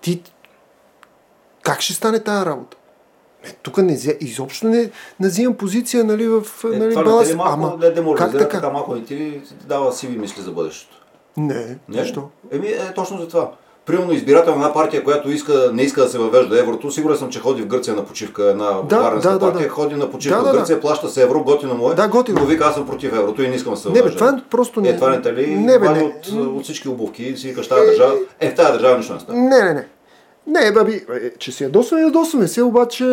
Ти... 0.01 0.23
Как 1.61 1.81
ще 1.81 1.93
стане 1.93 2.19
тази 2.23 2.45
работа? 2.45 2.77
Тук 3.61 3.77
не, 3.77 3.97
изобщо 4.19 4.67
не, 4.67 4.91
не 5.19 5.27
взимам 5.27 5.57
позиция 5.57 6.03
нали, 6.03 6.27
в 6.27 6.43
Е, 6.63 6.67
нали, 6.67 6.91
това 6.91 7.03
баланс. 7.03 7.29
ли 7.29 7.35
малко 7.35 7.53
Ама, 7.53 7.77
не 7.79 7.91
деморализира, 7.91 8.39
как 8.39 8.49
така? 8.49 8.61
така 8.61 8.73
малко 8.73 8.95
не 8.95 9.03
ти 9.03 9.41
дава 9.65 9.93
сиви 9.93 10.17
мисли 10.17 10.41
за 10.41 10.51
бъдещето? 10.51 11.05
Не, 11.37 11.77
Не? 11.89 11.97
защо? 11.99 12.29
Еми, 12.51 12.67
е, 12.67 12.93
точно 12.93 13.17
за 13.17 13.27
това. 13.27 13.51
Примерно 13.85 14.13
избирател 14.13 14.51
на 14.51 14.61
една 14.61 14.73
партия, 14.73 15.03
която 15.03 15.31
иска, 15.31 15.69
не 15.73 15.81
иска 15.83 16.01
да 16.01 16.09
се 16.09 16.17
въвежда 16.17 16.59
еврото, 16.59 16.91
сигурен 16.91 17.17
съм, 17.17 17.29
че 17.29 17.39
ходи 17.39 17.61
в 17.61 17.67
Гърция 17.67 17.95
на 17.95 18.05
почивка, 18.05 18.43
една 18.43 18.71
Да, 18.81 18.99
варненска 18.99 19.31
да, 19.31 19.39
партия, 19.39 19.63
да. 19.63 19.69
ходи 19.69 19.95
на 19.95 20.11
почивка 20.11 20.37
Да, 20.37 20.41
в 20.41 20.45
да, 20.45 20.51
да. 20.51 20.57
Гърция, 20.57 20.81
плаща 20.81 21.09
се 21.09 21.23
евро, 21.23 21.43
готино 21.43 21.75
му 21.75 21.91
е, 21.91 21.95
Да, 21.95 22.07
готино. 22.07 22.39
но 22.39 22.45
вика 22.45 22.65
аз 22.65 22.73
съм 22.73 22.87
против 22.87 23.13
еврото 23.13 23.43
и 23.43 23.47
не 23.47 23.55
искам 23.55 23.73
да 23.73 23.79
се 23.79 23.87
Не, 23.87 23.93
бе, 23.93 23.99
въвежда. 23.99 24.17
това 24.19 24.41
просто 24.49 24.81
не- 24.81 24.89
Е, 24.89 24.95
това 24.95 25.09
не 25.09 25.21
те 25.21 25.33
ли 25.33 25.47
не, 25.47 25.79
бе, 25.79 25.89
не. 25.89 26.01
От, 26.03 26.27
от, 26.27 26.63
всички 26.63 26.89
обувки 26.89 27.37
си 27.37 27.47
викаш 27.47 27.67
тази 27.67 27.85
държава, 27.85 28.15
е, 28.39 28.51
в 28.51 28.55
тази 28.55 28.71
държава 28.71 28.97
нищо 28.97 29.13
не 29.13 29.19
става. 29.19 29.37
Не, 29.39 29.63
не, 29.63 29.73
не. 29.73 29.87
Не, 30.47 30.71
баби, 30.71 31.05
е, 31.13 31.29
че 31.31 31.51
се 31.51 31.63
ядосваме, 31.63 32.03
ядосваме 32.03 32.47
се, 32.47 32.61
обаче... 32.61 33.05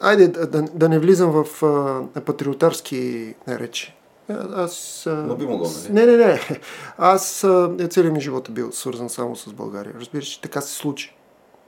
Айде 0.00 0.28
да, 0.28 0.46
да, 0.46 0.62
да 0.64 0.88
не 0.88 0.98
влизам 0.98 1.30
в 1.32 1.62
а, 1.64 2.20
патриотарски 2.20 3.34
речи. 3.48 3.94
А- 4.30 4.48
Аз... 4.54 5.04
Но 5.08 5.36
би 5.36 5.46
могъл, 5.46 5.70
нали? 5.82 5.92
Не, 5.92 6.06
не, 6.06 6.16
не. 6.18 6.40
Аз 6.98 7.44
а, 7.44 7.76
целият 7.90 8.14
ми 8.14 8.20
живот 8.20 8.48
е 8.48 8.52
бил 8.52 8.72
свързан 8.72 9.08
само 9.08 9.36
с 9.36 9.52
България. 9.52 9.94
Разбираш, 10.00 10.24
че 10.24 10.40
така 10.40 10.60
се 10.60 10.74
случи. 10.74 11.14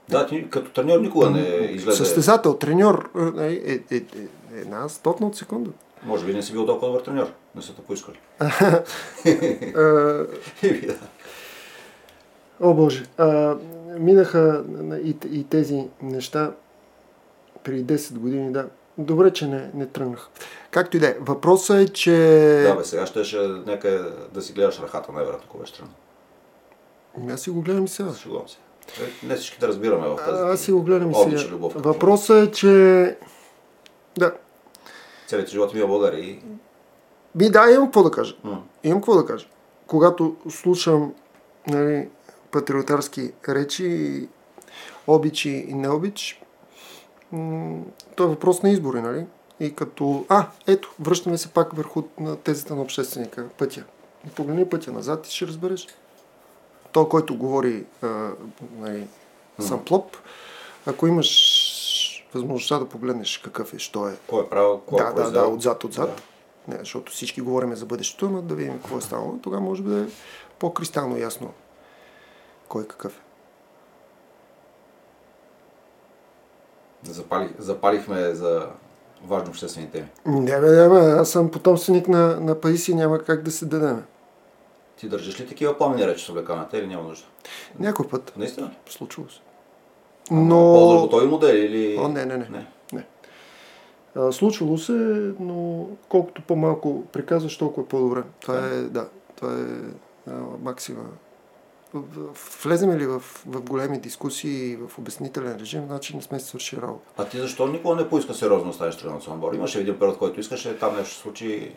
Да, 0.09 0.27
ти 0.27 0.49
като 0.49 0.71
треньор 0.71 0.99
никога 0.99 1.29
не 1.29 1.39
излезе. 1.71 1.97
Състезател, 1.97 2.53
треньор 2.53 3.09
е, 3.39 3.43
е, 3.43 3.51
е, 3.91 3.95
е, 3.95 3.97
е 3.97 4.01
една 4.53 4.89
стотна 4.89 5.27
от 5.27 5.35
секунда. 5.35 5.69
Може 6.03 6.25
би 6.25 6.33
не 6.33 6.43
си 6.43 6.51
бил 6.51 6.65
толкова 6.65 6.87
добър 6.87 7.01
треньор. 7.01 7.31
Не 7.55 7.61
са 7.61 7.75
те 7.75 7.81
поискали. 7.81 8.19
О, 12.61 12.73
Боже. 12.73 13.05
А, 13.17 13.55
минаха 13.99 14.63
на- 14.67 14.97
и, 14.97 15.15
и 15.31 15.43
тези 15.43 15.87
неща 16.01 16.51
преди 17.63 17.85
10 17.87 18.13
години, 18.13 18.51
да. 18.51 18.67
Добре, 19.05 19.33
че 19.33 19.47
не, 19.47 19.71
не 19.73 19.85
тръгнах. 19.85 20.29
Както 20.71 20.97
и 20.97 20.99
да 20.99 21.07
е. 21.07 21.15
Въпросът 21.19 21.77
е, 21.77 21.93
че... 21.93 22.13
Да, 22.67 22.75
бе, 22.75 22.83
сега 22.83 23.05
ще, 23.05 23.23
ще 23.23 23.37
някъде 23.37 24.03
да 24.33 24.41
си 24.41 24.53
гледаш 24.53 24.79
ръхата, 24.79 25.11
най-вероятно, 25.11 25.47
ако 25.49 25.57
беше 25.57 25.73
тръгнал. 25.73 25.95
Ами 27.17 27.31
Аз 27.31 27.41
си 27.41 27.49
го 27.49 27.61
гледам 27.61 27.85
и 27.85 27.87
сега. 27.87 28.13
Шегувам 28.13 28.47
се. 28.47 28.57
Е, 29.03 29.27
Не 29.27 29.35
всички 29.35 29.59
да 29.59 29.67
разбираме 29.67 30.07
в 30.07 30.15
тази. 30.15 30.41
Аз 30.43 30.61
си 30.61 30.71
го 30.71 30.81
гледам 30.81 31.11
и 31.11 31.15
сега. 31.15 31.51
любов. 31.51 31.73
Въпросът 31.75 32.47
е, 32.47 32.51
че... 32.51 33.17
Да. 34.17 34.33
Целите 35.27 35.51
живот 35.51 35.73
ми 35.73 35.79
е 35.79 35.87
България 35.87 36.19
и... 36.19 36.39
Би, 37.35 37.49
да, 37.49 37.71
имам 37.71 37.87
какво 37.87 38.03
да 38.03 38.11
кажа. 38.11 38.35
М. 38.43 38.63
Имам 38.83 38.99
какво 38.99 39.15
да 39.15 39.25
кажа. 39.25 39.47
Когато 39.87 40.35
слушам 40.49 41.13
нали, 41.67 42.09
патриотарски 42.51 43.31
речи, 43.49 44.27
обичи 45.07 45.49
и 45.49 45.73
необич, 45.73 46.41
то 48.15 48.23
е 48.23 48.27
въпрос 48.27 48.63
на 48.63 48.69
избори, 48.69 49.01
нали? 49.01 49.25
И 49.59 49.75
като... 49.75 50.25
А, 50.29 50.47
ето, 50.67 50.93
връщаме 50.99 51.37
се 51.37 51.47
пак 51.47 51.75
върху 51.75 52.03
на 52.19 52.35
тезата 52.35 52.75
на 52.75 52.81
общественика, 52.81 53.49
пътя. 53.57 53.83
Погледни 54.35 54.69
пътя 54.69 54.91
назад 54.91 55.27
и 55.27 55.35
ще 55.35 55.47
разбереш. 55.47 55.87
Той, 56.91 57.09
който 57.09 57.37
говори 57.37 57.85
а, 58.01 58.29
нали, 58.77 59.07
сам 59.59 59.85
плоп, 59.85 60.17
ако 60.85 61.07
имаш 61.07 61.31
възможността 62.33 62.79
да 62.79 62.89
погледнеш 62.89 63.37
какъв 63.37 63.73
е, 63.73 63.79
що 63.79 64.07
е, 64.07 64.17
Кой 64.27 64.43
е 64.43 64.49
правил, 64.49 64.81
кой 64.85 65.01
е 65.01 65.03
да, 65.03 65.13
да, 65.13 65.31
да, 65.31 65.47
отзад, 65.47 65.83
отзад. 65.83 66.21
Не, 66.67 66.77
защото 66.77 67.11
всички 67.11 67.41
говорим 67.41 67.75
за 67.75 67.85
бъдещето, 67.85 68.29
но 68.29 68.41
да 68.41 68.55
видим 68.55 68.73
какво 68.73 68.97
е 68.97 69.01
станало. 69.01 69.39
Тогава 69.41 69.61
може 69.61 69.83
би 69.83 69.89
да 69.89 70.01
е 70.01 70.05
по-кристално 70.59 71.17
ясно 71.17 71.53
кой 72.67 72.87
какъв 72.87 73.17
е. 73.17 73.21
Запалих, 77.03 77.51
запалихме 77.59 78.35
за 78.35 78.67
важни 79.25 79.49
обществени 79.49 79.91
теми. 79.91 80.07
Не, 80.25 80.59
бе, 80.59 80.71
не, 80.71 80.89
бе, 80.89 81.11
аз 81.11 81.29
съм 81.29 81.51
потомственик 81.51 82.07
на, 82.07 82.39
на 82.39 82.61
Паиси, 82.61 82.95
няма 82.95 83.19
как 83.19 83.43
да 83.43 83.51
се 83.51 83.65
дадем. 83.65 84.03
Ти 84.97 85.09
държиш 85.09 85.39
ли 85.39 85.47
такива 85.47 85.77
пламени 85.77 86.07
речи 86.07 86.25
с 86.25 86.29
облеканата 86.29 86.77
или 86.77 86.87
няма 86.87 87.03
нужда? 87.03 87.25
Някой 87.79 88.07
път 88.07 88.33
Наистина? 88.37 88.67
ли? 88.67 88.91
случвало 88.91 89.29
се. 89.29 89.39
Ползваш 90.27 90.95
Но... 90.95 91.01
го 91.01 91.09
този 91.09 91.27
модел 91.27 91.55
или... 91.55 91.97
О, 91.99 92.07
не, 92.07 92.25
не, 92.25 92.37
не. 92.37 92.47
не. 92.93 93.05
А, 94.15 94.31
случвало 94.31 94.77
се, 94.77 94.91
но 95.39 95.87
колкото 96.09 96.41
по-малко 96.41 97.03
приказваш, 97.11 97.57
толкова 97.57 97.83
е 97.83 97.87
по-добре. 97.87 98.23
Това 98.39 98.57
е, 98.57 98.69
да, 98.69 99.07
това 99.35 99.53
е 99.53 99.65
а, 100.31 100.33
максима. 100.61 101.03
В- 101.93 102.01
в- 102.33 102.63
Влезем 102.63 102.91
ли 102.91 103.05
в, 103.05 103.19
в 103.45 103.61
големи 103.61 103.99
дискусии, 103.99 104.75
в 104.77 104.99
обяснителен 104.99 105.55
режим, 105.55 105.85
значи 105.85 106.15
не 106.15 106.21
сме 106.21 106.39
си 106.39 106.45
свършили 106.45 106.81
работа. 106.81 107.11
А 107.17 107.25
ти 107.25 107.37
защо 107.37 107.67
никога 107.67 107.95
не 107.95 108.09
поиска 108.09 108.33
сериозно 108.33 108.67
да 108.67 108.73
станеш 108.73 108.97
тренер 108.97 109.13
на 109.27 109.33
отбор? 109.33 109.53
Имаше 109.53 109.79
един 109.79 109.99
период, 109.99 110.17
който 110.17 110.39
искаше, 110.39 110.79
там 110.79 110.95
нещо 110.95 111.15
се 111.15 111.21
случи. 111.21 111.75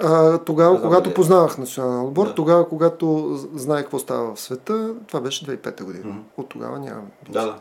А, 0.00 0.38
тогава, 0.38 0.70
знам 0.70 0.82
когато 0.82 1.02
дали- 1.02 1.14
познавах 1.14 1.58
национален 1.58 2.00
отбор, 2.00 2.26
Да. 2.26 2.34
тогава, 2.34 2.68
когато 2.68 3.06
знаех 3.54 3.82
какво 3.82 3.98
става 3.98 4.34
в 4.34 4.40
света, 4.40 4.94
това 5.06 5.20
беше 5.20 5.44
2005 5.46 5.84
година. 5.84 6.04
Мгм. 6.06 6.18
От 6.36 6.48
тогава 6.48 6.78
нямам 6.78 6.98
амбиции. 7.00 7.32
Да, 7.32 7.44
да. 7.44 7.58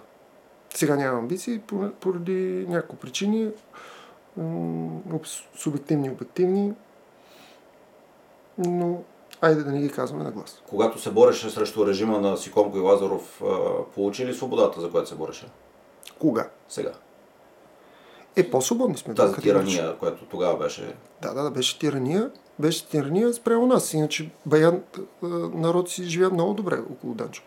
Сега 0.73 0.95
нямам 0.95 1.19
амбиции 1.19 1.59
пор- 1.61 1.91
поради 1.91 2.65
няколко 2.69 2.95
причини. 2.95 3.49
Субективни, 5.55 6.09
обективни. 6.09 6.73
Но 8.57 9.01
айде 9.41 9.63
да 9.63 9.71
не 9.71 9.79
ги 9.79 9.89
казваме 9.89 10.23
на 10.23 10.31
глас. 10.31 10.61
Когато 10.69 10.99
се 10.99 11.11
бореше 11.11 11.49
срещу 11.49 11.87
режима 11.87 12.21
на 12.21 12.37
Сикомко 12.37 12.77
и 12.77 12.81
Лазаров, 12.81 13.41
получи 13.93 14.25
ли 14.25 14.33
свободата, 14.33 14.81
за 14.81 14.91
която 14.91 15.09
се 15.09 15.15
бореше? 15.15 15.47
Кога? 16.19 16.49
Сега. 16.69 16.91
Е, 18.35 18.49
по-свободни 18.49 18.97
сме. 18.97 19.13
Тази 19.13 19.33
категорично. 19.33 19.71
тирания, 19.71 19.97
която 19.97 20.25
тогава 20.25 20.57
беше... 20.57 20.95
Да, 21.21 21.33
да, 21.33 21.43
да, 21.43 21.51
беше 21.51 21.79
тирания. 21.79 22.31
Беше 22.59 22.87
тирания 22.87 23.33
спрямо 23.33 23.67
нас. 23.67 23.93
Иначе 23.93 24.29
Баян 24.45 24.81
народ 25.53 25.89
си 25.89 26.03
живя 26.03 26.29
много 26.29 26.53
добре 26.53 26.79
около 26.91 27.13
Данчо. 27.13 27.43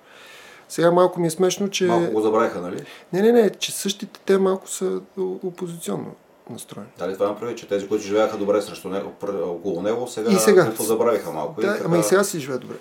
Сега 0.68 0.90
малко 0.90 1.20
ми 1.20 1.26
е 1.26 1.30
смешно, 1.30 1.70
че... 1.70 1.84
Малко 1.84 2.12
го 2.12 2.20
забравиха, 2.20 2.61
нали? 2.61 2.84
Не, 3.12 3.22
не, 3.22 3.32
не, 3.32 3.51
че 3.51 3.72
същите 3.72 4.20
те 4.24 4.38
малко 4.38 4.68
са 4.68 5.01
опозиционно 5.16 6.14
настроени. 6.51 6.88
Дали 6.99 7.14
това 7.14 7.28
направи, 7.28 7.57
че 7.57 7.68
тези, 7.68 7.88
които 7.88 8.05
живееха 8.05 8.36
добре 8.36 8.62
срещу 8.62 8.88
него, 8.88 9.12
около 9.42 9.82
него, 9.82 10.07
сега, 10.07 10.30
И 10.30 10.34
сега. 10.34 10.64
го 10.64 10.74
позабравиха 10.74 11.32
малко. 11.32 11.61
Да, 11.61 11.72
така, 11.72 11.84
ама 11.84 11.99
и 11.99 12.03
сега 12.03 12.24
си 12.24 12.40
живее 12.40 12.59
добре. 12.59 12.74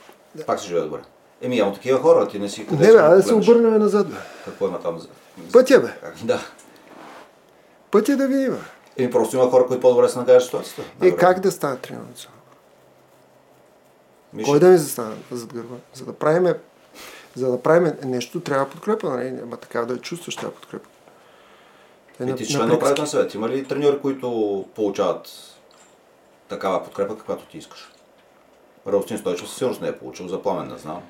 Пак 0.46 0.60
си 0.60 0.68
живее 0.68 0.82
добре. 0.84 1.00
Еми, 1.42 1.56
няма 1.56 1.74
такива 1.74 2.00
хора, 2.00 2.28
ти 2.28 2.40
не 2.40 2.50
си 2.50 2.68
къде 2.68 2.88
Не, 2.88 2.94
бе, 2.94 3.02
да 3.02 3.24
се 3.24 3.34
обърнем 3.34 3.80
назад. 3.80 4.08
Бе. 4.10 4.16
Какво 4.46 4.68
има 4.68 4.80
там? 4.80 5.02
Пътя, 5.54 5.80
бе. 5.80 6.10
Да. 6.24 6.40
Пътя 7.92 8.18
да 8.18 8.28
видим. 8.28 8.58
Еми, 8.98 9.12
просто 9.12 9.36
има 9.36 9.50
хора, 9.50 9.66
които 9.68 9.82
по-добре 9.82 10.10
се 10.10 10.20
накажат 10.20 10.44
ситуацията. 10.44 10.82
Е, 11.02 11.16
как 11.16 11.40
да 11.40 11.52
стане 11.52 11.78
тренер 11.78 12.02
Миша, 14.34 14.52
Кой 14.52 14.60
да 14.60 14.70
ми 14.70 14.78
застане 14.78 15.16
зад 15.32 15.54
гърба? 15.54 15.76
За 15.94 16.06
да 16.06 16.14
правиме, 16.14 16.54
за 17.36 17.52
да 17.52 17.62
правиме 17.62 17.98
нещо, 18.04 18.40
трябва 18.40 18.70
подкрепа, 18.70 19.10
нали? 19.10 19.40
Ама 19.44 19.58
така 19.58 19.82
да 19.86 19.94
я 19.94 20.00
чувстваш 20.00 20.36
тази 20.36 20.54
подкрепа. 20.54 20.90
Е, 22.28 22.32
И 22.32 22.36
ти 22.36 22.46
член 22.48 22.68
на 22.68 22.76
управителен 22.76 23.08
съвет. 23.08 23.34
Има 23.34 23.50
ли 23.50 23.68
треньори, 23.68 24.00
които 24.00 24.66
получават 24.76 25.30
такава 26.50 26.84
подкрепа, 26.84 27.18
каквато 27.18 27.46
ти 27.46 27.58
искаш? 27.58 27.92
Радостин 28.88 29.18
Стойчев 29.18 29.48
със 29.48 29.58
сигурност 29.58 29.82
не 29.82 29.88
е 29.88 29.98
получил, 29.98 30.28
за 30.28 30.42
пламен 30.42 30.68
не 30.68 30.78
знам. 30.78 31.02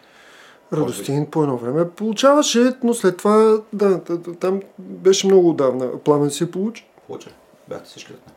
Радостин 0.73 1.31
по 1.31 1.43
едно 1.43 1.57
време 1.57 1.89
получаваше, 1.89 2.73
но 2.83 2.93
след 2.93 3.17
това, 3.17 3.61
да, 3.73 4.03
там 4.39 4.61
беше 4.79 5.27
много 5.27 5.49
отдавна. 5.49 5.99
Пламен 5.99 6.29
си 6.29 6.51
получи. 6.51 6.87
Получи. 7.07 7.29
Бяхте 7.67 7.89
всички 7.89 8.13
от 8.13 8.19
не. 8.27 8.33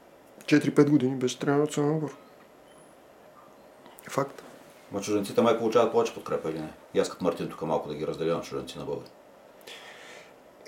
4-5 0.60 0.90
години 0.90 1.16
беше 1.16 1.38
тренер 1.38 1.56
на 1.56 1.62
национален 1.62 1.96
отбор. 1.96 2.16
Факт. 4.10 4.42
Ма 4.92 5.00
чужденците 5.00 5.42
май 5.42 5.58
получават 5.58 5.92
повече 5.92 6.14
подкрепа 6.14 6.50
или 6.50 6.58
не? 6.58 6.72
И 6.94 6.98
аз 6.98 7.08
като 7.08 7.24
Мартин 7.24 7.48
тук 7.48 7.62
малко 7.62 7.88
да 7.88 7.94
ги 7.94 8.06
разделя 8.06 8.34
на 8.34 8.40
чужденци 8.40 8.78
на 8.78 8.84
българи. 8.84 9.08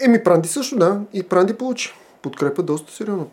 Еми, 0.01 0.25
Пранди 0.25 0.49
също, 0.49 0.77
да. 0.77 1.01
И 1.13 1.23
Пранди 1.23 1.55
получи. 1.55 1.93
Подкрепа 2.23 2.63
доста 2.63 2.93
сериозно. 2.93 3.31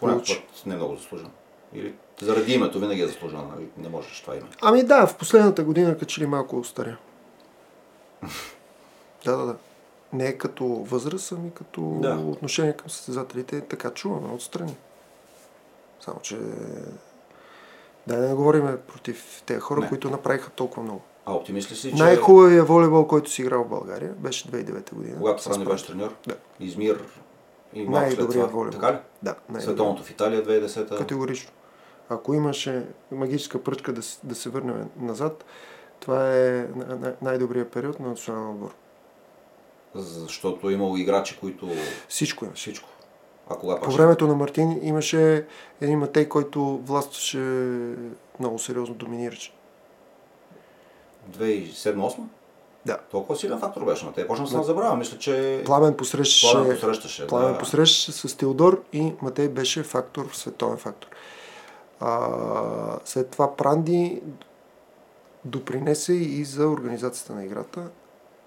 По 0.00 0.06
някакъв 0.06 0.26
Получи. 0.26 0.46
път 0.54 0.66
не 0.66 0.76
много 0.76 0.96
заслужено. 0.96 1.30
Или 1.74 1.94
заради 2.22 2.52
името 2.54 2.80
винаги 2.80 3.00
е 3.02 3.06
заслужено, 3.06 3.44
нали? 3.54 3.68
не 3.78 3.88
можеш 3.88 4.20
това 4.20 4.36
име. 4.36 4.46
Ами 4.62 4.82
да, 4.82 5.06
в 5.06 5.16
последната 5.16 5.64
година 5.64 5.92
като 5.92 6.04
че 6.04 6.20
ли 6.20 6.26
малко 6.26 6.56
остаря. 6.58 6.96
да, 9.24 9.36
да, 9.36 9.46
да. 9.46 9.56
Не 10.12 10.26
е 10.26 10.38
като 10.38 10.64
възраст, 10.66 11.32
ами 11.32 11.50
като 11.54 11.98
Да. 12.02 12.14
отношение 12.14 12.72
към 12.72 12.90
състезателите. 12.90 13.60
Така 13.60 13.90
чуваме 13.90 14.34
отстрани. 14.34 14.76
Само, 16.00 16.20
че... 16.20 16.38
Да 18.06 18.16
не 18.16 18.34
говорим 18.34 18.78
против 18.88 19.42
тези 19.46 19.60
хора, 19.60 19.80
Не. 19.80 19.88
които 19.88 20.10
направиха 20.10 20.50
толкова 20.50 20.82
много. 20.82 21.02
А 21.26 21.32
оптимист 21.32 21.70
ли 21.70 21.76
си, 21.76 21.90
че 21.90 22.02
Най-хубавият 22.02 22.68
волейбол, 22.68 23.06
който 23.06 23.30
си 23.30 23.42
играл 23.42 23.64
в 23.64 23.68
България, 23.68 24.12
беше 24.12 24.48
2009 24.48 24.94
година. 24.94 25.18
когато 25.18 25.44
Пранди. 25.44 25.64
беше 25.64 25.86
треньор, 25.86 26.14
Да. 26.26 26.36
Измир 26.60 27.04
и 27.74 27.88
Най-добрият 27.88 28.30
това. 28.32 28.46
волейбол. 28.46 28.80
Така 28.80 28.92
ли? 28.92 28.98
Да, 29.22 29.34
Световното 29.60 30.02
в 30.02 30.10
Италия 30.10 30.44
2010-та. 30.44 30.96
Категорично. 30.96 31.50
Ако 32.08 32.34
имаше 32.34 32.82
магическа 33.12 33.62
пръчка 33.62 33.92
да, 33.92 34.00
да 34.24 34.34
се 34.34 34.48
върнем 34.48 34.90
назад, 35.00 35.44
това 36.00 36.36
е 36.36 36.50
най- 36.76 36.98
най- 36.98 37.14
най-добрият 37.22 37.72
период 37.72 38.00
на 38.00 38.08
националния 38.08 38.50
отбор. 38.52 38.74
Защото 39.94 40.70
имало 40.70 40.96
играчи, 40.96 41.38
които 41.40 41.68
Всичко 42.08 42.44
имаше. 42.44 42.60
всичко. 42.60 42.88
А 43.50 43.54
кога 43.56 43.80
По 43.80 43.90
времето 43.90 44.26
на 44.26 44.34
Мартин 44.34 44.80
имаше 44.82 45.46
един 45.80 45.98
Матей, 45.98 46.28
който 46.28 46.78
властваше 46.78 47.38
много 48.40 48.58
сериозно, 48.58 48.94
доминираше. 48.94 49.52
2007-2008? 51.30 52.18
Да. 52.86 52.98
Толкова 53.10 53.36
силен 53.36 53.58
фактор 53.58 53.84
беше, 53.84 54.04
но 54.04 54.12
те 54.12 54.26
почна 54.26 54.44
да 54.44 54.50
се 54.50 54.62
забравя. 54.62 54.96
Мисля, 54.96 55.18
че 55.18 55.62
Пламен 55.66 55.96
посрещаше, 55.96 56.52
Пламен 56.52 56.78
посрещаше. 56.80 57.26
Пламен 57.26 57.52
да. 57.52 57.58
посрещаше 57.58 58.12
с 58.12 58.36
Теодор 58.36 58.82
и 58.92 59.12
Матей 59.22 59.48
беше 59.48 59.82
фактор, 59.82 60.30
световен 60.32 60.76
фактор. 60.76 61.08
А, 62.00 62.98
след 63.04 63.30
това 63.30 63.56
Пранди 63.56 64.22
допринесе 65.44 66.12
и 66.12 66.44
за 66.44 66.68
организацията 66.68 67.34
на 67.34 67.44
играта 67.44 67.90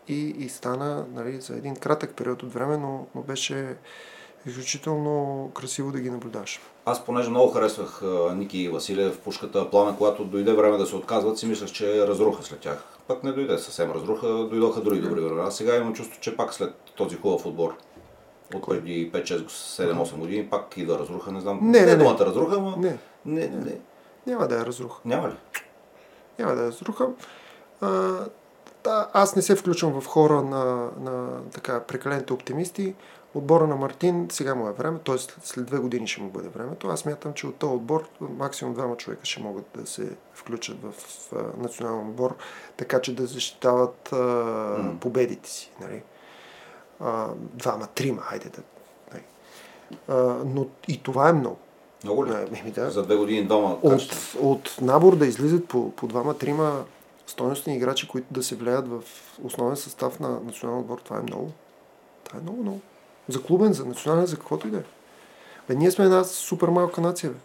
и, 0.08 0.30
и 0.30 0.50
стана 0.50 1.06
нали, 1.14 1.42
за 1.42 1.56
един 1.56 1.76
кратък 1.76 2.16
период 2.16 2.44
от 2.44 2.54
време, 2.54 2.78
но, 2.78 3.08
но 3.16 3.22
беше 3.22 3.76
изключително 4.46 5.52
красиво 5.54 5.92
да 5.92 6.00
ги 6.00 6.10
наблюдаваш. 6.10 6.60
Аз 6.90 7.06
понеже 7.06 7.30
много 7.30 7.52
харесвах 7.52 8.02
Ники 8.36 8.58
и 8.58 8.70
Василев, 8.70 9.20
пушката 9.20 9.70
Пламен, 9.70 9.96
когато 9.96 10.26
дойде 10.26 10.54
време 10.54 10.78
да 10.78 10.86
се 10.86 10.96
отказват, 10.96 11.38
си 11.38 11.46
мислех, 11.46 11.72
че 11.72 11.98
е 11.98 12.08
разруха 12.08 12.44
след 12.44 12.60
тях. 12.60 12.84
Пък 13.08 13.24
не 13.24 13.32
дойде 13.32 13.58
съвсем 13.58 13.92
разруха, 13.92 14.28
дойдоха 14.28 14.82
други 14.82 15.02
добри 15.02 15.22
времена. 15.22 15.52
Сега 15.52 15.76
имам 15.76 15.94
чувство, 15.94 16.20
че 16.22 16.38
пак 16.38 16.54
след 16.54 16.74
този 16.96 17.16
хубав 17.16 17.46
отбор 17.46 17.76
от 18.56 18.68
преди 18.68 19.12
5-6-7-8 19.12 20.16
години, 20.16 20.50
пак 20.50 20.78
идва 20.78 21.00
разруха, 21.00 21.32
не 21.32 21.42
знам. 21.42 21.60
Не, 21.62 21.80
не, 21.80 21.86
не. 21.86 21.96
думата 21.96 22.20
разруха, 22.20 22.60
но 22.60 22.78
Не, 22.78 22.98
не, 23.26 23.48
не. 23.48 23.78
няма 24.28 24.48
да 24.48 24.56
я 24.56 24.66
разруха. 24.66 25.02
Няма 25.06 25.30
ли? 25.30 25.34
Няма 26.40 26.56
да 26.56 26.62
я 26.62 26.68
разруха. 26.68 27.10
А, 27.82 27.90
да, 28.84 29.10
аз 29.14 29.36
не 29.36 29.42
се 29.42 29.56
включвам 29.56 30.02
в 30.02 30.06
хора 30.06 30.42
на, 30.42 30.90
на 31.00 31.42
така, 31.54 31.80
прекалените 31.80 32.34
оптимисти. 32.34 32.96
Отбора 33.36 33.68
на 33.68 33.76
Мартин 33.76 34.28
сега 34.32 34.56
му 34.56 34.68
е 34.68 34.72
време, 34.72 35.00
т.е. 35.00 35.18
след 35.44 35.66
две 35.66 35.80
години 35.80 36.08
ще 36.08 36.22
му 36.22 36.30
бъде 36.30 36.50
времето. 36.50 36.88
Аз 36.88 37.06
мятам, 37.06 37.34
че 37.34 37.48
от 37.48 37.56
този 37.56 37.74
отбор 37.74 38.10
максимум 38.20 38.74
двама 38.74 38.98
човека 38.98 39.26
ще 39.26 39.42
могат 39.42 39.66
да 39.76 39.88
се 39.88 40.10
включат 40.34 40.78
в, 40.84 40.94
национален 41.58 42.10
отбор, 42.10 42.36
така 42.78 43.02
че 43.02 43.16
да 43.16 43.26
защитават 43.26 44.14
а, 44.14 44.92
победите 45.00 45.50
си. 45.50 45.72
Нали? 45.82 46.04
А, 47.00 47.28
двама, 47.38 47.88
трима, 47.88 48.22
хайде 48.22 48.50
да. 48.50 48.62
Нали? 49.14 49.24
А, 50.08 50.44
но 50.46 50.66
и 50.88 51.04
това 51.04 51.30
е 51.30 51.34
много. 51.34 51.58
Много 52.04 52.26
ли? 52.26 52.32
Еми, 52.32 52.72
да. 52.72 52.92
За 52.92 53.04
две 53.04 53.16
години 53.16 53.46
двама 53.46 53.78
от, 53.84 54.36
от 54.42 54.78
набор 54.82 55.16
да 55.16 55.28
излизат 55.28 55.68
по, 55.68 55.92
по 55.92 56.08
двама, 56.08 56.38
трима 56.38 56.86
стойностни 57.28 57.76
играчи, 57.76 58.08
които 58.08 58.28
да 58.32 58.44
се 58.44 58.56
влияят 58.56 58.88
в 58.88 59.04
основен 59.44 59.76
състав 59.76 60.20
на 60.20 60.40
национален 60.40 60.80
отбор, 60.80 61.00
това 61.00 61.18
е 61.18 61.22
много. 61.22 61.52
Това 62.24 62.40
е 62.40 62.42
много, 62.42 62.62
много. 62.62 62.80
За 63.30 63.44
клубен, 63.44 63.74
за 63.74 63.86
национален, 63.86 64.26
за 64.26 64.36
каквото 64.36 64.68
и 64.68 64.72
да 64.72 64.78
е. 64.78 64.84
Бе, 65.70 65.76
ние 65.76 65.92
сме 65.92 66.06
една 66.06 66.24
супер 66.24 66.68
малка 66.68 67.02
нация, 67.02 67.30
бе. 67.30 67.38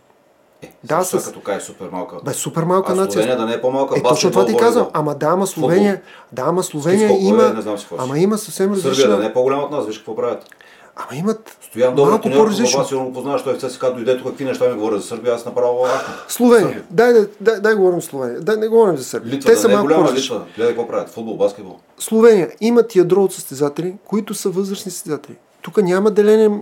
Е, 0.62 0.72
да, 0.84 1.04
с... 1.04 1.24
като 1.24 1.40
кажеш 1.40 1.62
супер 1.62 1.88
малка. 1.92 2.16
Бе, 2.24 2.32
супер 2.32 2.62
малка 2.62 2.92
а 2.92 2.94
нация. 2.94 3.12
Словения 3.12 3.36
да 3.36 3.46
не 3.46 3.52
е 3.52 3.60
по-малка. 3.60 3.98
Е, 3.98 4.02
точно 4.02 4.30
това 4.30 4.46
ти 4.46 4.56
казвам. 4.56 4.88
Ама 4.92 5.14
да, 5.14 5.26
ама 5.26 5.46
Словения, 5.46 6.02
да, 6.32 6.42
ама 6.42 6.62
Словения 6.62 7.18
има, 7.20 7.44
е, 7.44 7.52
не 7.52 7.62
знам 7.62 7.76
ама 7.98 8.18
има 8.18 8.38
съвсем 8.38 8.70
различна... 8.72 8.94
Сърбия 8.94 9.16
да 9.16 9.22
не 9.22 9.28
е 9.28 9.32
по-голяма 9.32 9.62
от 9.62 9.70
нас, 9.70 9.86
виж 9.86 9.98
какво 9.98 10.16
правят. 10.16 10.44
Ама 10.96 11.18
имат 11.18 11.56
Стоян 11.60 11.94
Добрев, 11.94 12.10
малко 12.10 12.30
по-различно. 12.30 12.84
Сигурно 12.84 13.06
го 13.06 13.12
познаваш, 13.12 13.42
той 13.42 13.54
в 13.54 13.60
ЦСКА 13.60 13.92
дойде 13.94 14.18
тук, 14.18 14.26
какви 14.26 14.44
неща 14.44 14.68
ми 14.68 14.74
говоря 14.74 14.98
за 14.98 15.06
Сърбия, 15.06 15.34
аз 15.34 15.44
направо 15.44 15.86
Словения. 16.28 16.82
Дай, 16.90 17.12
дай, 17.12 17.26
дай, 17.40 17.60
дай 17.60 17.74
говорим 17.74 18.02
Словения. 18.02 18.40
Дай 18.40 18.56
не 18.56 18.68
говорим 18.68 18.96
за 18.96 19.04
Сърбия. 19.04 19.34
Литва, 19.34 19.50
Те 19.50 19.54
да 19.54 19.60
са 19.60 19.68
не 19.68 19.74
е 19.74 19.76
малко 19.76 19.88
голяма 19.88 20.12
Литва. 20.12 20.44
Гледай 20.56 20.74
какво 20.74 20.88
правят. 20.88 21.10
Футбол, 21.10 21.36
баскетбол. 21.36 21.78
Словения 21.98 22.50
имат 22.60 22.96
ядро 22.96 23.22
от 23.22 23.32
състезатели, 23.32 23.94
които 24.04 24.34
са 24.34 24.50
възрастни 24.50 24.92
състезатели. 24.92 25.36
Тук 25.62 25.82
няма 25.82 26.10
деление 26.10 26.60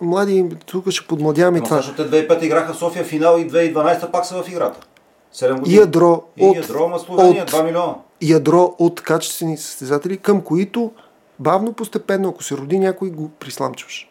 млади, 0.00 0.48
тук 0.66 0.90
ще 0.90 1.06
подмладяваме 1.06 1.58
и 1.58 1.62
това. 1.62 1.76
Защото 1.76 2.10
те 2.10 2.28
2005 2.28 2.42
играха 2.42 2.72
в 2.72 2.76
София 2.76 3.04
финал 3.04 3.38
и 3.38 3.50
2012 3.50 4.10
пак 4.10 4.26
са 4.26 4.42
в 4.42 4.48
играта. 4.48 4.86
7 5.34 5.58
години. 5.58 5.76
Ядро 5.76 6.22
и 6.36 6.46
от, 6.46 6.56
ядро, 6.56 6.88
ма 6.88 6.98
Словения, 6.98 7.42
от, 7.42 7.50
2 7.50 7.64
милиона. 7.64 7.94
Ядро 8.22 8.74
от 8.78 9.00
качествени 9.00 9.56
състезатели, 9.56 10.16
към 10.16 10.42
които 10.42 10.92
бавно, 11.38 11.72
постепенно, 11.72 12.28
ако 12.28 12.42
се 12.42 12.56
роди 12.56 12.78
някой, 12.78 13.10
го 13.10 13.28
присламчваш. 13.28 14.10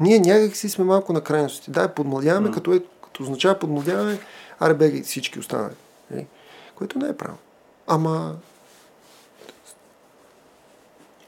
Ние 0.00 0.18
някак 0.18 0.56
си 0.56 0.68
сме 0.68 0.84
малко 0.84 1.12
на 1.12 1.20
крайности. 1.20 1.70
Да, 1.70 1.88
подмладяваме, 1.88 2.48
mm. 2.48 2.54
като, 2.54 2.72
е, 2.72 2.80
като 3.04 3.22
означава 3.22 3.58
подмладяваме, 3.58 4.18
аре 4.60 4.74
беги 4.74 5.02
всички 5.02 5.38
останали. 5.38 5.74
Нали? 6.10 6.26
Което 6.74 6.98
не 6.98 7.08
е 7.08 7.16
правилно. 7.16 7.38
Ама 7.86 8.34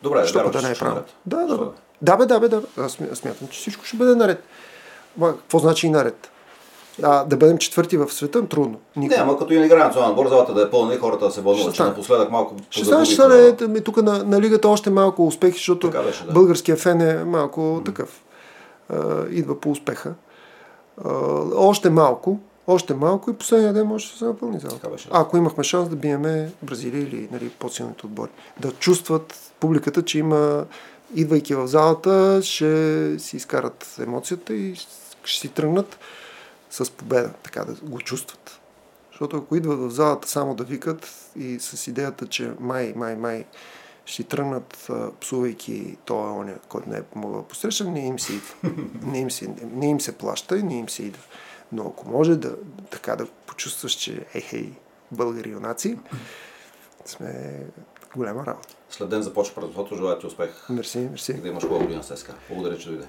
Добре, 0.02 0.26
Що 0.26 0.50
да, 0.50 0.62
не 0.62 0.70
е 0.70 0.74
правилно. 0.74 1.04
Да, 1.26 1.46
да, 1.46 1.58
да. 1.58 1.72
Да, 2.02 2.16
бе, 2.16 2.26
да, 2.26 2.40
бе, 2.40 2.48
да. 2.48 2.62
Аз 2.78 2.92
смятам, 2.92 3.48
че 3.48 3.58
всичко 3.60 3.84
ще 3.84 3.96
бъде 3.96 4.14
наред. 4.14 4.44
Ма, 5.16 5.36
какво 5.36 5.58
значи 5.58 5.86
и 5.86 5.90
наред? 5.90 6.30
А, 7.02 7.24
да 7.24 7.36
бъдем 7.36 7.58
четвърти 7.58 7.96
в 7.96 8.12
света, 8.12 8.48
трудно. 8.48 8.80
Никога. 8.96 9.16
Не, 9.16 9.22
ама 9.22 9.38
като 9.38 9.52
и 9.52 9.58
не 9.58 9.66
играе 9.66 9.84
национален 9.84 10.10
отбор, 10.10 10.28
залата 10.28 10.54
да 10.54 10.62
е 10.62 10.70
пълна 10.70 10.94
и 10.94 10.98
хората 10.98 11.24
да 11.24 11.30
се 11.30 11.40
вълнуват, 11.40 11.74
че 11.74 11.82
напоследък 11.82 12.30
малко 12.30 12.54
Ще 12.70 12.84
стане, 12.84 13.04
ще 13.04 13.14
стане 13.14 13.56
тук 13.84 14.02
на, 14.02 14.24
на 14.24 14.40
лигата 14.40 14.68
още 14.68 14.90
малко 14.90 15.26
успехи, 15.26 15.56
защото 15.56 15.90
беше, 15.90 16.24
да. 16.24 16.32
българския 16.32 16.76
фен 16.76 17.00
е 17.00 17.24
малко 17.24 17.60
mm. 17.60 17.84
такъв. 17.84 18.22
А, 18.88 19.24
идва 19.30 19.60
по 19.60 19.70
успеха. 19.70 20.14
А, 21.04 21.10
още 21.54 21.90
малко, 21.90 22.38
още 22.66 22.94
малко 22.94 23.30
и 23.30 23.34
последния 23.34 23.72
ден 23.72 23.86
може 23.86 24.12
да 24.12 24.18
се 24.18 24.24
напълни 24.24 24.58
залата. 24.58 24.88
Беше, 24.90 25.08
да. 25.08 25.18
Ако 25.18 25.36
имахме 25.36 25.64
шанс 25.64 25.88
да 25.88 25.96
биеме 25.96 26.52
Бразилия 26.62 27.02
или 27.02 27.28
нали, 27.32 27.48
по-силните 27.48 28.06
отбори. 28.06 28.30
Да 28.60 28.72
чувстват 28.72 29.52
публиката, 29.60 30.02
че 30.02 30.18
има 30.18 30.64
идвайки 31.14 31.54
в 31.54 31.66
залата, 31.66 32.40
ще 32.42 33.18
си 33.18 33.36
изкарат 33.36 33.96
емоцията 34.02 34.54
и 34.54 34.74
ще 35.24 35.40
си 35.40 35.48
тръгнат 35.48 35.98
с 36.70 36.90
победа, 36.90 37.30
така 37.42 37.64
да 37.64 37.72
го 37.72 37.98
чувстват. 38.00 38.60
Защото 39.10 39.36
ако 39.36 39.56
идват 39.56 39.78
в 39.78 39.90
залата 39.90 40.28
само 40.28 40.54
да 40.54 40.64
викат 40.64 41.30
и 41.36 41.60
с 41.60 41.86
идеята, 41.86 42.26
че 42.26 42.52
май, 42.60 42.92
май, 42.96 43.16
май 43.16 43.44
ще 44.06 44.22
тръгнат 44.22 44.90
псувайки 45.20 45.96
този 46.04 46.38
оня, 46.38 46.54
който 46.68 46.88
не 46.90 46.96
е 46.96 47.02
помогъл 47.02 47.42
посреща, 47.42 47.84
не 47.84 48.06
им 48.06 48.18
се 48.18 48.32
идва. 48.32 48.54
Не 49.02 49.18
им 49.18 49.30
се, 49.30 49.54
не 49.72 49.90
им 49.90 50.00
се 50.00 50.18
плаща 50.18 50.58
и 50.58 50.62
не 50.62 50.78
им 50.78 50.88
се 50.88 51.02
идва. 51.02 51.22
Но 51.72 51.82
ако 51.86 52.08
може 52.08 52.36
да, 52.36 52.56
така 52.90 53.16
да 53.16 53.26
почувстваш, 53.26 53.92
че 53.92 54.26
е, 54.34 54.40
хей, 54.40 54.72
българи 55.12 55.50
юнаци, 55.50 55.98
сме 57.04 57.60
голяма 58.16 58.46
работа. 58.46 58.75
След 58.90 59.08
ден 59.08 59.22
започва 59.22 59.54
предството. 59.54 59.96
Желая 59.96 60.18
ти 60.18 60.26
успех. 60.26 60.68
Мерси, 60.68 60.98
мерси. 60.98 61.40
Да 61.40 61.48
имаш 61.48 61.62
хубава 61.62 61.82
година 61.82 62.02
с 62.02 62.16
СК. 62.16 62.30
Благодаря, 62.48 62.78
че 62.78 62.88
дойде. 62.88 63.08